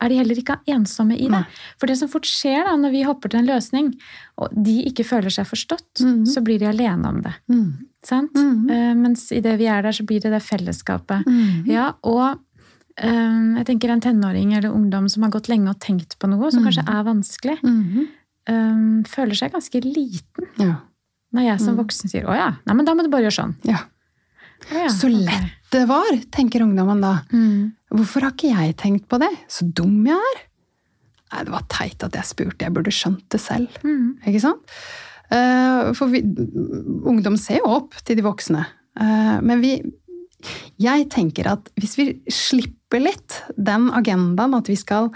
er 0.02 0.12
de 0.12 0.18
heller 0.20 0.40
ikke 0.40 0.58
ensomme 0.70 1.16
i 1.16 1.26
det. 1.26 1.34
Nei. 1.34 1.44
For 1.80 1.90
det 1.90 1.98
som 2.00 2.10
fort 2.10 2.28
skjer 2.28 2.66
da, 2.66 2.74
når 2.78 2.94
vi 2.94 3.04
hopper 3.06 3.32
til 3.32 3.42
en 3.42 3.48
løsning, 3.50 3.92
og 4.38 4.54
de 4.54 4.76
ikke 4.90 5.06
føler 5.06 5.34
seg 5.34 5.48
forstått, 5.50 6.02
mm. 6.04 6.20
så 6.30 6.42
blir 6.44 6.60
de 6.62 6.68
alene 6.70 7.10
om 7.10 7.22
det. 7.24 7.34
Mm. 7.50 7.70
Sant? 8.06 8.36
Mm. 8.38 8.68
Uh, 8.70 8.92
mens 8.98 9.28
idet 9.34 9.56
vi 9.60 9.70
er 9.70 9.82
der, 9.86 9.96
så 9.96 10.06
blir 10.06 10.22
det 10.24 10.32
det 10.34 10.42
fellesskapet. 10.46 11.26
Mm. 11.26 11.66
Ja, 11.70 11.90
og 12.06 12.38
uh, 12.38 13.58
jeg 13.58 13.66
tenker 13.70 13.94
en 13.94 14.04
tenåring 14.04 14.54
eller 14.58 14.74
ungdom 14.74 15.10
som 15.10 15.26
har 15.26 15.34
gått 15.34 15.50
lenge 15.50 15.74
og 15.74 15.82
tenkt 15.82 16.18
på 16.20 16.30
noe 16.30 16.52
som 16.54 16.66
kanskje 16.66 16.86
er 16.86 17.04
vanskelig, 17.08 17.58
um, 17.64 19.04
føler 19.08 19.38
seg 19.38 19.54
ganske 19.56 19.82
liten. 19.84 20.52
Ja. 20.62 20.78
Når 21.34 21.44
jeg 21.44 21.60
som 21.60 21.76
voksen 21.76 22.08
sier 22.08 22.24
'å 22.24 22.32
ja, 22.32 22.52
nei, 22.64 22.74
men 22.74 22.86
da 22.86 22.94
må 22.96 23.04
du 23.04 23.10
bare 23.12 23.26
gjøre 23.26 23.36
sånn'. 23.42 23.56
Ja. 23.68 23.82
Ja, 24.72 24.88
så 24.92 25.08
lett 25.08 25.54
det 25.72 25.84
var, 25.88 26.08
tenker 26.32 26.64
ungdommen 26.64 27.02
da. 27.04 27.18
Mm. 27.32 27.74
Hvorfor 27.92 28.24
har 28.24 28.32
ikke 28.32 28.52
jeg 28.52 28.76
tenkt 28.80 29.08
på 29.10 29.18
det? 29.20 29.30
Så 29.52 29.66
dum 29.68 30.00
jeg 30.08 30.16
er. 30.16 30.38
Nei, 31.28 31.42
det 31.44 31.52
var 31.52 31.66
teit 31.68 32.04
at 32.06 32.16
jeg 32.16 32.28
spurte, 32.30 32.64
jeg 32.64 32.72
burde 32.72 32.94
skjønt 32.94 33.26
det 33.32 33.40
selv. 33.42 33.74
Mm. 33.84 34.16
Ikke 34.30 34.40
sant? 34.40 34.78
Uh, 35.28 35.92
for 35.96 36.08
vi, 36.08 36.22
ungdom 36.24 37.36
ser 37.36 37.60
jo 37.60 37.72
opp 37.82 37.98
til 38.00 38.16
de 38.16 38.24
voksne. 38.24 38.64
Uh, 38.98 39.38
men 39.44 39.64
vi 39.64 39.78
Jeg 40.78 41.08
tenker 41.10 41.48
at 41.50 41.66
hvis 41.74 41.96
vi 41.98 42.04
slipper 42.30 43.02
litt 43.02 43.40
den 43.58 43.88
agendaen 43.90 44.54
at 44.54 44.68
vi 44.70 44.76
skal 44.78 45.10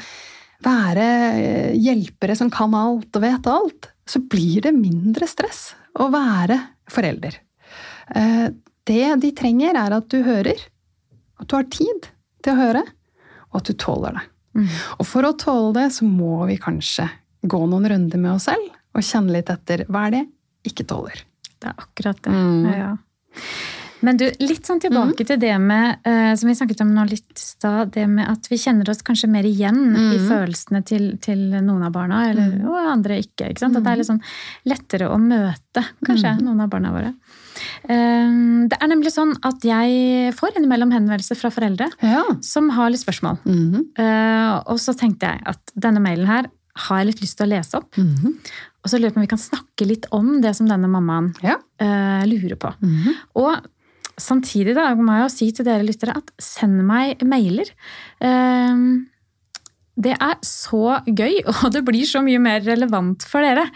være 0.62 1.74
hjelpere 1.78 2.34
som 2.34 2.50
kan 2.50 2.74
alt 2.74 3.14
og 3.14 3.22
vet 3.22 3.46
alt, 3.46 3.86
så 4.02 4.18
blir 4.18 4.66
det 4.66 4.74
mindre 4.74 5.28
stress 5.30 5.76
å 5.94 6.08
være 6.10 6.58
forelder. 6.90 7.38
Det 8.88 9.14
de 9.22 9.30
trenger, 9.36 9.78
er 9.78 9.94
at 9.94 10.10
du 10.10 10.20
hører. 10.26 10.58
At 11.40 11.48
du 11.50 11.56
har 11.58 11.66
tid 11.70 12.08
til 12.42 12.54
å 12.54 12.58
høre, 12.58 12.84
og 13.52 13.60
at 13.60 13.70
du 13.70 13.76
tåler 13.78 14.18
det. 14.18 14.24
Mm. 14.52 14.70
Og 14.98 15.06
for 15.08 15.26
å 15.26 15.34
tåle 15.38 15.72
det, 15.78 15.88
så 15.96 16.06
må 16.06 16.42
vi 16.50 16.58
kanskje 16.60 17.08
gå 17.42 17.60
noen 17.66 17.88
runder 17.90 18.20
med 18.20 18.36
oss 18.36 18.48
selv 18.50 18.70
og 18.92 19.04
kjenne 19.06 19.32
litt 19.34 19.50
etter 19.50 19.86
hva 19.88 20.06
er 20.08 20.16
det 20.16 20.24
ikke 20.68 20.86
tåler. 20.88 21.22
Det 21.62 21.70
er 21.70 21.78
akkurat 21.78 22.18
det. 22.22 22.32
Mm. 22.34 22.66
Ja. 22.76 22.90
Men 24.02 24.18
du, 24.18 24.24
litt 24.42 24.66
sånn 24.66 24.80
tilbake 24.82 25.22
mm. 25.22 25.26
til 25.28 25.38
det 25.40 25.54
med 25.62 26.02
uh, 26.02 26.32
som 26.38 26.50
vi 26.50 26.56
snakket 26.58 26.80
om 26.82 26.90
nå 26.94 27.04
litt 27.06 27.38
i 27.38 27.44
stad, 27.44 27.92
det 27.94 28.08
med 28.10 28.26
at 28.26 28.48
vi 28.50 28.58
kjenner 28.58 28.90
oss 28.90 29.04
kanskje 29.06 29.30
mer 29.30 29.46
igjen 29.46 29.78
mm. 29.94 30.08
i 30.16 30.18
følelsene 30.26 30.82
til, 30.86 31.06
til, 31.22 31.44
noen 31.54 31.86
av 31.86 31.94
barna, 31.94 32.24
eller 32.32 32.50
mm. 32.56 32.64
og 32.66 32.80
andre 32.82 33.20
ikke. 33.22 33.52
ikke 33.52 33.62
sant? 33.62 33.78
At 33.78 33.86
det 33.86 33.92
er 33.92 33.94
mm. 33.94 34.02
litt 34.02 34.10
sånn 34.10 34.24
lettere 34.72 35.10
å 35.10 35.20
møte 35.22 35.86
kanskje 36.02 36.34
mm. 36.34 36.42
noen 36.48 36.64
av 36.66 36.72
barna 36.74 36.92
våre. 36.96 37.12
Ehm, 37.88 38.68
det 38.70 38.78
er 38.78 38.90
nemlig 38.90 39.12
sånn 39.14 39.34
at 39.42 39.64
jeg 39.66 40.32
får 40.38 40.56
innimellom 40.56 40.92
henvendelser 40.94 41.38
fra 41.38 41.50
foreldre 41.54 41.88
ja. 42.02 42.24
som 42.44 42.70
har 42.76 42.90
litt 42.90 43.02
spørsmål. 43.02 43.38
Mm 43.44 43.72
-hmm. 43.72 44.62
Og 44.72 44.78
så 44.80 44.94
tenkte 44.94 45.26
jeg 45.26 45.42
at 45.46 45.60
denne 45.74 46.00
mailen 46.00 46.26
her 46.26 46.50
har 46.86 47.02
jeg 47.02 47.06
litt 47.06 47.22
lyst 47.24 47.38
til 47.38 47.46
å 47.46 47.52
lese 47.52 47.76
opp. 47.76 47.96
Mm 47.96 48.14
-hmm. 48.14 48.32
Og 48.82 48.90
så 48.90 48.98
lurer 48.98 49.10
jeg 49.10 49.14
på 49.14 49.20
om 49.20 49.26
vi 49.26 49.34
kan 49.34 49.38
snakke 49.38 49.86
litt 49.86 50.06
om 50.10 50.40
det 50.40 50.54
som 50.56 50.66
denne 50.68 50.90
mammaen 50.90 51.34
ja. 51.42 51.58
uh, 51.82 52.22
lurer 52.26 52.56
på. 52.56 52.72
Mm 52.82 52.96
-hmm. 52.96 53.14
Og 53.34 53.56
samtidig 54.18 54.74
da, 54.74 54.94
må 54.94 55.12
jeg 55.12 55.22
jo 55.22 55.28
si 55.28 55.52
til 55.52 55.64
dere 55.64 55.86
lyttere 55.86 56.16
at 56.16 56.30
send 56.38 56.82
meg 56.82 57.22
mailer. 57.24 57.70
Uh, 58.20 59.06
det 60.00 60.14
er 60.16 60.38
så 60.46 60.98
gøy, 61.04 61.42
og 61.52 61.68
det 61.74 61.84
blir 61.86 62.08
så 62.08 62.22
mye 62.24 62.40
mer 62.42 62.64
relevant 62.64 63.26
for 63.28 63.44
dere. 63.44 63.68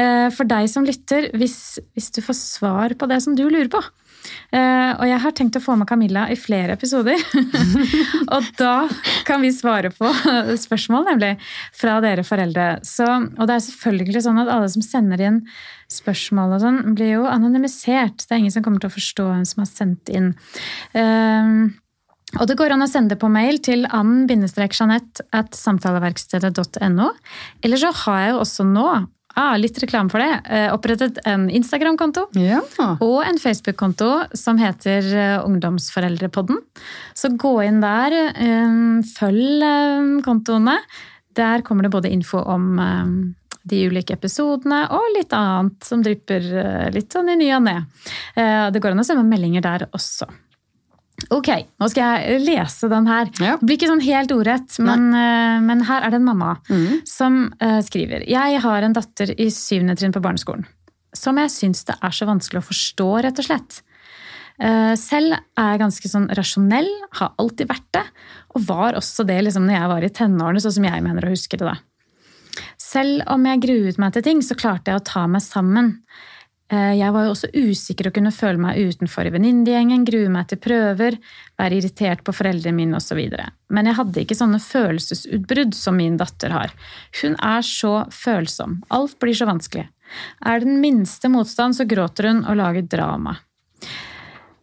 Eh, 0.00 0.28
for 0.34 0.48
deg 0.50 0.70
som 0.72 0.86
lytter, 0.86 1.30
hvis, 1.38 1.78
hvis 1.94 2.12
du 2.16 2.22
får 2.24 2.38
svar 2.38 2.98
på 2.98 3.10
det 3.10 3.20
som 3.24 3.38
du 3.38 3.46
lurer 3.48 3.70
på. 3.72 3.82
Eh, 4.52 4.90
og 4.98 5.04
jeg 5.06 5.20
har 5.22 5.34
tenkt 5.36 5.56
å 5.56 5.62
få 5.62 5.76
med 5.78 5.88
Camilla 5.88 6.26
i 6.30 6.36
flere 6.38 6.74
episoder. 6.76 7.20
og 8.34 8.48
da 8.58 8.74
kan 9.28 9.42
vi 9.44 9.52
svare 9.54 9.92
på 9.94 10.10
spørsmål, 10.66 11.06
nemlig, 11.12 11.34
fra 11.76 11.98
dere 12.04 12.26
foreldre. 12.26 12.70
Så, 12.86 13.06
og 13.06 13.44
det 13.46 13.56
er 13.56 13.66
selvfølgelig 13.68 14.24
sånn 14.26 14.42
at 14.42 14.50
alle 14.52 14.70
som 14.72 14.84
sender 14.84 15.22
inn 15.24 15.44
spørsmål 15.90 16.56
og 16.56 16.64
sånn, 16.64 16.82
blir 16.98 17.16
jo 17.16 17.28
anonymisert. 17.30 18.26
Det 18.26 18.34
er 18.34 18.42
ingen 18.42 18.54
som 18.54 18.66
kommer 18.66 18.82
til 18.82 18.90
å 18.90 18.98
forstå 18.98 19.30
hvem 19.30 19.46
som 19.48 19.64
har 19.64 19.70
sendt 19.70 20.12
inn. 20.12 20.32
Uh, 20.94 21.70
og 22.38 22.46
det 22.46 22.56
går 22.58 22.74
an 22.74 22.84
å 22.84 22.90
sende 22.90 23.16
det 23.16 23.20
på 23.22 23.30
mail 23.32 23.58
til 23.64 23.86
ann-jeanette 23.90 25.24
at 25.34 25.56
samtaleverkstedet.no. 25.58 27.08
Eller 27.64 27.80
så 27.80 27.90
har 28.04 28.20
jeg 28.22 28.34
jo 28.34 28.42
også 28.44 28.66
nå, 28.68 28.84
ah, 29.34 29.56
litt 29.58 29.78
reklame 29.82 30.12
for 30.12 30.22
det, 30.22 30.30
eh, 30.46 30.68
opprettet 30.70 31.18
en 31.26 31.48
Instagram-konto 31.50 32.28
ja. 32.38 32.60
og 33.02 33.18
en 33.26 33.40
Facebook-konto 33.40 34.10
som 34.38 34.60
heter 34.62 35.10
eh, 35.10 35.36
Ungdomsforeldrepodden. 35.42 36.60
Så 37.18 37.32
gå 37.34 37.56
inn 37.66 37.80
der, 37.82 38.14
eh, 38.30 38.76
følg 39.16 40.22
kontoene. 40.26 40.78
Der 41.34 41.64
kommer 41.66 41.86
det 41.86 41.94
både 41.94 42.10
info 42.10 42.42
om 42.42 42.78
de 43.70 43.78
ulike 43.86 44.16
episodene 44.16 44.80
og 44.96 45.12
litt 45.14 45.34
annet 45.36 45.84
som 45.86 46.02
drypper 46.02 46.46
litt 46.90 47.14
sånn 47.14 47.30
i 47.30 47.36
ny 47.38 47.50
og 47.54 47.62
ne. 47.68 47.76
Det 48.34 48.82
går 48.82 48.96
an 48.96 49.02
å 49.04 49.06
sende 49.06 49.22
meldinger 49.28 49.62
der 49.62 49.86
også. 49.94 50.26
Ok, 51.28 51.50
nå 51.76 51.88
skal 51.92 52.16
jeg 52.24 52.40
lese 52.46 52.88
den 52.90 53.06
her. 53.10 53.28
Ja. 53.42 53.54
Det 53.60 53.66
blir 53.68 53.76
ikke 53.76 53.90
sånn 53.90 54.04
helt 54.06 54.32
ordrett, 54.34 54.78
men, 54.80 55.10
uh, 55.12 55.60
men, 55.62 55.84
her 55.86 56.06
er 56.06 56.14
det 56.14 56.20
en 56.22 56.28
mamma 56.30 56.54
mm. 56.70 57.02
som 57.08 57.42
uh, 57.60 57.80
skriver 57.84 58.24
Jeg 58.30 58.62
har 58.64 58.86
en 58.86 58.96
datter 58.96 59.34
i 59.36 59.50
syvende 59.52 59.98
trinn 60.00 60.16
på 60.16 60.22
barneskolen 60.24 60.64
som 61.16 61.38
jeg 61.40 61.52
syns 61.52 61.84
det 61.88 61.96
er 61.98 62.14
så 62.14 62.26
vanskelig 62.28 62.62
å 62.62 62.68
forstå, 62.68 63.08
rett 63.26 63.40
og 63.42 63.46
slett. 63.46 63.80
Uh, 64.60 64.92
selv 65.00 65.34
er 65.34 65.70
jeg 65.72 65.82
ganske 65.82 66.10
sånn 66.12 66.28
rasjonell, 66.36 66.90
har 67.16 67.36
alltid 67.40 67.70
vært 67.70 67.88
det, 67.96 68.04
og 68.54 68.66
var 68.68 68.98
også 68.98 69.24
det 69.28 69.38
liksom 69.46 69.66
når 69.66 69.78
jeg 69.78 69.92
var 69.94 70.06
i 70.06 70.12
tenårene, 70.20 70.62
sånn 70.62 70.76
som 70.78 70.90
jeg 70.90 71.06
mener 71.06 71.26
å 71.26 71.32
huske 71.32 71.60
det. 71.60 71.70
da. 71.70 72.64
Selv 72.80 73.24
om 73.32 73.46
jeg 73.46 73.62
gruet 73.64 74.00
meg 74.02 74.14
til 74.14 74.26
ting, 74.26 74.42
så 74.44 74.58
klarte 74.58 74.92
jeg 74.92 75.00
å 75.00 75.06
ta 75.06 75.24
meg 75.30 75.44
sammen. 75.44 75.94
Eh, 76.70 76.92
jeg 77.00 77.10
var 77.10 77.26
jo 77.26 77.32
også 77.34 77.50
usikker 77.50 78.08
og 78.08 78.14
kunne 78.14 78.30
føle 78.34 78.62
meg 78.62 78.78
utenfor 78.78 79.26
i 79.26 79.32
venninnegjengen, 79.34 80.04
grue 80.06 80.30
meg 80.30 80.46
til 80.50 80.60
prøver, 80.62 81.16
være 81.58 81.80
irritert 81.80 82.22
på 82.26 82.34
foreldrene 82.36 82.76
mine 82.76 82.98
osv. 83.00 83.18
Men 83.74 83.90
jeg 83.90 83.98
hadde 83.98 84.22
ikke 84.22 84.38
sånne 84.38 84.60
følelsesutbrudd 84.62 85.74
som 85.74 85.98
min 85.98 86.18
datter 86.20 86.54
har. 86.54 86.74
Hun 87.22 87.34
er 87.34 87.66
så 87.66 87.94
følsom. 88.14 88.78
Alt 88.94 89.18
blir 89.22 89.34
så 89.34 89.50
vanskelig. 89.50 89.88
Er 90.46 90.62
den 90.62 90.78
minste 90.82 91.30
motstand, 91.30 91.74
så 91.78 91.86
gråter 91.90 92.30
hun 92.30 92.44
og 92.44 92.58
lager 92.60 92.86
drama. 92.86 93.34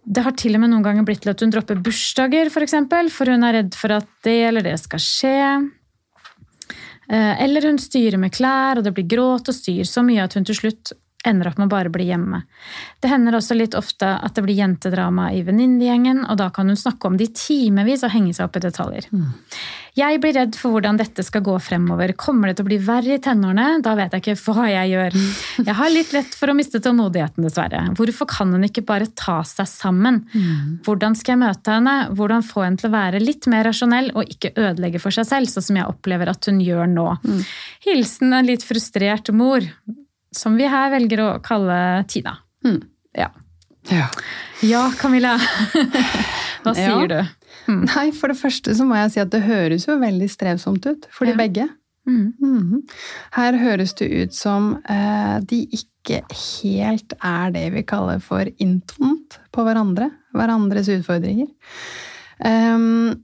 Det 0.07 0.23
har 0.23 0.35
til 0.39 0.55
og 0.55 0.63
med 0.63 0.71
noen 0.71 0.85
ganger 0.85 1.03
blitt 1.07 1.25
til 1.25 1.33
at 1.33 1.41
hun 1.43 1.51
dropper 1.51 1.81
bursdager, 1.83 2.47
f.eks., 2.47 2.53
for, 2.55 2.63
eksempel, 2.63 3.09
for 3.11 3.31
hun 3.33 3.43
er 3.43 3.59
redd 3.59 3.75
for 3.75 3.91
at 3.97 4.07
det 4.23 4.37
eller 4.47 4.63
det 4.63 4.77
skal 4.79 5.03
skje. 5.03 5.41
Eh, 7.11 7.33
eller 7.43 7.67
hun 7.67 7.79
styrer 7.79 8.15
med 8.21 8.31
klær, 8.35 8.79
og 8.79 8.87
det 8.87 8.95
blir 8.95 9.09
gråt 9.11 9.51
og 9.51 9.55
styr 9.55 9.83
så 9.87 10.05
mye 10.07 10.23
at 10.23 10.39
hun 10.39 10.47
til 10.47 10.55
slutt 10.61 10.95
ender 11.25 11.49
opp 11.49 11.57
med 11.57 11.67
å 11.67 11.73
bare 11.73 11.91
bli 11.91 12.07
hjemme. 12.11 12.43
Det 13.01 13.09
hender 13.11 13.37
også 13.37 13.57
litt 13.57 13.75
ofte 13.77 14.09
at 14.15 14.37
det 14.37 14.43
blir 14.45 14.57
jentedrama 14.59 15.31
i 15.35 15.41
venninnegjengen, 15.47 16.23
og 16.29 16.37
da 16.39 16.51
kan 16.53 16.69
hun 16.69 16.77
snakke 16.79 17.09
om 17.09 17.17
det 17.17 17.31
i 17.31 17.35
timevis 17.41 18.05
og 18.05 18.13
henge 18.13 18.35
seg 18.37 18.47
opp 18.47 18.59
i 18.59 18.63
detaljer. 18.67 19.09
Mm. 19.11 19.33
Jeg 19.97 20.19
blir 20.21 20.35
redd 20.37 20.53
for 20.59 20.75
hvordan 20.75 20.99
dette 20.99 21.23
skal 21.25 21.41
gå 21.41 21.55
fremover. 21.63 22.13
Kommer 22.21 22.51
det 22.51 22.59
til 22.59 22.67
å 22.67 22.69
bli 22.69 22.77
verre 22.85 23.15
i 23.17 23.21
tenårene? 23.23 23.81
Da 23.81 23.95
vet 23.97 24.13
jeg 24.13 24.23
ikke 24.23 24.53
hva 24.53 24.67
jeg 24.69 24.91
gjør. 24.93 25.17
Jeg 25.63 25.77
har 25.79 25.93
litt 25.93 26.13
lett 26.13 26.37
for 26.37 26.53
å 26.53 26.57
miste 26.57 26.81
tålmodigheten, 26.85 27.47
dessverre. 27.47 27.81
Hvorfor 27.97 28.29
kan 28.29 28.53
hun 28.53 28.67
ikke 28.67 28.85
bare 28.85 29.09
ta 29.17 29.39
seg 29.47 29.65
sammen? 29.71 30.21
Mm. 30.37 30.79
Hvordan 30.85 31.17
skal 31.17 31.33
jeg 31.33 31.43
møte 31.47 31.79
henne? 31.79 31.95
Hvordan 32.13 32.45
få 32.45 32.67
henne 32.67 32.77
til 32.77 32.91
å 32.91 32.93
være 32.93 33.23
litt 33.23 33.49
mer 33.49 33.65
rasjonell 33.65 34.13
og 34.13 34.29
ikke 34.37 34.53
ødelegge 34.53 35.01
for 35.01 35.17
seg 35.17 35.25
selv, 35.31 35.49
sånn 35.49 35.71
som 35.71 35.81
jeg 35.81 35.89
opplever 35.89 36.29
at 36.29 36.45
hun 36.45 36.61
gjør 36.61 36.85
nå? 36.93 37.07
Mm. 37.25 37.41
Hilsen 37.89 38.37
en 38.37 38.51
litt 38.53 38.67
frustrert 38.67 39.33
mor 39.33 39.65
som 40.35 40.57
vi 40.59 40.67
her 40.69 40.91
velger 40.93 41.23
å 41.23 41.29
kalle 41.43 41.79
Tina. 42.11 42.37
Mm. 42.65 42.81
Ja. 43.17 43.31
ja. 43.89 44.07
ja. 44.65 44.83
Camilla. 44.99 45.37
Hva 46.63 46.73
sier 46.75 46.93
ja. 46.93 47.07
du? 47.11 47.19
Mm. 47.67 47.83
Nei, 47.87 48.07
For 48.15 48.31
det 48.31 48.39
første 48.39 48.75
så 48.77 48.85
må 48.87 48.97
jeg 48.99 49.13
si 49.15 49.23
at 49.23 49.33
det 49.33 49.43
høres 49.47 49.87
jo 49.87 49.97
veldig 50.01 50.29
strevsomt 50.31 50.87
ut 50.87 51.07
for 51.13 51.27
de 51.27 51.35
ja. 51.35 51.41
begge. 51.41 51.67
Mm. 52.07 52.33
-hmm. 52.39 52.81
Her 53.31 53.57
høres 53.57 53.93
det 53.93 54.07
ut 54.07 54.33
som 54.33 54.77
eh, 54.89 55.39
de 55.43 55.67
ikke 55.71 56.23
helt 56.61 57.13
er 57.23 57.51
det 57.51 57.73
vi 57.73 57.83
kaller 57.83 58.19
for 58.19 58.47
intont 58.57 59.39
på 59.51 59.63
hverandre. 59.63 60.11
Hverandres 60.33 60.87
utfordringer. 60.87 61.47
Um, 62.39 63.23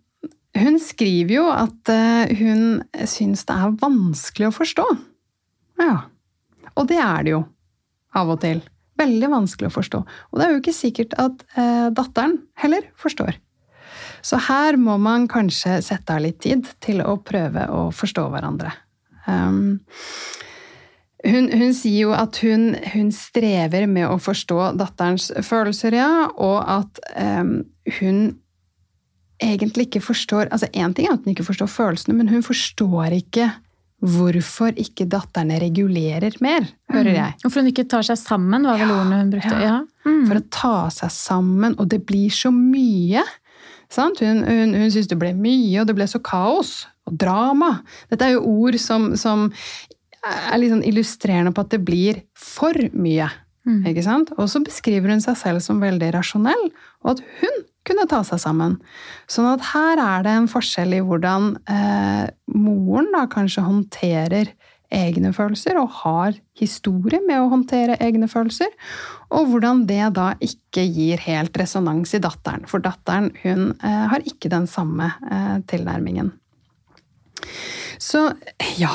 hun 0.57 0.79
skriver 0.79 1.35
jo 1.35 1.45
at 1.49 1.89
uh, 1.89 2.35
hun 2.37 2.83
syns 3.05 3.45
det 3.45 3.55
er 3.55 3.77
vanskelig 3.79 4.47
å 4.47 4.57
forstå. 4.57 4.85
Ja. 5.79 5.95
Og 6.79 6.87
det 6.89 6.99
er 7.01 7.25
det 7.25 7.35
jo 7.35 7.43
av 8.17 8.29
og 8.33 8.41
til. 8.43 8.61
Veldig 8.99 9.29
vanskelig 9.31 9.71
å 9.71 9.73
forstå. 9.73 10.03
Og 10.31 10.39
det 10.39 10.45
er 10.45 10.53
jo 10.53 10.61
ikke 10.61 10.75
sikkert 10.75 11.15
at 11.21 11.41
eh, 11.57 11.89
datteren 11.95 12.37
heller 12.61 12.85
forstår. 12.99 13.39
Så 14.23 14.39
her 14.47 14.77
må 14.79 14.95
man 15.01 15.27
kanskje 15.31 15.79
sette 15.83 16.15
av 16.15 16.23
litt 16.23 16.39
tid 16.45 16.69
til 16.83 17.01
å 17.03 17.17
prøve 17.25 17.65
å 17.73 17.87
forstå 17.95 18.27
hverandre. 18.31 18.71
Um, 19.27 19.81
hun, 21.23 21.49
hun, 21.51 21.73
sier 21.75 22.09
jo 22.09 22.13
at 22.15 22.39
hun, 22.43 22.73
hun, 22.93 23.11
strever 23.15 23.87
med 23.87 24.07
å 24.09 24.19
forstå 24.21 24.73
datterens 24.79 25.29
følelser, 25.43 25.95
ja, 25.99 26.29
og 26.35 26.57
at 26.61 27.03
um, 27.15 27.61
hun 27.99 28.23
egentlig 29.43 29.89
ikke 29.89 30.03
forstår 30.03 30.51
altså 30.53 30.69
Én 30.71 30.93
ting 30.95 31.07
er 31.07 31.17
at 31.17 31.23
hun 31.25 31.33
ikke 31.33 31.47
forstår 31.47 31.71
følelsene, 31.71 32.15
men 32.15 32.31
hun 32.31 32.43
forstår 32.45 33.15
ikke 33.17 33.49
hvorfor 34.03 34.75
ikke 34.79 35.07
datterne 35.07 35.57
regulerer 35.61 36.35
mer, 36.43 36.65
hører 36.91 37.09
mm. 37.09 37.17
jeg. 37.17 37.35
Hvorfor 37.43 37.63
hun 37.63 37.69
ikke 37.71 37.87
tar 37.93 38.07
seg 38.07 38.19
sammen, 38.19 38.67
var 38.67 38.81
vel 38.81 38.91
ja, 38.91 38.97
ordene 38.97 39.21
hun 39.21 39.31
brukte. 39.31 39.59
Ja. 39.63 39.77
Mm. 40.03 40.25
For 40.27 40.39
å 40.39 40.43
ta 40.51 40.75
seg 40.91 41.13
sammen, 41.15 41.77
og 41.79 41.87
det 41.93 42.01
blir 42.07 42.33
så 42.33 42.51
mye. 42.53 43.23
Sant? 43.93 44.19
Hun, 44.25 44.43
hun, 44.43 44.75
hun 44.75 44.89
syntes 44.89 45.11
det 45.11 45.19
ble 45.21 45.31
mye, 45.37 45.77
og 45.81 45.87
det 45.87 45.95
ble 45.97 46.09
så 46.09 46.19
kaos 46.23 46.81
og 47.07 47.15
drama. 47.19 47.77
Dette 48.11 48.27
er 48.27 48.35
jo 48.35 48.43
ord 48.49 48.79
som, 48.81 49.13
som 49.19 49.47
er 50.23 50.59
litt 50.59 50.73
sånn 50.73 50.85
illustrerende 50.87 51.53
på 51.55 51.63
at 51.63 51.73
det 51.75 51.83
blir 51.83 52.23
for 52.39 52.75
mye. 52.95 53.29
Mm. 53.67 53.83
Ikke 53.91 54.03
sant? 54.03 54.33
Og 54.35 54.49
så 54.51 54.59
beskriver 54.63 55.13
hun 55.13 55.23
seg 55.23 55.39
selv 55.39 55.63
som 55.63 55.79
veldig 55.83 56.11
rasjonell, 56.15 56.65
og 57.03 57.15
at 57.15 57.23
hun 57.39 57.63
kunne 57.87 58.07
ta 58.09 58.21
seg 58.27 58.41
sammen. 58.41 58.77
Sånn 59.31 59.49
at 59.51 59.63
her 59.73 60.01
er 60.01 60.25
det 60.25 60.35
en 60.37 60.49
forskjell 60.51 60.97
i 60.97 61.01
hvordan 61.03 61.53
eh, 61.69 62.27
moren 62.55 63.09
da 63.15 63.25
kanskje 63.31 63.65
håndterer 63.65 64.53
egne 64.93 65.31
følelser, 65.33 65.79
og 65.81 65.89
har 66.03 66.35
historie 66.59 67.17
med 67.25 67.41
å 67.41 67.49
håndtere 67.49 67.97
egne 68.03 68.27
følelser, 68.29 68.69
og 69.33 69.49
hvordan 69.49 69.87
det 69.89 70.03
da 70.13 70.27
ikke 70.43 70.83
gir 70.85 71.23
helt 71.25 71.57
resonans 71.57 72.13
i 72.13 72.21
datteren. 72.21 72.67
For 72.69 72.83
datteren 72.83 73.31
hun 73.41 73.71
eh, 73.79 74.05
har 74.13 74.25
ikke 74.29 74.51
den 74.53 74.69
samme 74.69 75.09
eh, 75.31 75.57
tilnærmingen. 75.69 76.29
Så 78.01 78.29
ja 78.79 78.93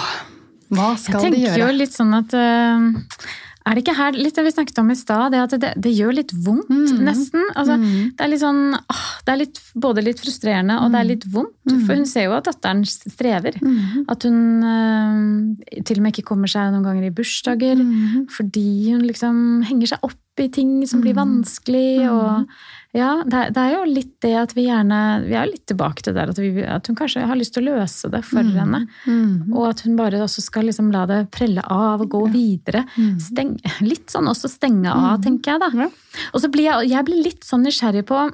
Hva 0.73 0.95
skal 1.01 1.21
de 1.21 1.29
gjøre? 1.29 1.37
Jeg 1.37 1.49
tenker 1.49 1.61
jo 1.63 1.77
litt 1.77 1.95
sånn 1.97 2.17
at 2.17 2.35
uh 2.39 3.37
er 3.69 3.77
det 3.77 3.85
ikke 3.85 3.97
her 3.99 4.17
litt 4.17 4.39
det 4.39 4.45
vi 4.47 4.53
snakket 4.55 4.81
om 4.83 4.93
i 4.93 4.97
stad, 4.99 5.35
det 5.35 5.41
at 5.43 5.55
det, 5.61 5.73
det, 5.85 5.93
gjør 5.93 6.17
litt 6.17 6.33
vondt, 6.45 6.71
mm. 6.71 7.03
nesten? 7.05 7.45
Altså, 7.55 7.77
mm. 7.81 8.15
Det 8.17 8.25
er 8.25 8.33
litt 8.33 8.43
sånn 8.43 8.63
åh, 8.79 9.07
Det 9.27 9.35
er 9.35 9.41
litt, 9.43 9.61
både 9.87 10.05
litt 10.07 10.23
frustrerende 10.23 10.79
og 10.83 10.93
det 10.93 11.01
er 11.01 11.09
mm. 11.09 11.13
litt 11.13 11.27
vondt. 11.35 11.57
Mm. 11.69 11.83
For 11.85 12.01
hun 12.01 12.09
ser 12.09 12.29
jo 12.29 12.37
at 12.39 12.49
datteren 12.49 12.85
strever. 12.89 13.59
Mm. 13.61 14.07
At 14.09 14.25
hun 14.29 14.39
øh, 14.73 15.83
til 15.83 16.01
og 16.01 16.07
med 16.07 16.15
ikke 16.15 16.31
kommer 16.31 16.51
seg 16.51 16.73
noen 16.73 16.87
ganger 16.87 17.09
i 17.09 17.13
bursdager 17.15 17.83
mm. 17.83 18.29
fordi 18.33 18.69
hun 18.93 19.05
liksom 19.09 19.45
henger 19.69 19.95
seg 19.95 20.09
opp 20.09 20.19
i 20.45 20.51
ting 20.53 20.75
som 20.89 21.01
blir 21.05 21.17
vanskelig. 21.17 22.09
og 22.11 22.49
ja, 22.97 23.23
det, 23.27 23.51
det, 23.53 23.63
er 23.63 23.75
jo 23.75 23.83
litt 23.85 24.15
det 24.25 24.33
at 24.41 24.55
vi 24.57 24.65
gjerne 24.65 24.99
Vi 25.27 25.35
er 25.37 25.51
litt 25.51 25.67
tilbake 25.69 26.03
til 26.07 26.15
det 26.17 26.25
at, 26.33 26.39
vi, 26.41 26.65
at 26.65 26.89
hun 26.89 26.97
kanskje 26.97 27.27
har 27.29 27.37
lyst 27.37 27.53
til 27.55 27.67
å 27.67 27.75
løse 27.77 28.09
det 28.13 28.23
for 28.25 28.47
mm. 28.47 28.55
henne. 28.57 28.81
Mm. 29.05 29.53
Og 29.53 29.69
at 29.69 29.85
hun 29.85 29.99
bare 29.99 30.23
også 30.25 30.45
skal 30.45 30.69
liksom 30.71 30.91
la 30.95 31.05
det 31.11 31.21
prelle 31.35 31.63
av 31.63 32.05
og 32.05 32.13
gå 32.17 32.25
ja. 32.27 32.33
videre. 32.35 32.85
Mm. 32.97 33.15
Steng, 33.23 33.55
litt 33.85 34.09
sånn 34.15 34.31
også 34.31 34.51
stenge 34.53 34.91
av, 34.91 35.19
mm. 35.19 35.25
tenker 35.27 35.55
jeg 35.55 35.65
da. 35.67 35.71
Ja. 35.85 35.89
Og 36.33 36.45
så 36.45 36.53
blir 36.53 36.71
jeg, 36.71 36.93
jeg 36.95 37.09
blir 37.11 37.25
litt 37.29 37.47
sånn 37.47 37.67
nysgjerrig 37.69 38.07
på 38.09 38.29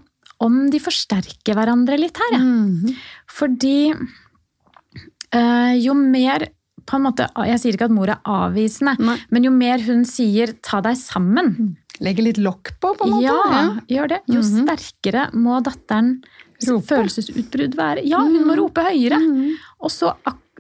om 0.45 0.59
de 0.71 0.81
forsterker 0.83 1.57
hverandre 1.57 1.99
litt 1.99 2.19
her, 2.21 2.37
jeg. 2.37 2.45
Mm. 2.45 2.95
Fordi 3.31 3.79
øh, 3.95 5.75
jo 5.79 5.95
mer 5.99 6.49
på 6.85 6.99
en 6.99 7.07
måte, 7.07 7.29
Jeg 7.49 7.61
sier 7.61 7.77
ikke 7.77 7.89
at 7.89 7.95
mor 7.97 8.11
er 8.13 8.21
avvisende, 8.29 8.93
Nei. 9.01 9.17
men 9.33 9.47
jo 9.47 9.51
mer 9.55 9.81
hun 9.87 10.05
sier 10.05 10.53
'ta 10.53 10.83
deg 10.85 10.99
sammen', 11.01 11.55
mm. 11.57 11.73
Legge 12.03 12.25
litt 12.27 12.41
lokk 12.43 12.73
på, 12.83 12.95
på 12.99 13.07
en 13.07 13.13
måte? 13.15 13.27
Ja, 13.27 13.67
gjør 13.89 14.09
det. 14.09 14.21
Jo 14.27 14.41
mm 14.41 14.49
-hmm. 14.49 14.65
sterkere 14.65 15.29
må 15.33 15.61
datteren 15.61 16.23
følelsesutbrudd 16.63 17.77
være. 17.79 18.03
Ja, 18.09 18.19
hun 18.19 18.41
må 18.47 18.55
mhm. 18.55 18.61
rope 18.61 18.83
høyere! 18.83 19.19
Mm 19.19 19.37
-hmm. 19.37 19.53
Og 19.79 19.91
så, 19.91 20.13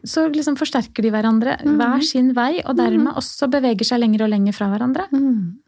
så 0.04 0.28
liksom 0.28 0.56
forsterker 0.56 1.02
de 1.02 1.10
hverandre 1.10 1.56
mm 1.64 1.70
-hmm. 1.70 1.76
hver 1.76 2.02
sin 2.02 2.34
vei, 2.34 2.62
og 2.64 2.76
dermed 2.76 3.12
mhm. 3.12 3.16
også 3.16 3.48
beveger 3.48 3.84
seg 3.84 4.00
lenger 4.00 4.22
og 4.22 4.28
lenger 4.28 4.52
fra 4.52 4.68
hverandre. 4.68 5.06
Mhm. 5.10 5.58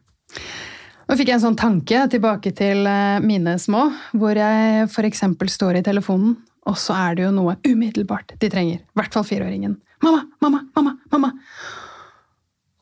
Nå 1.08 1.16
fikk 1.16 1.28
jeg 1.28 1.34
en 1.34 1.40
sånn 1.40 1.56
tanke 1.56 2.08
tilbake 2.10 2.50
til 2.50 2.86
eh, 2.86 3.20
mine 3.20 3.58
små, 3.58 3.92
hvor 4.12 4.34
jeg 4.34 4.88
f.eks. 4.90 5.22
står 5.46 5.76
i 5.76 5.82
telefonen, 5.82 6.36
og 6.66 6.76
så 6.76 6.94
er 6.94 7.14
det 7.14 7.22
jo 7.22 7.30
noe 7.30 7.56
umiddelbart 7.62 8.34
de 8.40 8.48
trenger. 8.48 8.80
I 8.82 8.98
hvert 8.98 9.14
fall 9.14 9.24
fireåringen. 9.24 9.76
Mamma, 10.02 10.24
mamma, 10.40 10.64
mamma, 10.74 10.96
mamma! 11.12 11.32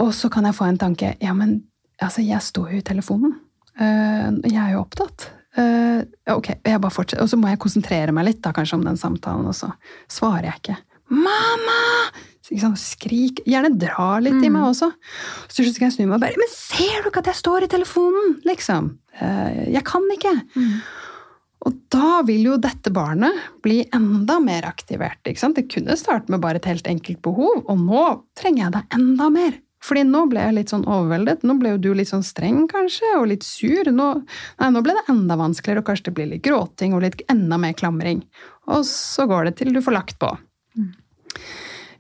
Og 0.01 0.15
så 0.15 0.31
kan 0.33 0.45
jeg 0.45 0.55
få 0.55 0.65
en 0.65 0.79
tanke. 0.79 1.17
Ja, 1.21 1.35
men 1.35 1.63
Altså, 2.03 2.25
jeg 2.27 2.43
står 2.43 2.75
jo 2.75 2.81
i 2.83 2.87
telefonen. 2.87 3.37
Uh, 3.79 4.41
jeg 4.47 4.61
er 4.61 4.75
jo 4.75 4.83
opptatt. 4.85 5.29
Uh, 5.55 6.03
ok, 6.35 6.57
jeg 6.67 6.83
bare 6.83 6.95
fortsetter. 6.95 7.23
Og 7.23 7.31
så 7.31 7.39
må 7.39 7.53
jeg 7.53 7.61
konsentrere 7.63 8.15
meg 8.15 8.29
litt 8.31 8.43
da, 8.45 8.55
kanskje 8.55 8.81
om 8.81 8.87
den 8.87 8.99
samtalen, 9.01 9.47
og 9.51 9.57
så 9.57 9.71
svarer 10.11 10.51
jeg 10.51 10.63
ikke. 10.63 10.79
Mamma! 11.15 11.81
Skrik. 12.77 13.41
Gjerne 13.49 13.71
dra 13.81 14.19
litt 14.21 14.37
mm. 14.37 14.45
i 14.45 14.51
meg 14.53 14.67
også. 14.69 14.91
Så 15.49 15.65
skal 15.73 15.87
jeg 15.87 15.95
snu 15.95 16.03
meg 16.05 16.19
og 16.19 16.25
bare 16.27 16.41
Men 16.41 16.51
ser 16.53 17.01
du 17.01 17.09
ikke 17.09 17.23
at 17.23 17.31
jeg 17.33 17.41
står 17.41 17.65
i 17.65 17.71
telefonen? 17.73 18.35
Liksom. 18.45 18.91
Uh, 19.17 19.65
jeg 19.73 19.85
kan 19.89 20.05
ikke. 20.13 20.35
Mm. 20.53 20.77
Og 21.65 21.77
da 21.93 22.21
vil 22.29 22.45
jo 22.51 22.59
dette 22.61 22.93
barnet 22.93 23.39
bli 23.65 23.81
enda 23.97 24.37
mer 24.45 24.67
aktivert. 24.69 25.23
Det 25.25 25.39
kunne 25.73 25.97
starte 25.97 26.33
med 26.33 26.43
bare 26.45 26.61
et 26.61 26.69
helt 26.69 26.89
enkelt 26.91 27.23
behov, 27.25 27.63
og 27.65 27.81
nå 27.81 28.05
trenger 28.37 28.67
jeg 28.67 28.75
deg 28.77 28.99
enda 28.99 29.31
mer. 29.33 29.57
Fordi 29.85 30.05
nå 30.09 30.25
ble 30.31 30.47
jeg 30.47 30.57
litt 30.57 30.73
sånn 30.73 30.87
overveldet. 30.89 31.45
Nå 31.45 31.59
ble 31.61 31.75
jo 31.75 31.83
du 31.83 31.91
litt 31.99 32.09
sånn 32.09 32.25
streng, 32.25 32.65
kanskje, 32.71 33.11
og 33.19 33.29
litt 33.33 33.45
sur. 33.45 33.91
Nå, 33.93 34.09
nei, 34.61 34.71
nå 34.73 34.83
ble 34.85 34.97
det 34.97 35.05
enda 35.13 35.37
vanskeligere, 35.41 35.83
og 35.83 35.91
kanskje 35.91 36.09
det 36.09 36.17
blir 36.17 36.31
litt 36.33 36.45
gråting 36.47 36.97
og 36.97 37.05
litt 37.05 37.21
enda 37.33 37.59
mer 37.61 37.77
klamring. 37.77 38.25
Og 38.73 38.87
så 38.89 39.29
går 39.29 39.51
det 39.51 39.59
til 39.61 39.75
du 39.75 39.83
får 39.85 39.99
lagt 39.99 40.19
på. 40.23 40.31
Mm. 40.79 40.93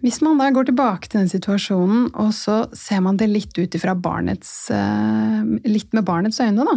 Hvis 0.05 0.20
man 0.24 0.41
da 0.41 0.51
går 0.53 0.68
tilbake 0.68 1.09
til 1.09 1.22
den 1.22 1.30
situasjonen, 1.32 2.09
og 2.20 2.32
så 2.37 2.64
ser 2.76 3.05
man 3.05 3.20
det 3.20 3.30
litt 3.30 3.57
ut 3.57 3.76
ifra 3.76 3.95
barnets 3.97 4.51
eh, 4.72 5.39
Litt 5.64 5.97
med 5.97 6.05
barnets 6.05 6.41
øyne, 6.45 6.66
da. 6.68 6.76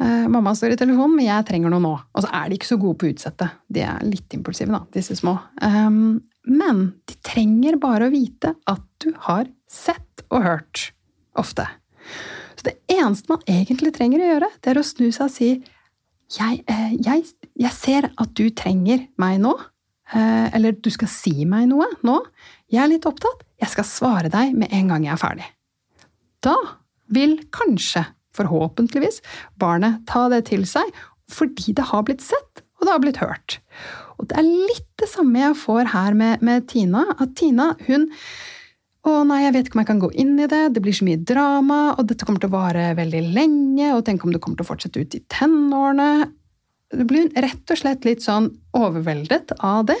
Eh, 0.00 0.24
mamma 0.32 0.54
står 0.56 0.72
i 0.72 0.78
telefonen, 0.80 1.16
men 1.18 1.28
jeg 1.28 1.46
trenger 1.48 1.72
noe 1.72 1.84
nå. 1.84 1.92
Og 2.14 2.24
så 2.24 2.30
er 2.40 2.48
de 2.48 2.56
ikke 2.56 2.70
så 2.70 2.78
gode 2.80 3.00
på 3.00 3.08
å 3.08 3.12
utsette. 3.12 3.50
De 3.68 3.84
er 3.84 4.04
litt 4.06 4.36
impulsive, 4.36 4.72
da, 4.72 4.80
disse 4.94 5.16
små. 5.18 5.36
Um, 5.60 6.20
men 6.48 6.84
de 7.08 7.16
trenger 7.26 7.76
bare 7.82 8.08
å 8.08 8.14
vite 8.14 8.54
at 8.70 8.84
du 9.02 9.10
har 9.26 9.48
sett 9.68 10.07
og 10.30 10.44
hørt 10.44 10.84
ofte. 11.38 11.66
Så 12.58 12.66
det 12.66 12.76
eneste 12.90 13.30
man 13.30 13.44
egentlig 13.46 13.92
trenger 13.96 14.22
å 14.22 14.30
gjøre, 14.32 14.52
det 14.62 14.72
er 14.72 14.80
å 14.80 14.86
snu 14.86 15.08
seg 15.14 15.28
og 15.28 15.34
si 15.34 15.50
jeg, 16.36 16.62
eh, 16.68 16.94
jeg, 17.00 17.24
jeg 17.56 17.72
ser 17.72 18.10
at 18.10 18.32
du 18.36 18.48
trenger 18.52 19.06
meg 19.20 19.38
nå. 19.40 19.54
Eh, 20.12 20.48
eller 20.56 20.76
du 20.76 20.90
skal 20.92 21.10
si 21.12 21.46
meg 21.48 21.68
noe 21.70 21.86
nå. 22.04 22.18
Jeg 22.72 22.82
er 22.84 22.90
litt 22.92 23.08
opptatt. 23.08 23.46
Jeg 23.60 23.72
skal 23.72 23.88
svare 23.88 24.32
deg 24.32 24.52
med 24.56 24.72
en 24.74 24.92
gang 24.92 25.06
jeg 25.06 25.14
er 25.14 25.22
ferdig. 25.22 25.48
Da 26.44 26.56
vil 27.14 27.38
kanskje, 27.54 28.04
forhåpentligvis, 28.36 29.22
barnet 29.58 30.04
ta 30.06 30.28
det 30.30 30.44
til 30.52 30.68
seg 30.68 30.92
fordi 31.28 31.74
det 31.76 31.88
har 31.90 32.04
blitt 32.08 32.22
sett, 32.24 32.62
og 32.78 32.86
det 32.86 32.92
har 32.94 33.00
blitt 33.02 33.18
hørt. 33.20 33.58
Og 34.16 34.30
det 34.30 34.38
er 34.40 34.46
litt 34.46 34.86
det 35.00 35.10
samme 35.10 35.42
jeg 35.42 35.58
får 35.60 35.90
her 35.92 36.14
med, 36.16 36.44
med 36.44 36.64
Tina. 36.70 37.02
At 37.20 37.34
Tina, 37.36 37.74
hun 37.88 38.08
å 39.06 39.12
nei, 39.28 39.42
jeg 39.44 39.54
vet 39.54 39.68
ikke 39.68 39.78
om 39.78 39.82
jeg 39.84 39.90
kan 39.92 40.00
gå 40.02 40.10
inn 40.18 40.34
i 40.42 40.48
det, 40.50 40.62
det 40.74 40.82
blir 40.82 40.96
så 40.96 41.06
mye 41.06 41.20
drama, 41.22 41.78
og 41.94 42.08
dette 42.10 42.26
kommer 42.26 42.42
til 42.42 42.50
å 42.50 42.56
vare 42.56 42.88
veldig 42.98 43.22
lenge, 43.36 43.92
og 43.94 44.02
tenk 44.08 44.24
om 44.26 44.34
det 44.34 44.40
kommer 44.42 44.58
til 44.58 44.66
å 44.66 44.70
fortsette 44.72 45.04
ut 45.04 45.14
i 45.14 45.22
tenårene. 45.30 46.08
Det 46.98 47.06
blir 47.08 47.26
hun 47.26 47.44
rett 47.44 47.72
og 47.72 47.78
slett 47.78 48.08
litt 48.08 48.24
sånn 48.24 48.50
overveldet 48.76 49.54
av 49.64 49.86
det. 49.90 49.98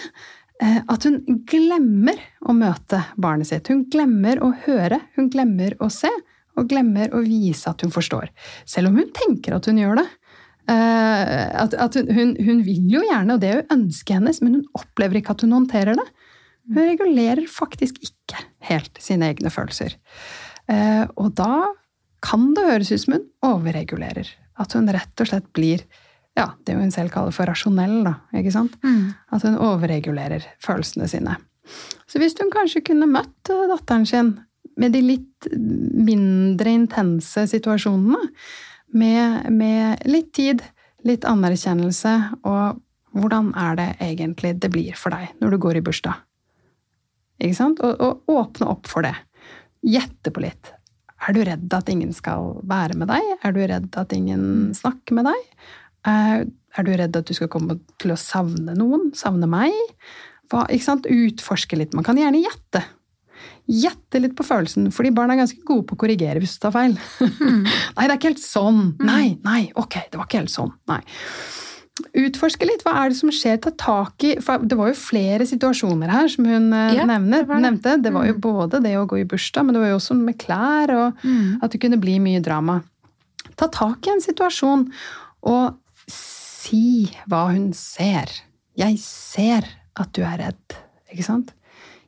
Eh, 0.58 0.80
at 0.90 1.04
hun 1.06 1.20
glemmer 1.46 2.18
å 2.42 2.54
møte 2.56 3.04
barnet 3.20 3.50
sitt. 3.50 3.68
Hun 3.70 3.84
glemmer 3.92 4.40
å 4.42 4.50
høre, 4.64 5.00
hun 5.14 5.28
glemmer 5.30 5.76
å 5.84 5.90
se, 5.92 6.10
og 6.58 6.70
glemmer 6.70 7.12
å 7.14 7.22
vise 7.22 7.70
at 7.70 7.84
hun 7.84 7.94
forstår. 7.94 8.32
Selv 8.66 8.90
om 8.90 8.98
hun 8.98 9.12
tenker 9.14 9.54
at 9.54 9.68
hun 9.70 9.78
gjør 9.78 10.00
det. 10.00 10.08
Eh, 10.68 11.44
at, 11.62 11.94
hun, 11.96 12.10
hun, 12.12 12.34
hun, 12.42 12.64
vil 12.66 12.90
jo 12.96 13.04
gjerne, 13.06 13.36
og 13.36 13.44
det 13.44 13.52
er 13.52 13.60
jo 13.60 13.76
ønsket 13.78 14.18
hennes, 14.18 14.42
men 14.42 14.58
hun 14.58 14.66
opplever 14.76 15.20
ikke 15.20 15.36
at 15.36 15.44
hun 15.46 15.54
håndterer 15.54 16.00
det. 16.00 16.08
Hun 16.68 16.84
regulerer 16.84 17.46
faktisk 17.50 18.00
ikke 18.04 18.42
helt 18.68 19.00
sine 19.02 19.30
egne 19.32 19.52
følelser. 19.52 19.96
Eh, 20.68 21.04
og 21.16 21.32
da 21.38 21.68
kan 22.24 22.50
det 22.56 22.66
høres 22.66 22.92
ut 22.92 23.04
som 23.04 23.16
hun 23.16 23.26
overregulerer. 23.46 24.28
At 24.58 24.74
hun 24.76 24.90
rett 24.92 25.22
og 25.22 25.30
slett 25.30 25.48
blir 25.56 25.84
ja, 26.38 26.52
det 26.66 26.76
hun 26.78 26.92
selv 26.94 27.12
kaller 27.14 27.34
for 27.34 27.50
rasjonell. 27.50 28.02
da, 28.06 28.14
ikke 28.36 28.54
sant? 28.54 28.76
Mm. 28.84 29.14
At 29.34 29.46
hun 29.46 29.58
overregulerer 29.58 30.44
følelsene 30.62 31.08
sine. 31.10 31.38
Så 32.08 32.20
hvis 32.20 32.36
hun 32.40 32.52
kanskje 32.52 32.84
kunne 32.86 33.08
møtt 33.10 33.48
datteren 33.48 34.06
sin 34.08 34.36
med 34.78 34.94
de 34.94 35.02
litt 35.02 35.48
mindre 35.58 36.70
intense 36.70 37.48
situasjonene, 37.50 38.20
med, 38.94 39.50
med, 39.52 40.04
litt 40.08 40.30
tid, 40.36 40.62
litt 41.04 41.26
anerkjennelse, 41.28 42.14
og 42.48 42.78
hvordan 43.18 43.50
er 43.58 43.76
det 43.76 43.88
egentlig 44.06 44.54
det 44.62 44.70
blir 44.72 44.96
for 44.96 45.12
deg 45.12 45.34
når 45.42 45.54
du 45.54 45.60
går 45.66 45.80
i 45.80 45.84
bursdag? 45.84 46.22
Ikke 47.38 47.58
sant? 47.58 47.82
Og, 47.84 48.02
og 48.02 48.34
åpne 48.34 48.70
opp 48.72 48.90
for 48.90 49.06
det. 49.06 49.14
Gjette 49.86 50.32
på 50.34 50.42
litt. 50.42 50.72
Er 51.26 51.34
du 51.34 51.42
redd 51.46 51.74
at 51.74 51.90
ingen 51.90 52.14
skal 52.14 52.56
være 52.68 52.96
med 52.98 53.10
deg? 53.10 53.34
Er 53.42 53.54
du 53.54 53.60
redd 53.66 53.90
at 53.98 54.14
ingen 54.14 54.72
snakker 54.76 55.18
med 55.18 55.26
deg? 55.26 55.70
Er, 56.06 56.46
er 56.46 56.86
du 56.86 56.92
redd 56.94 57.18
at 57.18 57.26
du 57.26 57.34
skal 57.34 57.50
komme 57.52 57.80
til 57.98 58.14
å 58.14 58.20
savne 58.20 58.76
noen? 58.78 59.10
Savne 59.18 59.50
meg? 59.50 59.74
Hva? 60.52 60.64
Utforske 60.70 61.78
litt. 61.78 61.96
Man 61.96 62.06
kan 62.06 62.18
gjerne 62.20 62.42
gjette. 62.42 62.84
Gjette 63.68 64.22
litt 64.22 64.34
på 64.38 64.46
følelsen, 64.46 64.88
fordi 64.94 65.10
barn 65.14 65.34
er 65.34 65.42
ganske 65.42 65.60
gode 65.66 65.84
på 65.90 65.98
å 65.98 66.00
korrigere 66.00 66.40
hvis 66.40 66.56
du 66.56 66.62
tar 66.62 66.72
feil. 66.72 66.94
Mm. 67.20 67.66
nei, 67.98 68.04
det 68.06 68.08
er 68.08 68.16
ikke 68.16 68.30
helt 68.30 68.44
sånn. 68.44 68.80
Mm. 68.96 69.08
Nei, 69.10 69.24
nei, 69.44 69.62
ok, 69.76 69.98
det 70.08 70.20
var 70.20 70.28
ikke 70.30 70.40
helt 70.40 70.54
sånn. 70.54 70.72
Nei. 70.88 71.02
Utforske 72.16 72.66
litt. 72.68 72.84
Hva 72.86 72.94
er 73.02 73.12
det 73.12 73.18
som 73.18 73.32
skjer? 73.34 73.58
Ta 73.62 73.72
tak 73.78 74.24
i 74.26 74.34
For 74.44 74.62
det 74.62 74.78
var 74.78 74.90
jo 74.92 74.98
flere 74.98 75.46
situasjoner 75.48 76.12
her 76.12 76.30
som 76.32 76.46
hun 76.48 76.70
eh, 76.76 76.94
ja, 76.98 77.06
nevner, 77.08 77.44
det 77.44 77.50
det. 77.54 77.62
nevnte. 77.64 77.96
Det 78.04 78.14
var 78.14 78.28
jo 78.28 78.36
mm. 78.36 78.42
både 78.44 78.82
det 78.84 78.94
å 79.00 79.06
gå 79.10 79.20
i 79.22 79.26
bursdag, 79.28 79.66
men 79.66 79.76
det 79.76 79.82
var 79.82 79.92
jo 79.92 79.98
også 80.00 80.18
med 80.18 80.38
klær, 80.40 80.94
og 80.94 81.24
mm. 81.24 81.60
at 81.64 81.74
det 81.74 81.82
kunne 81.82 82.00
bli 82.02 82.18
mye 82.22 82.42
drama. 82.44 82.80
Ta 83.58 83.70
tak 83.74 84.06
i 84.06 84.14
en 84.14 84.22
situasjon, 84.22 84.88
og 85.48 86.10
si 86.12 87.08
hva 87.30 87.48
hun 87.52 87.70
ser. 87.76 88.30
Jeg 88.78 88.98
ser 89.02 89.66
at 89.98 90.12
du 90.14 90.22
er 90.22 90.38
redd. 90.42 90.78
Ikke 91.10 91.26
sant? 91.26 91.54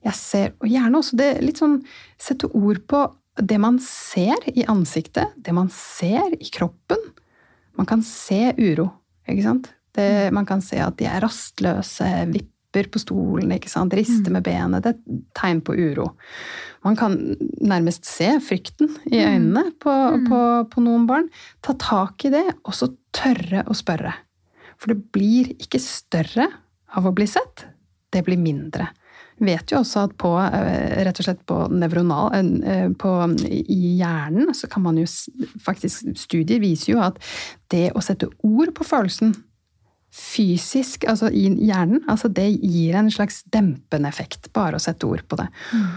Jeg 0.05 0.17
ser, 0.17 0.53
og 0.63 0.69
gjerne 0.71 1.01
også 1.01 1.17
det 1.21 1.33
litt 1.45 1.59
sånn 1.61 1.83
Sette 2.21 2.49
ord 2.57 2.79
på 2.89 3.03
det 3.41 3.57
man 3.61 3.79
ser 3.81 4.43
i 4.53 4.65
ansiktet, 4.69 5.33
det 5.37 5.55
man 5.57 5.71
ser 5.73 6.35
i 6.37 6.49
kroppen. 6.53 7.01
Man 7.79 7.89
kan 7.89 8.03
se 8.05 8.51
uro, 8.59 8.91
ikke 9.25 9.45
sant? 9.47 9.71
Det, 9.97 10.09
man 10.35 10.47
kan 10.49 10.63
se 10.65 10.79
at 10.83 10.97
de 11.01 11.09
er 11.11 11.23
rastløse, 11.25 12.09
vipper 12.31 12.91
på 12.93 13.03
stolen, 13.03 13.51
rister 13.51 14.31
mm. 14.31 14.37
med 14.37 14.47
benet. 14.47 14.85
Det 14.85 14.95
er 14.95 15.21
tegn 15.39 15.63
på 15.67 15.75
uro. 15.75 16.13
Man 16.87 16.97
kan 16.97 17.19
nærmest 17.61 18.07
se 18.09 18.33
frykten 18.45 18.93
i 19.11 19.19
mm. 19.19 19.27
øynene 19.27 19.65
på, 19.83 19.91
mm. 19.91 20.27
på, 20.31 20.41
på 20.71 20.85
noen 20.87 21.07
barn. 21.11 21.29
Ta 21.67 21.75
tak 21.75 22.25
i 22.25 22.33
det, 22.33 22.47
og 22.65 22.77
så 22.77 22.93
tørre 23.17 23.67
å 23.67 23.77
spørre. 23.77 24.15
For 24.81 24.95
det 24.95 25.11
blir 25.13 25.53
ikke 25.59 25.83
større 25.83 26.49
av 26.97 27.07
å 27.07 27.15
bli 27.15 27.27
sett, 27.29 27.67
det 28.11 28.25
blir 28.27 28.41
mindre 28.41 28.89
Vi 29.39 29.47
vet 29.47 29.71
jo 29.73 29.81
også 29.81 30.05
at 30.09 30.17
på, 30.19 30.33
eh, 30.43 31.03
rett 31.07 31.21
og 31.21 31.27
slett 31.27 31.45
på 31.49 31.59
nevronal 31.73 32.35
eh, 32.67 32.89
på, 32.99 33.13
I 33.47 33.79
hjernen 34.01 34.51
så 34.57 34.69
kan 34.71 34.83
man 34.85 34.99
jo 34.99 35.07
faktisk 35.63 36.11
Studier 36.19 36.61
viser 36.63 36.95
jo 36.95 37.05
at 37.05 37.21
det 37.73 37.91
å 37.95 38.03
sette 38.05 38.29
ord 38.43 38.75
på 38.77 38.87
følelsen 38.89 39.37
fysisk, 40.11 41.05
altså 41.09 41.31
i 41.31 41.47
hjernen, 41.55 42.03
altså 42.11 42.31
det 42.35 42.49
gir 42.59 42.97
en 42.99 43.11
slags 43.15 43.45
dempende 43.53 44.11
effekt, 44.11 44.51
bare 44.57 44.79
å 44.79 44.83
sette 44.83 45.07
ord 45.07 45.23
på 45.31 45.39
det. 45.39 45.47
Mm. 45.73 45.91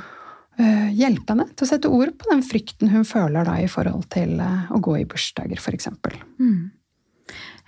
Uh, 0.53 0.89
hjelpe 0.93 1.34
henne 1.34 1.47
til 1.49 1.66
å 1.66 1.70
sette 1.72 1.89
ord 1.89 2.11
på 2.22 2.30
den 2.30 2.43
frykten 2.45 2.91
hun 2.93 3.07
føler 3.09 3.47
da 3.47 3.57
i 3.57 3.70
forhold 3.72 4.05
til 4.14 4.38
uh, 4.38 4.70
å 4.70 4.82
gå 4.86 4.99
i 5.01 5.07
bursdager, 5.09 5.57
f.eks. 5.57 5.89
Mm. 6.38 6.70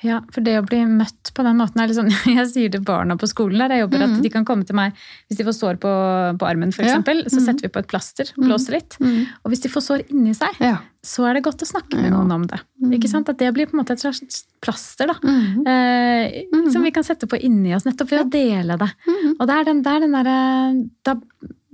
Ja, 0.04 0.20
for 0.34 0.44
det 0.44 0.58
å 0.60 0.66
bli 0.66 0.82
møtt 0.90 1.32
på 1.36 1.44
den 1.46 1.56
måten 1.60 1.80
er 1.80 1.88
litt 1.88 1.98
sånn 1.98 2.12
Jeg 2.38 2.48
sier 2.52 2.74
til 2.74 2.84
barna 2.86 3.16
på 3.20 3.30
skolen 3.32 3.62
der 3.64 3.76
jeg 3.76 3.86
jobber, 3.86 4.04
mm. 4.04 4.18
at 4.18 4.26
de 4.26 4.32
kan 4.34 4.48
komme 4.48 4.68
til 4.68 4.78
meg 4.78 4.98
hvis 5.30 5.40
de 5.40 5.46
får 5.48 5.56
sår 5.58 5.80
på, 5.84 5.94
på 6.42 6.50
armen, 6.50 6.74
f.eks. 6.76 6.92
Ja. 6.92 7.00
Mm. 7.00 7.24
Så 7.32 7.44
setter 7.46 7.68
vi 7.68 7.72
på 7.72 7.84
et 7.84 7.90
plaster 7.92 8.34
blåser 8.36 8.78
litt. 8.78 8.98
Mm. 9.00 9.24
Og 9.44 9.54
hvis 9.54 9.64
de 9.64 9.72
får 9.72 9.86
sår 9.88 10.06
inni 10.10 10.36
seg, 10.38 10.60
ja. 10.64 10.78
så 11.06 11.30
er 11.30 11.38
det 11.38 11.46
godt 11.48 11.64
å 11.64 11.70
snakke 11.70 12.00
med 12.02 12.12
noen 12.16 12.36
om 12.36 12.46
det. 12.52 12.60
Mm. 12.84 12.96
Ikke 13.00 13.12
sant? 13.12 13.32
At 13.32 13.40
det 13.42 13.54
blir 13.56 13.70
på 13.70 13.78
en 13.78 13.84
måte 13.84 13.96
et 13.96 14.04
slags 14.04 14.44
plaster 14.66 15.12
da, 15.14 15.18
mm. 15.22 15.68
eh, 15.72 16.72
som 16.74 16.84
vi 16.86 16.94
kan 16.96 17.06
sette 17.08 17.30
på 17.30 17.40
inni 17.40 17.76
oss, 17.78 17.88
nettopp 17.88 18.12
ved 18.12 18.26
å 18.26 18.32
dele 18.36 18.80
det. 18.82 18.92
Og 19.38 19.46
det 19.48 19.60
er 19.60 19.70
den, 19.70 19.86
der, 19.86 20.02
er 20.02 20.08
den 20.08 20.18
derre 20.20 21.22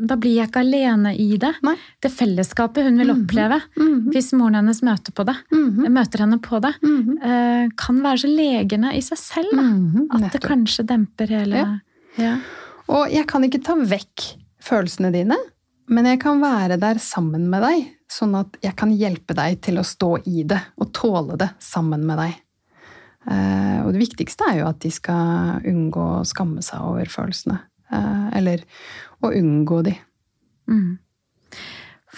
da, 0.08 0.18
blir 0.18 0.36
jeg 0.40 0.50
ikke 0.50 0.64
alene 0.64 1.14
i 1.20 1.36
det. 1.42 1.52
Nei. 1.66 1.76
Det 2.02 2.12
fellesskapet 2.14 2.88
hun 2.88 2.98
vil 3.02 3.12
mhm. 3.12 3.24
oppleve 3.24 3.62
mm 3.76 3.88
-hmm. 3.88 4.12
hvis 4.14 4.32
moren 4.34 4.56
hennes 4.56 4.82
møter, 4.82 5.12
på 5.12 5.24
det, 5.24 5.36
mm 5.52 5.70
-hmm. 5.70 5.90
møter 5.90 6.20
henne 6.20 6.40
på 6.40 6.60
det, 6.60 6.74
mm 6.82 7.02
-hmm. 7.04 7.72
kan 7.78 8.04
være 8.04 8.18
så 8.18 8.28
legende 8.28 8.94
i 8.98 9.02
seg 9.02 9.18
selv. 9.18 9.52
Da. 9.52 9.62
Mhm. 9.62 10.08
At 10.12 10.34
det 10.34 10.42
kanskje 10.42 10.84
demper 10.84 11.28
hele 11.28 11.56
ja. 11.56 11.80
Ja. 12.18 12.38
Og 12.88 13.12
jeg 13.12 13.28
kan 13.28 13.44
ikke 13.44 13.64
ta 13.64 13.76
vekk 13.76 14.38
følelsene 14.62 15.12
dine, 15.12 15.38
men 15.88 16.06
jeg 16.06 16.20
kan 16.20 16.42
være 16.42 16.78
der 16.78 16.98
sammen 16.98 17.50
med 17.50 17.62
deg, 17.62 17.88
sånn 18.12 18.36
at 18.36 18.58
jeg 18.62 18.76
kan 18.76 18.92
hjelpe 18.92 19.34
deg 19.34 19.62
til 19.62 19.80
å 19.80 19.84
stå 19.84 20.18
i 20.26 20.44
det 20.44 20.60
og 20.78 20.94
tåle 20.94 21.38
det 21.38 21.50
sammen 21.60 22.06
med 22.06 22.18
deg. 22.18 22.36
Eh, 23.32 23.86
og 23.86 23.94
det 23.94 24.02
viktigste 24.02 24.48
er 24.50 24.62
jo 24.62 24.68
at 24.68 24.80
de 24.80 24.92
skal 24.92 25.62
unngå 25.68 26.06
å 26.20 26.28
skamme 26.28 26.64
seg 26.66 26.82
over 26.82 27.06
følelsene. 27.06 27.60
Eller 28.34 28.64
å 29.22 29.32
unngå 29.38 29.82
de. 29.88 29.96
Mm. 30.72 31.00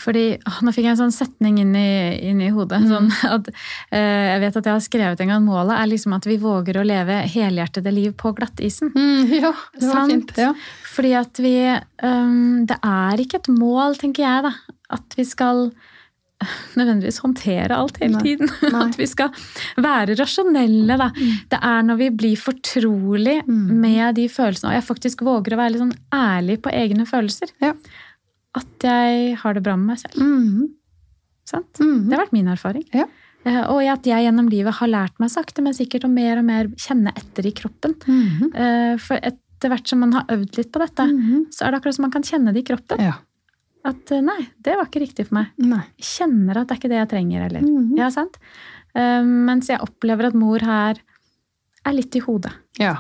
Fordi, 0.04 0.24
å, 0.42 0.54
Nå 0.66 0.74
fikk 0.74 0.88
jeg 0.88 0.96
en 0.96 1.02
sånn 1.04 1.14
setning 1.16 1.60
inn 1.62 1.76
i, 1.78 1.90
inn 2.30 2.42
i 2.44 2.50
hodet. 2.54 2.82
Mm. 2.84 2.90
Sånn 2.92 3.10
at, 3.36 3.50
eh, 3.94 4.34
jeg 4.34 4.42
vet 4.44 4.60
at 4.60 4.70
jeg 4.70 4.76
har 4.76 4.86
skrevet 4.88 5.24
en 5.24 5.34
gang 5.36 5.46
målet 5.46 5.78
er 5.78 5.92
liksom 5.92 6.16
at 6.18 6.28
vi 6.30 6.40
våger 6.42 6.80
å 6.80 6.86
leve 6.88 7.22
helhjertede 7.30 7.94
liv 7.94 8.16
på 8.20 8.34
glattisen. 8.38 8.94
Mm, 8.96 9.34
ja, 9.44 9.54
det 9.78 9.88
var 9.88 10.02
Sant? 10.02 10.16
fint. 10.16 10.36
Ja. 10.42 10.52
Fordi 10.94 11.16
at 11.18 11.40
vi 11.42 11.56
um, 12.06 12.66
Det 12.70 12.78
er 12.78 13.22
ikke 13.24 13.40
et 13.42 13.50
mål, 13.54 13.98
tenker 14.02 14.26
jeg, 14.26 14.46
da. 14.50 14.78
At 14.94 15.18
vi 15.18 15.26
skal 15.30 15.68
nødvendigvis 16.80 17.20
håndtere 17.24 17.78
alt 17.78 17.98
hele 18.02 18.18
Nei. 18.18 18.24
tiden. 18.28 18.52
Nei. 18.74 18.84
At 18.88 19.00
vi 19.00 19.08
skal 19.10 19.34
være 19.82 20.18
rasjonelle. 20.20 20.98
Da. 21.00 21.10
Mm. 21.16 21.34
Det 21.52 21.60
er 21.72 21.90
når 21.90 22.00
vi 22.04 22.12
blir 22.24 22.40
fortrolig 22.40 23.40
mm. 23.48 23.66
med 23.84 24.20
de 24.20 24.30
følelsene, 24.32 24.72
og 24.72 24.78
jeg 24.80 24.88
faktisk 24.90 25.26
våger 25.28 25.56
å 25.56 25.62
være 25.64 25.76
litt 25.76 25.84
sånn 25.86 25.98
ærlig 26.16 26.60
på 26.64 26.74
egne 26.74 27.08
følelser, 27.10 27.54
ja. 27.64 27.74
at 28.60 28.88
jeg 28.88 29.36
har 29.42 29.58
det 29.58 29.66
bra 29.66 29.78
med 29.80 29.94
meg 29.94 30.02
selv. 30.04 30.24
Mm. 30.24 30.72
Det 32.08 32.16
har 32.16 32.24
vært 32.24 32.36
min 32.36 32.50
erfaring. 32.50 32.86
Ja. 32.96 33.08
Eh, 33.44 33.62
og 33.68 33.84
at 33.92 34.08
jeg 34.08 34.26
gjennom 34.26 34.48
livet 34.52 34.78
har 34.78 34.92
lært 34.92 35.20
meg 35.22 35.32
sakte, 35.34 35.64
men 35.66 35.76
sikkert 35.76 36.08
å 36.08 36.12
mer 36.12 36.40
og 36.40 36.48
mer 36.48 36.70
kjenne 36.80 37.12
etter 37.20 37.50
i 37.50 37.54
kroppen. 37.56 37.98
Eh, 38.08 38.96
for 39.04 39.20
etter 39.20 39.72
hvert 39.72 39.90
som 39.90 40.02
man 40.04 40.16
har 40.16 40.32
øvd 40.32 40.60
litt 40.60 40.72
på 40.74 40.82
dette, 40.82 41.08
så 41.52 41.66
er 41.66 41.74
det 41.74 41.82
akkurat 41.82 42.00
som 42.00 42.08
man 42.08 42.16
kan 42.16 42.26
kjenne 42.28 42.56
det 42.56 42.64
i 42.64 42.68
kroppen. 42.72 43.04
Ja. 43.04 43.20
At 43.84 44.12
eh, 44.16 44.24
nei, 44.24 44.40
det 44.64 44.78
var 44.80 44.88
ikke 44.88 45.04
riktig 45.04 45.28
for 45.28 45.40
meg. 45.42 45.56
Nei. 45.60 45.82
Jeg 46.00 46.10
kjenner 46.18 46.62
at 46.62 46.70
det 46.70 46.76
er 46.76 46.82
ikke 46.82 46.92
det 46.94 47.02
jeg 47.02 47.12
trenger 47.14 47.48
heller. 47.48 47.66
Mm 47.66 47.80
-hmm. 47.80 47.98
Ja, 48.00 48.10
sant? 48.12 48.38
Um, 48.94 49.46
mens 49.50 49.70
jeg 49.70 49.82
opplever 49.82 50.28
at 50.28 50.38
mor 50.38 50.60
her 50.60 51.02
er 51.84 51.94
litt 51.94 52.16
i 52.16 52.20
hodet. 52.20 52.54
Ja. 52.80 52.98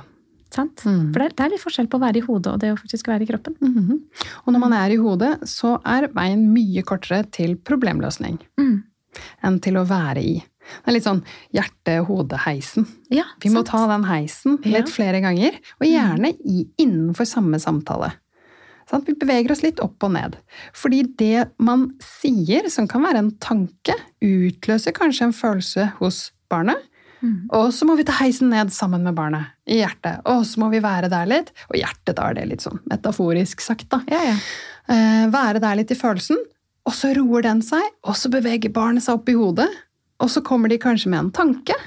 Sant? 0.53 0.83
Mm. 0.85 1.13
For 1.13 1.19
det 1.19 1.25
er, 1.25 1.35
det 1.35 1.45
er, 1.45 1.51
litt 1.53 1.63
forskjell 1.63 1.89
på 1.89 1.97
å 1.97 2.03
være 2.03 2.17
i 2.17 2.25
hodet 2.25 2.53
og 2.53 2.59
det 2.61 2.71
å 2.73 2.77
faktisk 2.77 3.07
være 3.07 3.23
i 3.23 3.29
kroppen. 3.29 3.55
Mm 3.61 3.73
-hmm. 3.73 3.99
Og 4.45 4.53
når 4.53 4.59
man 4.59 4.73
er 4.73 4.89
i 4.91 5.01
hodet, 5.01 5.49
så 5.49 5.79
er 5.85 6.09
veien 6.13 6.53
mye 6.53 6.83
kortere 6.83 7.23
til 7.31 7.55
problemløsning 7.55 8.39
mm. 8.57 8.83
enn 9.43 9.59
til 9.59 9.77
å 9.77 9.85
være 9.85 10.21
i. 10.21 10.43
Det 10.63 10.91
er 10.91 10.95
litt 10.95 11.03
sånn 11.07 11.23
hjerte-hode-heisen. 11.53 12.85
Ja, 13.09 13.23
Vi 13.41 13.49
sant? 13.49 13.55
må 13.57 13.63
ta 13.63 13.87
den 13.87 14.03
heisen 14.03 14.59
litt 14.63 14.87
ja. 14.87 14.93
flere 14.93 15.19
ganger, 15.21 15.59
og 15.79 15.87
gjerne 15.87 16.33
i, 16.45 16.67
innenfor 16.77 17.25
samme 17.25 17.59
samtale. 17.59 18.13
Sånn, 18.89 19.03
vi 19.07 19.15
beveger 19.19 19.53
oss 19.53 19.63
litt 19.63 19.81
opp 19.83 20.03
og 20.05 20.13
ned. 20.15 20.37
Fordi 20.77 21.03
det 21.19 21.49
man 21.63 21.89
sier, 22.03 22.69
som 22.73 22.87
kan 22.89 23.05
være 23.05 23.23
en 23.23 23.33
tanke, 23.43 23.95
utløser 24.23 24.95
kanskje 24.95 25.29
en 25.29 25.37
følelse 25.37 25.89
hos 25.99 26.25
barnet. 26.51 26.81
Mm. 27.23 27.47
Og 27.55 27.69
så 27.71 27.87
må 27.87 27.95
vi 27.95 28.03
ta 28.07 28.15
heisen 28.17 28.51
ned 28.51 28.73
sammen 28.75 29.05
med 29.07 29.15
barnet 29.15 29.53
i 29.69 29.79
hjertet. 29.79 30.23
Og 30.29 30.43
så 30.47 30.59
må 30.59 30.67
vi 30.73 30.83
være 30.83 31.09
der 31.11 31.29
litt. 31.29 31.53
Og 31.71 31.77
hjertet, 31.79 32.17
da 32.17 32.27
er 32.29 32.39
det 32.39 32.49
litt 32.51 32.65
sånn 32.65 32.81
metaforisk 32.91 33.63
sagt, 33.63 33.87
da. 33.93 34.01
Ja, 34.11 34.19
ja. 34.33 34.35
Eh, 34.91 35.25
være 35.31 35.63
der 35.63 35.79
litt 35.79 35.93
i 35.95 35.99
følelsen. 35.99 36.41
Og 36.83 36.95
så 36.97 37.13
roer 37.15 37.45
den 37.45 37.61
seg, 37.63 37.83
og 38.03 38.17
så 38.19 38.27
beveger 38.31 38.73
barnet 38.75 39.05
seg 39.05 39.21
opp 39.21 39.29
i 39.31 39.37
hodet. 39.39 39.69
Og 40.19 40.31
så 40.31 40.43
kommer 40.43 40.71
de 40.71 40.81
kanskje 40.81 41.11
med 41.13 41.21
en 41.21 41.35
tanke. 41.35 41.77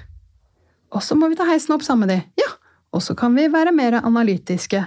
Og 0.96 1.04
så 1.04 1.16
må 1.18 1.28
vi 1.28 1.36
ta 1.36 1.44
heisen 1.48 1.74
opp 1.76 1.84
sammen 1.84 2.08
med 2.08 2.14
de. 2.14 2.40
Ja, 2.40 2.48
og 2.96 3.04
så 3.04 3.16
kan 3.18 3.36
vi 3.36 3.48
være 3.52 3.74
mer 3.76 3.98
analytiske. 4.00 4.86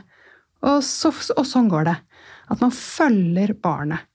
Og, 0.66 0.82
så, 0.84 1.12
og 1.36 1.45
sånn 1.47 1.70
går 1.72 1.88
det. 1.88 1.95
At 2.49 2.64
man 2.64 2.74
følger 2.74 3.53
barnet. 3.62 4.05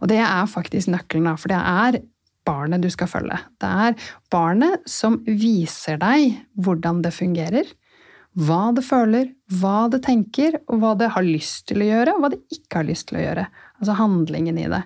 Og 0.00 0.08
det 0.12 0.20
er 0.22 0.50
faktisk 0.50 0.92
nøkkelen, 0.92 1.38
for 1.40 1.50
det 1.50 1.58
er 1.58 2.00
barnet 2.46 2.82
du 2.82 2.90
skal 2.92 3.10
følge. 3.10 3.38
Det 3.60 3.70
er 3.86 4.08
barnet 4.32 4.82
som 4.90 5.20
viser 5.26 5.98
deg 6.02 6.36
hvordan 6.62 7.02
det 7.04 7.14
fungerer, 7.16 7.68
hva 8.32 8.70
det 8.76 8.84
føler, 8.86 9.28
hva 9.60 9.90
det 9.92 10.02
tenker, 10.06 10.56
og 10.70 10.80
hva 10.80 10.94
det 10.98 11.10
har 11.12 11.26
lyst 11.26 11.66
til 11.68 11.84
å 11.84 11.90
gjøre, 11.90 12.14
og 12.14 12.24
hva 12.24 12.32
det 12.32 12.40
ikke 12.54 12.80
har 12.80 12.88
lyst 12.88 13.10
til 13.10 13.20
å 13.20 13.26
gjøre. 13.26 13.46
Altså 13.80 13.98
handlingen 13.98 14.60
i 14.60 14.70
det. 14.72 14.82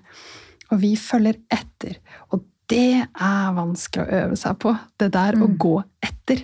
Og 0.74 0.82
vi 0.82 0.92
følger 0.98 1.38
etter. 1.54 2.00
Og 2.34 2.42
det 2.70 3.04
er 3.06 3.54
vanskelig 3.54 4.02
å 4.02 4.22
øve 4.24 4.38
seg 4.40 4.58
på. 4.62 4.74
Det 4.98 5.12
der 5.14 5.38
mm. 5.38 5.44
å 5.46 5.50
gå 5.62 5.76
etter. 6.02 6.42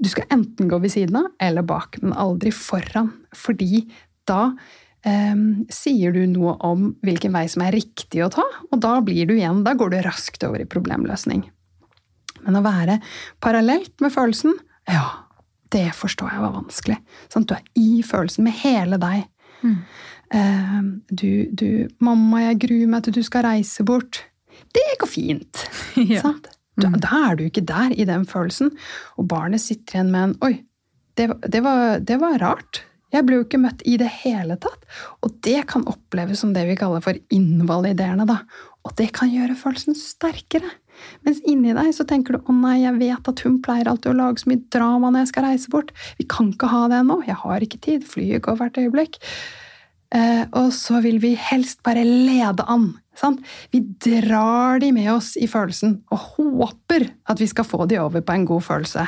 Du 0.00 0.08
skal 0.08 0.28
enten 0.32 0.70
gå 0.70 0.78
ved 0.80 0.92
siden 0.94 1.18
av 1.20 1.32
eller 1.42 1.66
bak, 1.66 2.00
men 2.02 2.16
aldri 2.16 2.52
foran. 2.54 3.12
Fordi 3.36 3.84
da 4.28 4.46
Um, 5.00 5.62
sier 5.72 6.12
du 6.12 6.26
noe 6.28 6.58
om 6.60 6.90
hvilken 7.00 7.32
vei 7.32 7.46
som 7.48 7.62
er 7.64 7.72
riktig 7.72 8.20
å 8.20 8.28
ta, 8.28 8.44
og 8.44 8.82
da 8.84 8.98
blir 9.00 9.24
du 9.30 9.32
igjen, 9.32 9.62
da 9.64 9.72
går 9.72 9.94
du 9.94 9.96
raskt 10.04 10.44
over 10.44 10.60
i 10.60 10.68
problemløsning. 10.68 11.46
Men 12.44 12.58
å 12.58 12.64
være 12.64 12.98
parallelt 13.40 13.94
med 14.04 14.12
følelsen, 14.12 14.58
ja, 14.92 15.06
det 15.72 15.86
forstår 15.96 16.34
jeg 16.34 16.44
var 16.44 16.52
vanskelig. 16.58 16.98
Sånn, 17.32 17.46
du 17.48 17.56
er 17.56 17.64
i 17.80 18.04
følelsen 18.04 18.44
med 18.44 18.58
hele 18.60 19.00
deg. 19.00 19.24
Mm. 19.64 19.78
Um, 20.30 20.90
du, 21.08 21.48
du 21.48 21.88
'Mamma, 21.98 22.44
jeg 22.50 22.60
gruer 22.66 22.92
meg 22.92 23.04
til 23.04 23.16
du 23.16 23.22
skal 23.24 23.48
reise 23.48 23.86
bort.' 23.86 24.24
Det 24.76 24.98
går 25.00 25.08
fint. 25.08 25.64
ja. 26.12 26.34
Da, 26.82 26.90
mm. 26.92 27.00
da, 27.04 27.22
er 27.30 27.38
du 27.38 27.46
ikke 27.46 27.66
der 27.66 27.94
i 27.94 28.06
den 28.08 28.26
følelsen. 28.28 28.72
Og 29.20 29.28
barnet 29.30 29.62
sitter 29.62 29.98
igjen 29.98 30.12
med 30.14 30.28
en 30.28 30.36
'oi, 30.44 30.54
det, 31.18 31.30
det, 31.46 31.62
var, 31.66 31.98
det 32.00 32.20
var 32.22 32.38
rart'. 32.42 32.84
Jeg 33.10 33.26
ble 33.26 33.40
jo 33.40 33.44
ikke 33.44 33.58
møtt 33.58 33.80
i 33.90 33.96
det 33.98 34.08
hele 34.20 34.54
tatt. 34.62 34.84
Og 35.26 35.34
det 35.42 35.64
kan 35.70 35.86
oppleves 35.90 36.42
som 36.44 36.52
det 36.54 36.62
vi 36.68 36.78
kaller 36.78 37.02
for 37.02 37.18
invaliderende. 37.34 38.26
da. 38.28 38.38
Og 38.86 38.94
det 38.96 39.10
kan 39.16 39.32
gjøre 39.32 39.58
følelsen 39.58 39.98
sterkere. 39.98 40.70
Mens 41.26 41.40
inni 41.48 41.72
deg 41.76 41.90
så 41.96 42.06
tenker 42.06 42.36
du 42.36 42.38
'Å 42.38 42.54
nei, 42.54 42.82
jeg 42.82 42.98
vet 42.98 43.28
at 43.28 43.40
hun 43.40 43.60
pleier 43.62 43.88
alltid 43.88 44.12
å 44.12 44.20
lage 44.20 44.42
så 44.42 44.50
mye 44.50 44.62
drama 44.70 45.10
når 45.10 45.26
jeg 45.26 45.32
skal 45.32 45.44
reise 45.44 45.72
bort'. 45.72 45.94
Vi 46.18 46.24
kan 46.24 46.52
ikke 46.52 46.70
ha 46.70 46.88
det 46.88 47.02
nå. 47.06 47.22
Jeg 47.26 47.36
har 47.42 47.60
ikke 47.60 47.80
tid. 47.80 48.04
Flyet 48.04 48.42
går 48.42 48.56
hvert 48.56 48.78
øyeblikk. 48.78 49.18
Eh, 50.10 50.44
og 50.52 50.72
så 50.74 51.00
vil 51.02 51.20
vi 51.22 51.34
helst 51.38 51.82
bare 51.82 52.04
lede 52.04 52.66
an. 52.66 52.98
Sant? 53.20 53.42
Vi 53.74 53.82
drar 54.00 54.80
de 54.80 54.92
med 54.96 55.10
oss 55.12 55.34
i 55.36 55.48
følelsen 55.50 55.98
og 56.12 56.26
håper 56.38 57.10
at 57.28 57.40
vi 57.40 57.48
skal 57.50 57.68
få 57.68 57.84
de 57.90 58.00
over 58.00 58.24
på 58.24 58.36
en 58.36 58.46
god 58.48 58.64
følelse. 58.64 59.06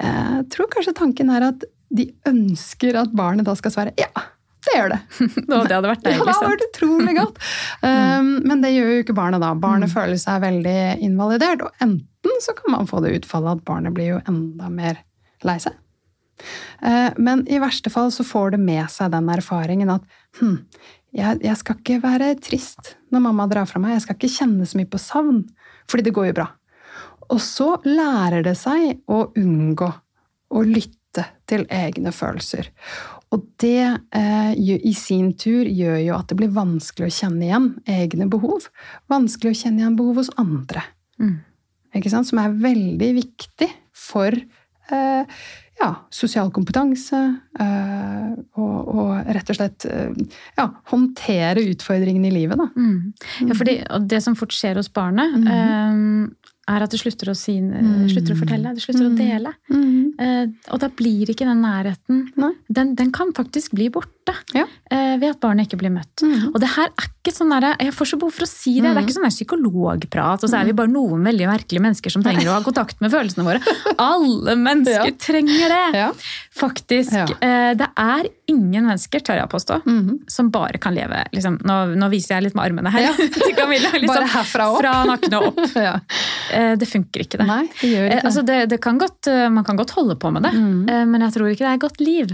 Eh, 0.00 0.32
jeg 0.38 0.48
tror 0.54 0.70
kanskje 0.72 0.96
tanken 0.96 1.32
er 1.34 1.50
at 1.50 1.68
de 1.88 2.08
ønsker 2.28 2.96
at 3.00 3.14
barnet 3.16 3.48
da 3.48 3.54
skal 3.58 3.74
svare 3.74 3.94
'ja'. 3.96 4.26
Det 4.68 4.74
gjør 4.74 4.90
det. 4.92 5.00
det 5.48 5.76
hadde 5.76 5.90
vært 5.90 6.02
deilig. 6.04 6.18
Ja, 6.18 6.24
det 6.24 6.36
hadde 6.36 6.52
vært 6.52 6.68
utrolig 6.68 7.16
godt. 7.16 7.42
Um, 7.82 8.30
men 8.48 8.64
det 8.64 8.74
gjør 8.74 8.92
jo 8.92 9.02
ikke 9.04 9.16
barnet 9.16 9.44
da. 9.44 9.52
Barnet 9.54 9.88
mm. 9.88 9.94
føler 9.94 10.20
seg 10.20 10.42
veldig 10.44 10.78
invalidert. 11.06 11.64
Og 11.64 11.84
enten 11.84 12.42
så 12.44 12.54
kan 12.58 12.74
man 12.74 12.90
få 12.90 13.02
det 13.04 13.14
utfallet 13.20 13.58
at 13.58 13.68
barnet 13.68 13.94
blir 13.96 14.16
jo 14.16 14.22
enda 14.28 14.68
mer 14.72 15.04
lei 15.46 15.56
seg. 15.62 15.78
Uh, 16.82 17.10
men 17.18 17.46
i 17.50 17.62
verste 17.62 17.90
fall 17.90 18.12
så 18.14 18.26
får 18.26 18.54
det 18.54 18.60
med 18.62 18.86
seg 18.92 19.10
den 19.14 19.30
erfaringen 19.32 19.90
at 19.90 20.04
hm, 20.38 20.58
jeg, 21.16 21.40
jeg, 21.44 21.56
skal 21.56 21.78
ikke 21.78 22.00
være 22.02 22.34
trist 22.42 22.94
når 23.12 23.24
mamma 23.24 23.46
drar 23.50 23.68
fra 23.68 23.80
meg. 23.82 23.96
Jeg 23.96 24.04
skal 24.04 24.18
ikke 24.18 24.34
kjenne 24.34 24.68
så 24.68 24.78
mye 24.78 24.90
på 24.90 25.00
savn. 25.00 25.42
Fordi 25.88 26.04
det 26.04 26.14
går 26.16 26.30
jo 26.30 26.38
bra. 26.40 26.48
Og 27.32 27.40
så 27.44 27.74
lærer 27.84 28.44
det 28.44 28.56
seg 28.60 29.02
å 29.08 29.26
unngå 29.36 29.88
å 30.48 30.64
lytte 30.64 31.24
til 31.48 31.64
egne 31.72 32.12
følelser. 32.14 32.70
Og 33.34 33.44
det 33.60 33.84
eh, 34.16 34.52
i 34.56 34.94
sin 34.96 35.34
tur 35.36 35.68
gjør 35.68 35.98
jo 36.00 36.14
at 36.16 36.30
det 36.30 36.38
blir 36.38 36.54
vanskelig 36.54 37.10
å 37.10 37.16
kjenne 37.18 37.44
igjen 37.44 37.68
egne 37.88 38.28
behov. 38.32 38.70
Vanskelig 39.12 39.52
å 39.52 39.60
kjenne 39.62 39.84
igjen 39.84 39.98
behov 39.98 40.22
hos 40.22 40.32
andre. 40.40 40.84
Mm. 41.20 41.36
Som 42.14 42.40
er 42.40 42.56
veldig 42.62 43.10
viktig 43.16 43.68
for 43.96 44.32
eh, 44.32 45.40
ja, 45.78 45.92
sosial 46.10 46.50
kompetanse 46.54 47.18
øh, 47.60 48.30
og, 48.58 48.76
og, 48.94 49.10
rett 49.36 49.50
og 49.52 49.58
slett 49.58 49.86
øh, 49.86 50.10
ja, 50.58 50.68
håndtere 50.90 51.64
utfordringene 51.70 52.30
i 52.30 52.34
livet. 52.34 52.58
Da. 52.58 52.68
Mm. 52.74 53.12
Ja, 53.48 53.54
fordi 53.54 53.78
det 54.10 54.22
som 54.24 54.36
fort 54.38 54.54
skjer 54.54 54.80
hos 54.80 54.90
barnet, 54.90 55.38
mm. 55.38 56.34
Er 56.68 56.84
at 56.84 56.92
du 56.92 56.98
slutter 57.00 57.32
å, 57.32 57.36
si, 57.38 57.56
mm. 57.62 58.08
slutter 58.12 58.34
å 58.34 58.38
fortelle, 58.38 58.74
du 58.76 58.82
slutter 58.82 59.06
mm. 59.06 59.10
å 59.10 59.18
dele. 59.18 59.52
Mm. 59.72 59.98
Eh, 60.18 60.44
og 60.74 60.80
da 60.82 60.90
blir 60.92 61.30
ikke 61.30 61.46
den 61.48 61.62
nærheten 61.62 62.24
den, 62.66 62.94
den, 62.98 63.12
kan 63.14 63.30
faktisk 63.36 63.76
bli 63.78 63.88
borte 63.92 64.34
ja. 64.56 64.64
eh, 64.90 65.14
ved 65.20 65.30
at 65.30 65.40
barnet 65.42 65.68
ikke 65.68 65.80
blir 65.80 65.94
møtt. 65.94 66.24
Mm. 66.24 66.50
Og 66.52 66.58
det 66.62 66.72
her 66.74 66.90
er 66.90 67.08
ikke 67.08 67.34
sånn 67.34 67.52
der, 67.52 67.68
Jeg 67.82 67.94
får 67.96 68.10
så 68.12 68.18
behov 68.20 68.34
for 68.36 68.46
å 68.46 68.50
si 68.50 68.74
det. 68.78 68.86
Det 68.86 68.90
er 68.90 68.98
mm. 68.98 69.06
ikke 69.06 69.16
sånn 69.16 69.28
psykologprat, 69.32 70.44
og 70.44 70.50
så 70.50 70.60
er 70.60 70.68
vi 70.68 70.74
mm. 70.74 70.80
bare 70.80 70.92
noen 70.92 71.28
veldig 71.28 71.48
merkelige 71.50 71.84
mennesker 71.84 72.14
som 72.14 72.24
trenger 72.24 72.50
å 72.50 72.56
ha 72.56 72.64
kontakt 72.66 73.00
med 73.04 73.12
følelsene 73.14 73.46
våre. 73.46 73.76
Alle 74.08 74.56
mennesker 74.58 75.12
ja. 75.12 75.16
trenger 75.28 75.74
det! 75.74 75.84
Ja. 76.02 76.10
Faktisk. 76.58 77.14
Eh, 77.14 77.72
det 77.78 77.88
er 77.94 78.28
ingen 78.50 78.88
mennesker, 78.88 79.22
tør 79.22 79.38
jeg 79.38 79.50
påstå, 79.52 79.80
som 80.32 80.48
bare 80.52 80.80
kan 80.82 80.96
leve 80.96 81.20
liksom, 81.36 81.58
nå, 81.68 81.76
nå, 81.98 82.08
viser 82.12 82.36
jeg 82.36 82.48
litt 82.48 82.56
med 82.58 82.64
armene 82.70 82.92
her 82.92 83.10
til 83.18 83.54
Camilla. 83.56 83.92
Liksom, 83.98 84.14
bare 84.14 84.30
herfra 84.32 84.68
opp? 84.72 84.78
Fra 84.80 84.92
nakken 85.08 85.38
og 85.38 85.48
opp. 85.52 85.64
Eh, 86.48 86.57
det 86.80 86.88
funker 86.90 87.24
ikke, 87.24 87.40
det. 87.40 87.46
Nei, 87.48 87.64
det 87.80 87.90
gjør 87.90 88.06
ikke. 88.06 88.16
Eh, 88.16 88.24
altså, 88.30 88.44
det, 88.46 88.56
det 88.72 88.78
kan 88.84 89.00
godt, 89.00 89.28
eh, 89.30 89.46
man 89.52 89.66
kan 89.66 89.78
godt 89.78 89.94
holde 89.96 90.16
på 90.20 90.32
med 90.34 90.46
det, 90.46 90.52
mm. 90.54 91.10
men 91.10 91.24
jeg 91.26 91.36
tror 91.36 91.50
ikke 91.52 91.64
det 91.64 91.70
er 91.70 91.78
et 91.78 91.84
godt 91.84 92.00
liv. 92.02 92.32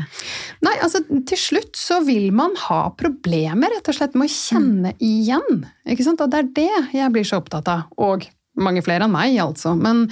Nei, 0.65 0.77
altså 0.85 1.03
til 1.29 1.41
slutt 1.41 1.79
så 1.79 2.01
vil 2.07 2.31
man 2.37 2.57
ha 2.67 2.81
problemer 2.99 3.75
rett 3.75 3.91
og 3.91 3.99
slett 3.99 4.17
med 4.19 4.31
å 4.31 4.35
kjenne 4.35 4.95
mm. 4.95 5.05
igjen. 5.05 5.67
Ikke 5.91 6.07
sant? 6.07 6.25
Og 6.25 6.33
det 6.33 6.43
er 6.43 6.55
det 6.57 6.99
jeg 7.01 7.13
blir 7.15 7.29
så 7.29 7.43
opptatt 7.43 7.71
av. 7.71 7.87
Og 8.01 8.27
mange 8.61 8.85
flere 8.87 9.07
enn 9.07 9.15
meg, 9.15 9.37
altså. 9.43 9.75
Men, 9.79 10.07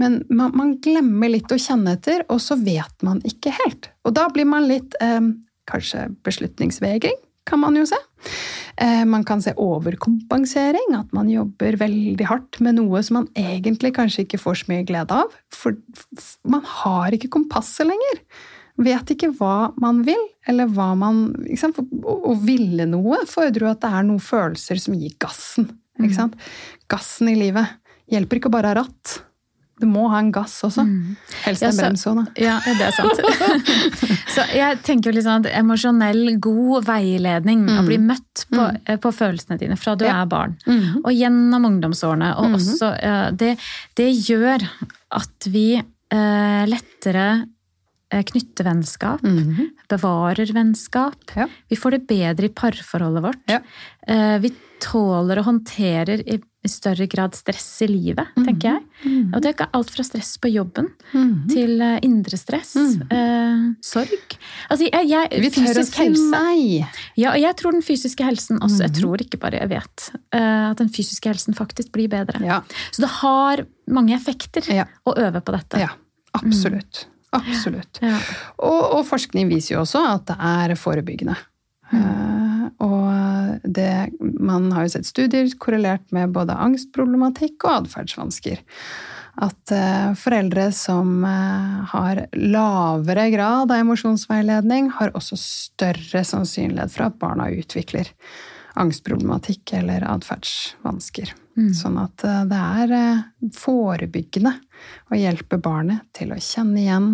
men 0.00 0.20
man, 0.28 0.52
man, 0.56 0.74
glemmer 0.84 1.32
litt 1.32 1.52
å 1.52 1.60
kjenne 1.60 1.96
etter, 1.96 2.26
og 2.32 2.42
så 2.44 2.58
vet 2.60 3.06
man 3.06 3.22
ikke 3.28 3.54
helt. 3.62 3.90
Og 4.06 4.16
da 4.18 4.28
blir 4.32 4.48
man 4.48 4.68
litt 4.68 4.96
eh, 5.00 5.22
kanskje 5.70 6.10
beslutningsvegring 6.26 7.16
kan 7.46 7.62
man 7.62 7.76
jo 7.78 7.86
se. 7.86 7.98
Eh, 8.76 9.04
man 9.08 9.24
kan 9.24 9.40
se 9.42 9.54
overkompensering, 9.56 10.92
at 10.98 11.12
man 11.16 11.30
jobber 11.32 11.78
veldig 11.80 12.26
hardt 12.28 12.58
med 12.60 12.76
noe 12.76 13.00
som 13.04 13.22
man 13.22 13.30
egentlig 13.38 13.94
kanskje 13.96 14.26
ikke 14.26 14.40
får 14.42 14.60
så 14.60 14.68
mye 14.72 14.84
glede 14.88 15.16
av. 15.16 15.32
For 15.54 15.78
man 16.44 16.64
har 16.82 17.16
ikke 17.16 17.32
kompasset 17.38 17.88
lenger. 17.88 18.20
Vet 18.76 19.14
ikke 19.14 19.30
hva 19.38 19.70
man 19.80 20.02
vil, 20.04 20.20
eller 20.44 20.68
hva 20.68 20.90
man 21.00 21.30
Å 21.32 22.34
ville 22.42 22.84
noe 22.90 23.22
fordrer 23.24 23.64
jo 23.64 23.70
at 23.70 23.80
det 23.80 23.88
er 23.88 24.04
noen 24.04 24.20
følelser 24.20 24.82
som 24.82 24.98
gir 25.00 25.14
gassen. 25.22 25.70
Mm. 25.96 26.34
Gassen 26.92 27.32
i 27.32 27.38
livet. 27.38 27.78
Hjelper 28.12 28.38
ikke 28.38 28.52
å 28.52 28.56
bare 28.58 28.74
ha 28.74 28.82
ratt. 28.82 29.16
Du 29.76 29.84
må 29.88 30.06
ha 30.08 30.22
en 30.22 30.30
gass 30.32 30.54
også. 30.64 30.86
Mm. 30.88 31.16
Helst 31.44 31.64
en 31.66 31.76
brems 31.76 32.04
òg, 32.08 32.20
da. 32.22 32.24
Ja, 32.40 32.54
det 32.64 32.86
er 32.86 32.94
sant. 32.96 33.18
så 34.34 34.46
jeg 34.56 34.78
tenker 34.86 35.10
jo 35.10 35.18
liksom 35.18 35.42
at 35.42 35.50
emosjonell, 35.52 36.22
god 36.40 36.86
veiledning, 36.86 37.66
mm. 37.66 37.74
å 37.82 37.84
bli 37.84 37.98
møtt 38.00 38.46
på, 38.48 38.62
mm. 38.62 38.78
Eh, 38.86 39.00
på, 39.02 39.12
følelsene 39.12 39.60
dine 39.60 39.76
fra 39.80 39.92
du 39.98 40.06
ja. 40.08 40.22
er 40.22 40.30
barn, 40.32 40.56
mm. 40.64 41.02
og 41.02 41.10
gjennom 41.12 41.68
ungdomsårene, 41.68 42.32
og 42.40 42.48
mm. 42.48 42.56
også 42.56 42.90
det, 43.36 43.52
det, 44.00 44.08
gjør 44.30 44.64
at 45.20 45.50
vi 45.52 45.66
eh, 45.76 46.62
lettere 46.72 47.28
eh, 48.12 48.24
knytter 48.32 48.70
vennskap, 48.70 49.28
mm. 49.28 49.75
Bevarer 49.90 50.52
vennskap. 50.56 51.34
Ja. 51.36 51.48
Vi 51.68 51.78
får 51.78 51.96
det 51.96 52.06
bedre 52.10 52.48
i 52.48 52.54
parforholdet 52.54 53.24
vårt. 53.24 53.42
Ja. 53.50 53.60
Eh, 54.06 54.38
vi 54.42 54.52
tåler 54.82 55.40
og 55.40 55.48
håndterer 55.48 56.20
i 56.26 56.38
større 56.68 57.06
grad 57.06 57.34
stress 57.38 57.82
i 57.82 57.88
livet, 57.88 58.26
mm. 58.36 58.44
tenker 58.44 58.68
jeg. 58.68 58.82
Mm. 59.04 59.34
Og 59.34 59.42
det 59.42 59.52
er 59.52 59.68
alt 59.76 59.92
fra 59.94 60.04
stress 60.06 60.34
på 60.42 60.50
jobben 60.50 60.88
mm. 61.12 61.32
til 61.52 61.82
uh, 61.82 61.96
indre 62.04 62.38
stress. 62.40 62.74
eh, 62.76 63.64
sorg. 63.86 64.36
Altså, 64.68 64.88
jeg, 64.88 65.08
jeg, 65.12 65.42
Vi 65.44 65.52
tør 65.54 65.80
å 65.82 65.86
si 65.86 66.08
nei! 66.32 66.60
Ja, 67.14 67.34
og 67.34 67.40
jeg 67.40 67.58
tror 67.60 67.76
den 67.76 67.86
fysiske 67.86 68.26
helsen 68.26 68.60
også 68.64 68.86
Jeg 68.88 68.96
tror 68.98 69.22
ikke 69.22 69.40
bare 69.42 69.62
jeg 69.62 69.72
vet. 69.72 70.08
Uh, 70.34 70.72
at 70.72 70.82
den 70.82 70.90
fysiske 70.92 71.30
helsen 71.30 71.56
faktisk 71.56 71.94
blir 71.94 72.10
bedre. 72.12 72.42
Ja. 72.46 72.62
Så 72.90 73.04
det 73.06 73.12
har 73.20 73.66
mange 73.86 74.16
effekter 74.18 74.66
ja. 74.72 74.88
å 75.06 75.14
øve 75.14 75.44
på 75.46 75.54
dette. 75.54 75.86
Ja, 75.86 75.94
absolutt. 76.36 77.06
Absolutt. 77.34 78.00
Ja. 78.04 78.18
Og, 78.62 78.80
og, 78.98 79.02
forskning 79.08 79.50
viser 79.50 79.74
jo 79.76 79.82
også 79.82 80.02
at 80.14 80.28
det 80.30 80.36
er 80.38 80.78
forebyggende. 80.78 81.36
Mm. 81.86 82.72
og 82.82 83.60
det, 83.62 84.08
man 84.20 84.72
har 84.74 84.86
jo 84.86 84.90
sett 84.96 85.06
studier 85.06 85.46
korrelert 85.62 86.02
med 86.14 86.32
både 86.34 86.56
angstproblematikk 86.58 87.62
og 87.62 87.84
atferdsvansker. 87.84 88.58
At 89.36 89.72
uh, 89.74 90.16
foreldre 90.18 90.70
som 90.74 91.20
uh, 91.22 91.84
har 91.92 92.24
lavere 92.34 93.28
grad 93.34 93.70
av 93.70 93.84
emosjonsveiledning, 93.84 94.90
har 94.96 95.14
også 95.14 95.38
større 95.38 96.24
sannsynlighet 96.24 96.94
for 96.94 97.06
at 97.06 97.18
barna 97.20 97.50
utvikler 97.52 98.10
angstproblematikk 98.76 99.72
eller 99.80 100.04
atferdsvansker. 100.10 101.32
Mm. 101.56 101.72
Sånn 101.76 101.98
at 102.00 102.24
uh, 102.26 102.42
det 102.48 102.62
er 102.82 102.96
forebyggende 103.56 104.52
å 105.10 105.18
hjelpe 105.18 105.58
barnet 105.62 106.04
til 106.16 106.34
å 106.34 106.40
kjenne 106.40 106.82
igjen, 106.82 107.10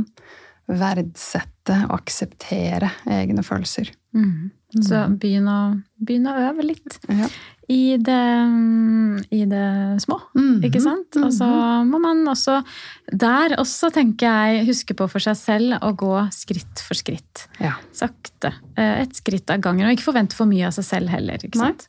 verdsette 0.73 1.85
og 1.89 1.97
akseptere 2.01 2.91
egne 3.11 3.45
følelser. 3.47 3.93
Mm. 4.17 4.51
Så 4.81 4.97
mm. 4.97 5.17
begynn 5.21 5.49
å, 5.51 5.61
begynn 6.01 6.29
å 6.31 6.37
øve 6.49 6.65
litt 6.65 6.97
ja. 7.09 7.29
I, 7.73 7.97
det, 7.97 8.23
i, 9.33 9.43
det, 9.49 9.66
små, 10.05 10.18
mm. 10.37 10.59
ikke 10.68 10.83
sant? 10.85 11.16
Og 11.20 11.31
så 11.35 11.49
mm-hmm. 11.49 11.93
må 11.93 12.01
man 12.03 12.23
også 12.33 12.59
der 13.12 13.57
også, 13.61 13.91
tenker 13.95 14.29
jeg, 14.29 14.66
huske 14.68 14.97
på 14.99 15.09
for 15.11 15.25
seg 15.25 15.39
selv 15.39 15.79
å 15.85 15.93
gå 15.99 16.12
skritt 16.35 16.85
for 16.85 16.99
skritt. 16.99 17.47
Ja. 17.62 17.75
Sakte. 17.97 18.55
Eh, 18.77 19.03
et 19.05 19.16
skritt 19.18 19.51
av 19.53 19.62
gangen. 19.64 19.89
Og 19.89 19.97
ikke 19.97 20.11
forvente 20.11 20.39
for 20.39 20.51
mye 20.51 20.68
av 20.68 20.77
seg 20.77 20.89
selv 20.89 21.12
heller. 21.12 21.43
ikke 21.43 21.61
sant? 21.61 21.87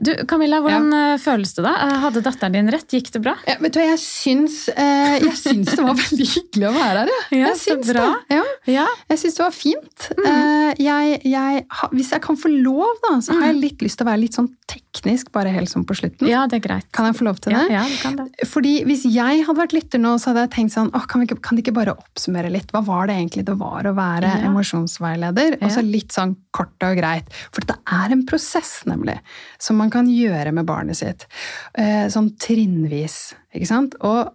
Du, 0.00 0.12
Camilla, 0.28 0.62
hvordan 0.64 0.88
ja. 0.88 1.00
Eh, 1.12 1.18
føles 1.20 1.52
det 1.52 1.62
da? 1.66 1.72
Eh, 1.84 1.96
hadde 2.00 2.22
datteren 2.24 2.54
din 2.56 2.70
rett? 2.72 2.88
Gikk 2.88 3.10
det 3.12 3.20
bra? 3.24 3.34
Ja, 3.44 3.58
vet 3.60 3.74
du 3.76 3.80
Jeg 3.82 3.98
syns, 4.00 4.64
eh, 4.72 5.18
jeg 5.20 5.34
syns 5.36 5.74
det 5.74 5.84
var 5.84 5.98
veldig 6.06 6.28
hyggelig 6.30 6.68
å 6.70 6.72
være 6.78 7.02
her. 7.02 7.12
Ja. 7.36 7.50
Jeg 7.50 7.58
syns 7.60 7.90
det. 7.92 8.06
Ja. 8.32 8.42
ja. 8.72 8.86
Jeg 9.12 9.20
syns 9.20 9.36
det 9.36 9.44
var 9.44 9.54
fint. 9.56 10.06
Mm. 10.16 10.24
Eh, 10.30 10.70
jeg, 10.86 11.18
jeg, 11.28 11.64
hvis 11.92 12.12
jeg 12.16 12.24
kan 12.24 12.40
få 12.40 12.54
lov, 12.54 12.88
da, 13.04 13.18
så 13.20 13.36
har 13.36 13.50
jeg 13.50 13.58
mm. 13.58 13.62
litt 13.66 13.84
lyst 13.84 14.00
til 14.00 14.08
å 14.08 14.10
være 14.10 14.22
litt 14.22 14.38
sånn 14.38 14.48
teknisk, 14.72 15.28
bare 15.36 15.52
helt 15.52 15.68
sånn 15.68 15.84
på 15.88 15.98
slutten. 15.98 16.30
Ja, 16.30 16.46
det 16.48 16.62
er 16.62 16.64
greit. 16.64 16.88
Kan 16.96 17.10
jeg 17.10 17.18
få 17.20 17.28
lov 17.28 17.42
til 17.44 17.52
det? 17.52 17.66
Ja, 17.74 17.84
du 17.84 17.98
kan 18.00 18.16
det. 18.22 18.48
Fordi 18.48 18.74
hvis 18.88 19.04
jeg 19.04 19.44
hadde 19.44 19.58
vært 19.60 19.76
lytter 19.76 20.00
nå, 20.00 20.14
så 20.16 20.32
hadde 20.32 20.46
jeg 20.46 20.54
tenkt 20.56 20.76
sånn 20.78 20.88
åh, 20.96 21.04
kan, 21.10 21.26
ikke, 21.26 21.36
kan 21.44 21.58
de 21.58 21.66
ikke 21.66 21.76
bare 21.76 21.96
oppsummere 21.98 22.52
litt? 22.52 22.72
Hva 22.72 22.80
var 22.86 23.12
det 23.12 23.18
egentlig 23.20 23.44
det 23.50 23.58
var 23.60 23.84
å 23.88 23.94
være 23.98 24.32
emosjonsveileder? 24.48 25.60
Og 25.60 25.76
så 25.76 25.84
litt 25.84 26.16
sånn 26.16 26.34
kort 26.54 26.88
og 26.88 26.96
greit. 26.96 27.28
For 27.52 27.64
det 27.68 27.76
er 27.92 28.16
en 28.16 28.24
prosess, 28.28 28.78
nemlig, 28.88 29.18
som 29.60 29.81
man 29.82 29.92
kan 29.92 30.08
gjøre 30.10 30.54
med 30.54 30.68
barnet 30.68 31.00
sitt. 31.00 31.26
Eh, 31.74 32.06
sånn 32.12 32.32
trinnvis, 32.40 33.34
ikke 33.52 33.68
sant? 33.68 33.98
Og 34.06 34.30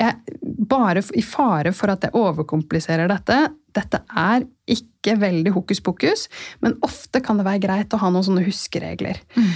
jeg, 0.00 0.38
bare 0.68 1.02
i 1.14 1.22
fare 1.24 1.72
for 1.76 1.92
at 1.92 2.06
jeg 2.06 2.16
overkompliserer 2.18 3.10
dette, 3.10 3.42
Dette 3.74 3.98
er 4.06 4.44
ikke 4.70 5.16
veldig 5.18 5.50
hokus 5.56 5.80
pokus, 5.82 6.28
men 6.62 6.76
ofte 6.86 7.18
kan 7.24 7.40
det 7.40 7.46
være 7.48 7.62
greit 7.64 7.94
å 7.96 7.98
ha 7.98 8.10
noen 8.12 8.22
sånne 8.22 8.44
huskeregler. 8.46 9.18
Mm. 9.34 9.48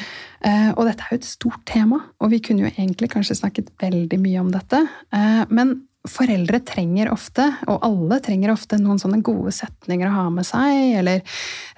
Uh, 0.43 0.71
og 0.73 0.81
dette 0.89 1.07
er 1.07 1.13
jo 1.15 1.19
et 1.21 1.29
stort 1.29 1.63
tema, 1.71 2.01
og 2.19 2.33
vi 2.33 2.41
kunne 2.43 2.67
jo 2.67 2.73
egentlig 2.73 3.13
kanskje 3.13 3.39
snakket 3.39 3.71
veldig 3.79 4.19
mye 4.25 4.43
om 4.43 4.51
dette. 4.51 4.83
Uh, 5.15 5.45
men 5.55 5.77
foreldre 6.09 6.61
trenger 6.65 7.11
ofte, 7.13 7.45
og 7.67 7.83
alle 7.85 8.21
trenger 8.25 8.53
ofte, 8.55 8.79
noen 8.81 9.01
sånne 9.03 9.21
gode 9.25 9.53
setninger 9.55 10.09
å 10.09 10.15
ha 10.15 10.27
med 10.33 10.47
seg, 10.47 10.99
eller 11.01 11.25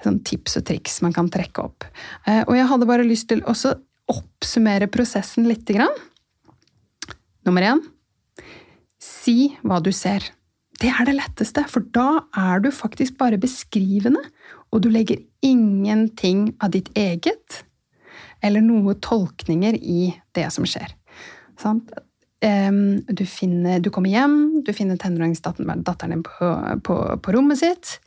sånn 0.03 0.21
tips 0.27 0.59
og 0.61 0.67
triks 0.69 0.99
man 1.05 1.15
kan 1.15 1.31
trekke 1.31 1.65
opp. 1.65 1.87
Uh, 2.27 2.43
og 2.45 2.53
jeg 2.59 2.69
hadde 2.69 2.89
bare 2.89 3.07
lyst 3.07 3.29
til 3.31 3.41
å 3.43 3.55
oppsummere 4.11 4.91
prosessen 4.91 5.47
lite 5.49 5.75
grann. 5.77 5.97
Nummer 7.47 7.65
én 7.65 7.81
si 9.01 9.55
hva 9.65 9.79
du 9.81 9.89
ser. 9.95 10.23
Det 10.81 10.89
er 10.89 11.05
det 11.05 11.17
letteste, 11.17 11.63
for 11.69 11.85
da 11.93 12.23
er 12.37 12.61
du 12.61 12.69
faktisk 12.73 13.17
bare 13.19 13.41
beskrivende, 13.41 14.21
og 14.71 14.85
du 14.85 14.89
legger 14.93 15.21
ingenting 15.45 16.51
av 16.61 16.73
ditt 16.73 16.89
eget 16.97 17.63
eller 18.41 18.63
noe 18.65 18.95
tolkninger 19.01 19.77
i 19.77 20.13
det 20.33 20.47
som 20.53 20.65
skjer. 20.65 20.95
Du, 22.41 23.21
finner, 23.29 23.77
du, 23.85 23.91
kommer 23.93 24.09
hjem, 24.09 24.63
du 24.65 24.71
finner 24.73 24.97
tenåringsdatteren 24.97 26.09
din 26.09 26.23
på, 26.25 26.47
på, 26.81 26.95
på, 27.21 27.33
rommet 27.35 27.59
sitt. 27.61 27.99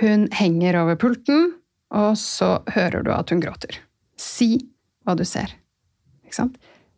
Hun 0.00 0.30
henger 0.32 0.78
over 0.80 0.96
pulten, 0.96 1.50
og 1.92 2.16
så 2.16 2.62
hører 2.72 3.04
du 3.04 3.12
at 3.12 3.34
hun 3.34 3.42
gråter. 3.44 3.76
Si 4.16 4.54
hva 5.04 5.12
du 5.18 5.26
ser. 5.28 5.52
Ikke 6.24 6.38
sant? 6.38 6.56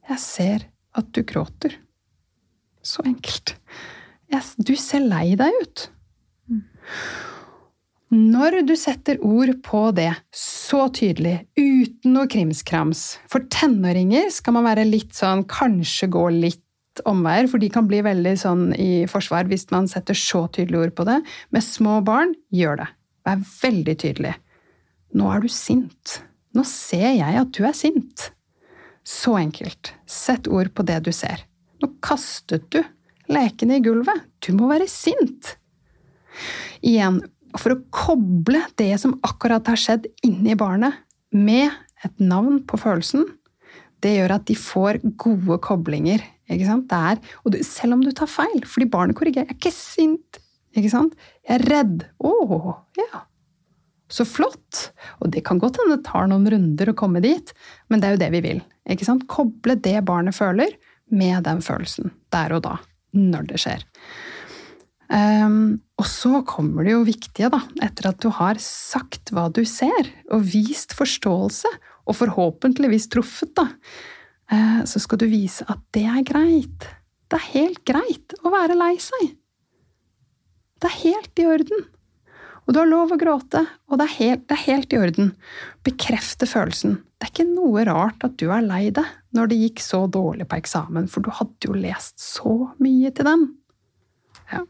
Jeg 0.08 0.22
ser 0.22 0.68
at 0.94 1.10
du 1.12 1.24
gråter. 1.26 1.74
Så 2.86 3.02
enkelt. 3.06 3.56
Jeg, 4.30 4.44
du 4.62 4.76
ser 4.78 5.02
lei 5.02 5.34
deg 5.40 5.58
ut. 5.62 5.88
Når 8.14 8.62
du 8.64 8.72
setter 8.78 9.18
ord 9.20 9.50
på 9.66 9.82
det 9.96 10.12
så 10.32 10.86
tydelig, 10.94 11.42
uten 11.58 12.14
noe 12.14 12.28
krimskrams 12.30 13.02
For 13.28 13.44
tenåringer 13.52 14.30
skal 14.32 14.56
man 14.56 14.64
være 14.64 14.86
litt 14.88 15.12
sånn 15.16 15.44
Kanskje 15.48 16.08
gå 16.14 16.22
litt 16.32 16.64
omveier, 17.08 17.48
for 17.50 17.62
de 17.62 17.70
kan 17.72 17.86
bli 17.88 18.00
veldig 18.04 18.34
sånn 18.40 18.64
i 18.78 19.06
forsvar 19.10 19.48
hvis 19.50 19.68
man 19.72 19.88
setter 19.90 20.16
så 20.18 20.46
tydelige 20.54 20.88
ord 20.88 20.94
på 20.98 21.06
det. 21.08 21.18
Med 21.54 21.66
små 21.66 22.00
barn, 22.06 22.34
gjør 22.54 22.82
det. 22.82 22.88
Vær 23.28 23.44
veldig 23.62 23.96
tydelig. 24.02 24.34
Nå 25.18 25.30
er 25.32 25.44
du 25.44 25.48
sint. 25.52 26.18
Nå 26.56 26.64
ser 26.68 27.10
jeg 27.12 27.40
at 27.42 27.54
du 27.54 27.62
er 27.68 27.76
sint. 27.76 28.30
Så 29.08 29.38
enkelt. 29.40 29.94
Sett 30.08 30.48
ord 30.50 30.72
på 30.76 30.84
det 30.88 31.00
du 31.06 31.12
ser. 31.16 31.44
Nå 31.82 31.92
kastet 32.04 32.66
du 32.74 32.82
lekene 33.32 33.78
i 33.78 33.84
gulvet. 33.84 34.24
Du 34.44 34.52
må 34.56 34.68
være 34.70 34.88
sint. 34.90 35.54
Igjen, 36.84 37.20
for 37.58 37.74
å 37.74 37.82
koble 37.94 38.62
det 38.80 38.92
som 39.00 39.16
akkurat 39.26 39.66
har 39.70 39.80
skjedd 39.80 40.08
inni 40.26 40.56
barnet, 40.58 40.96
med 41.32 41.68
et 42.04 42.20
navn 42.22 42.62
på 42.64 42.78
følelsen, 42.80 43.26
det 44.04 44.14
gjør 44.14 44.36
at 44.38 44.46
de 44.48 44.56
får 44.56 45.00
gode 45.20 45.58
koblinger. 45.64 46.22
Ikke 46.48 46.68
sant? 46.68 46.92
Er, 46.92 47.20
og 47.44 47.54
du, 47.54 47.58
selv 47.66 47.98
om 47.98 48.04
du 48.04 48.12
tar 48.16 48.30
feil, 48.30 48.62
fordi 48.66 48.88
barnet 48.90 49.18
korrigerer. 49.18 49.48
'Jeg 49.48 49.56
er 49.56 49.60
ikke 49.60 49.74
sint.' 49.74 50.40
Ikke 50.76 50.92
sant? 50.92 51.16
'Jeg 51.44 51.58
er 51.58 51.66
redd.' 51.68 52.06
Å, 52.24 52.76
ja. 52.96 53.24
Så 54.08 54.24
flott! 54.24 54.88
Og 55.20 55.30
det 55.32 55.44
kan 55.44 55.60
godt 55.60 55.76
hende 55.80 55.98
det 55.98 56.08
tar 56.08 56.28
noen 56.30 56.48
runder 56.48 56.90
å 56.90 56.96
komme 56.96 57.20
dit, 57.24 57.52
men 57.88 58.00
det 58.00 58.08
er 58.08 58.16
jo 58.16 58.22
det 58.24 58.30
vi 58.38 58.44
vil. 58.44 58.62
Ikke 58.88 59.04
sant? 59.04 59.26
Koble 59.28 59.76
det 59.76 59.98
barnet 60.08 60.36
føler, 60.36 60.72
med 61.08 61.44
den 61.44 61.62
følelsen 61.64 62.10
der 62.32 62.52
og 62.52 62.66
da 62.66 62.74
når 63.16 63.46
det 63.48 63.60
skjer. 63.62 63.84
Um, 65.08 65.80
og 65.96 66.04
så 66.04 66.42
kommer 66.44 66.84
det 66.84 66.92
jo 66.92 67.04
viktige, 67.06 67.48
da, 67.52 67.62
etter 67.84 68.10
at 68.10 68.18
du 68.20 68.28
har 68.36 68.60
sagt 68.60 69.32
hva 69.32 69.46
du 69.48 69.62
ser, 69.64 70.10
og 70.28 70.44
vist 70.52 70.92
forståelse, 70.96 71.70
og 72.08 72.16
forhåpentligvis 72.16 73.08
truffet, 73.12 73.54
da, 73.56 73.70
så 74.88 75.00
skal 75.02 75.20
du 75.20 75.26
vise 75.28 75.66
at 75.68 75.80
det 75.92 76.06
er 76.08 76.24
greit. 76.24 76.86
Det 77.28 77.36
er 77.36 77.50
helt 77.52 77.82
greit 77.84 78.32
å 78.40 78.52
være 78.52 78.78
lei 78.78 78.94
seg. 79.02 79.34
Det 80.78 80.88
er 80.88 81.00
helt 81.02 81.42
i 81.42 81.46
orden. 81.50 81.86
Og 82.68 82.74
du 82.74 82.82
har 82.82 82.88
lov 82.88 83.14
å 83.14 83.18
gråte, 83.20 83.62
og 83.88 84.00
det 84.00 84.04
er, 84.04 84.14
helt, 84.18 84.42
det 84.48 84.56
er 84.58 84.64
helt, 84.66 84.92
i 84.92 85.00
orden. 85.00 85.30
Bekrefte 85.86 86.48
følelsen. 86.48 86.98
Det 87.16 87.26
er 87.26 87.32
ikke 87.32 87.48
noe 87.48 87.84
rart 87.88 88.24
at 88.26 88.36
du 88.40 88.50
er 88.52 88.64
lei 88.64 88.90
deg 88.94 89.08
når 89.36 89.50
det 89.50 89.60
gikk 89.62 89.82
så 89.82 90.02
dårlig 90.12 90.46
på 90.48 90.58
eksamen, 90.60 91.08
for 91.08 91.24
du 91.24 91.32
hadde 91.32 91.70
jo 91.70 91.76
lest 91.76 92.20
så 92.20 92.54
mye 92.76 93.10
til 93.16 93.28
den. 93.28 93.46
Ja. 94.52 94.62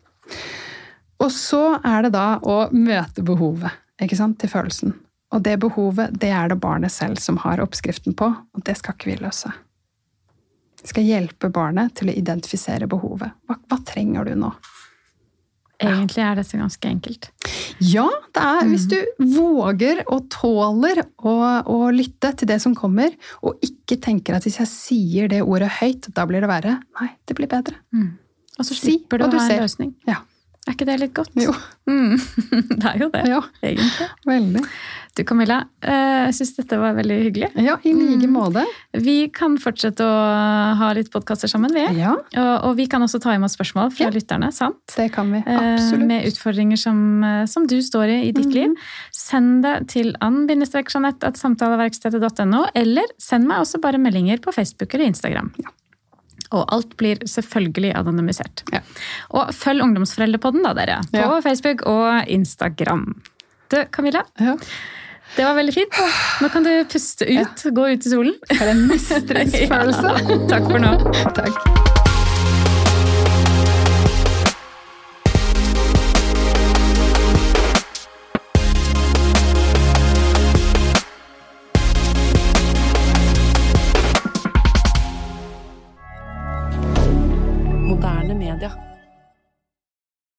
Og 1.19 1.35
så 1.35 1.63
er 1.83 2.07
det 2.07 2.15
da 2.15 2.39
å 2.39 2.61
møte 2.71 3.27
behovet 3.27 3.75
ikke 4.03 4.19
sant, 4.19 4.39
til 4.39 4.51
følelsen. 4.53 4.95
Og 5.35 5.43
det 5.45 5.59
behovet, 5.61 6.15
det 6.23 6.31
er 6.33 6.53
det 6.53 6.61
barnet 6.63 6.95
selv 6.95 7.19
som 7.21 7.41
har 7.43 7.61
oppskriften 7.61 8.15
på, 8.17 8.31
og 8.31 8.65
det 8.65 8.79
skal 8.79 8.95
ikke 8.95 9.11
vi 9.11 9.19
løse. 9.27 9.51
Skal 10.89 11.05
hjelpe 11.05 11.51
barnet 11.53 11.95
til 11.99 12.11
å 12.11 12.17
identifisere 12.17 12.89
behovet. 12.91 13.35
Hva, 13.49 13.59
hva 13.69 13.81
trenger 13.87 14.29
du 14.29 14.37
nå? 14.41 14.53
Egentlig 15.79 16.23
er 16.27 16.39
dette 16.41 16.59
ganske 16.59 16.89
enkelt. 16.91 17.29
Ja, 17.87 18.09
det 18.35 18.43
er 18.43 18.65
hvis 18.67 18.89
mm. 18.89 18.95
du 18.95 19.27
våger 19.37 20.01
og 20.11 20.25
tåler 20.35 21.05
å, 21.23 21.35
å, 21.63 21.77
lytte 21.95 22.33
til 22.41 22.51
det 22.51 22.59
som 22.65 22.75
kommer, 22.75 23.15
og 23.47 23.63
ikke 23.63 24.01
tenker 24.03 24.35
at 24.35 24.49
hvis 24.49 24.59
jeg 24.59 24.73
sier 24.73 25.31
det 25.31 25.45
ordet 25.45 25.71
høyt, 25.79 26.11
da 26.17 26.27
blir 26.27 26.43
det 26.43 26.51
verre. 26.51 26.81
Nei, 26.99 27.13
det 27.31 27.39
blir 27.39 27.51
bedre. 27.51 27.79
Mm. 27.95 28.17
Og 28.59 28.67
så 28.67 28.75
slipper 28.75 29.23
si, 29.23 29.31
du 29.31 29.39
å 29.39 29.45
ha 29.45 29.47
en 29.55 29.63
løsning. 29.63 29.95
Ja. 30.09 30.19
Er 30.69 30.75
ikke 30.77 30.85
det 30.85 30.99
litt 31.01 31.15
godt? 31.17 31.33
Jo. 31.41 31.49
Mm. 31.89 32.19
det 32.83 32.89
er 32.91 32.99
jo 33.01 33.07
det, 33.15 33.23
ja. 33.25 33.39
egentlig. 33.65 34.09
Veldig. 34.29 34.61
Du 35.17 35.23
Camilla, 35.27 35.57
eh, 35.81 36.29
jeg 36.29 36.35
syns 36.37 36.53
dette 36.59 36.77
var 36.79 36.93
veldig 36.95 37.17
hyggelig. 37.25 37.49
Ja, 37.65 37.79
i 37.83 37.93
like 37.97 38.27
mm. 38.29 38.35
måte. 38.37 38.65
Vi 39.01 39.29
kan 39.35 39.59
fortsette 39.59 40.05
å 40.05 40.09
ha 40.79 40.93
litt 40.95 41.11
podkaster 41.11 41.49
sammen, 41.51 41.73
vi. 41.75 41.83
Ja. 41.97 42.13
Og, 42.13 42.65
og, 42.69 42.77
vi 42.79 42.87
kan 42.91 43.03
også 43.03 43.19
ta 43.25 43.35
imot 43.35 43.51
spørsmål 43.55 43.91
fra 43.97 44.05
ja. 44.07 44.11
lytterne. 44.15 44.53
sant? 44.55 44.93
Det 44.93 45.09
kan 45.15 45.33
vi, 45.33 45.39
eh, 45.41 45.73
absolutt. 45.73 46.09
Med 46.13 46.27
utfordringer 46.29 46.77
som, 46.85 46.99
eh, 47.25 47.47
som 47.51 47.67
du 47.67 47.83
står 47.83 48.07
i 48.13 48.29
i 48.29 48.33
ditt 48.37 48.53
mm. 48.53 48.55
liv. 48.55 48.71
Send 49.17 49.65
det 49.65 49.77
til 49.97 50.09
ann-jeanette.samtaleverkstedet.no, 50.23 52.61
eller 52.77 53.07
send 53.17 53.49
meg 53.49 53.61
også 53.65 53.79
bare 53.83 53.99
meldinger 54.03 54.39
på 54.45 54.53
Facebook 54.55 54.91
eller 54.93 55.07
Instagram. 55.09 55.49
Ja. 55.65 55.71
Og 56.57 56.65
alt 56.75 56.95
blir 57.01 57.21
selvfølgelig 57.29 57.93
anonymisert. 57.99 58.65
Ja. 58.73 58.81
Og 59.37 59.51
følg 59.57 59.85
Ungdomsforeldrepodden, 59.85 60.65
da, 60.65 60.73
dere. 60.79 61.01
På 61.13 61.21
ja. 61.21 61.41
Facebook 61.45 61.85
og 61.89 62.29
Instagram. 62.29 63.11
Du, 63.69 63.83
Camilla. 63.93 64.25
Ja. 64.41 64.57
Det 65.37 65.45
var 65.45 65.55
veldig 65.55 65.75
fint. 65.75 66.01
Nå 66.41 66.49
kan 66.49 66.65
du 66.65 66.73
puste 66.89 67.29
ut, 67.29 67.67
gå 67.77 67.89
ut 67.93 68.07
i 68.07 68.15
solen. 68.15 68.39
For 68.55 68.73
en 68.73 68.87
mestringsfølelse! 68.89 70.17
Takk 70.53 70.73
for 70.73 70.81
nå. 70.83 70.97
Takk. 71.37 71.88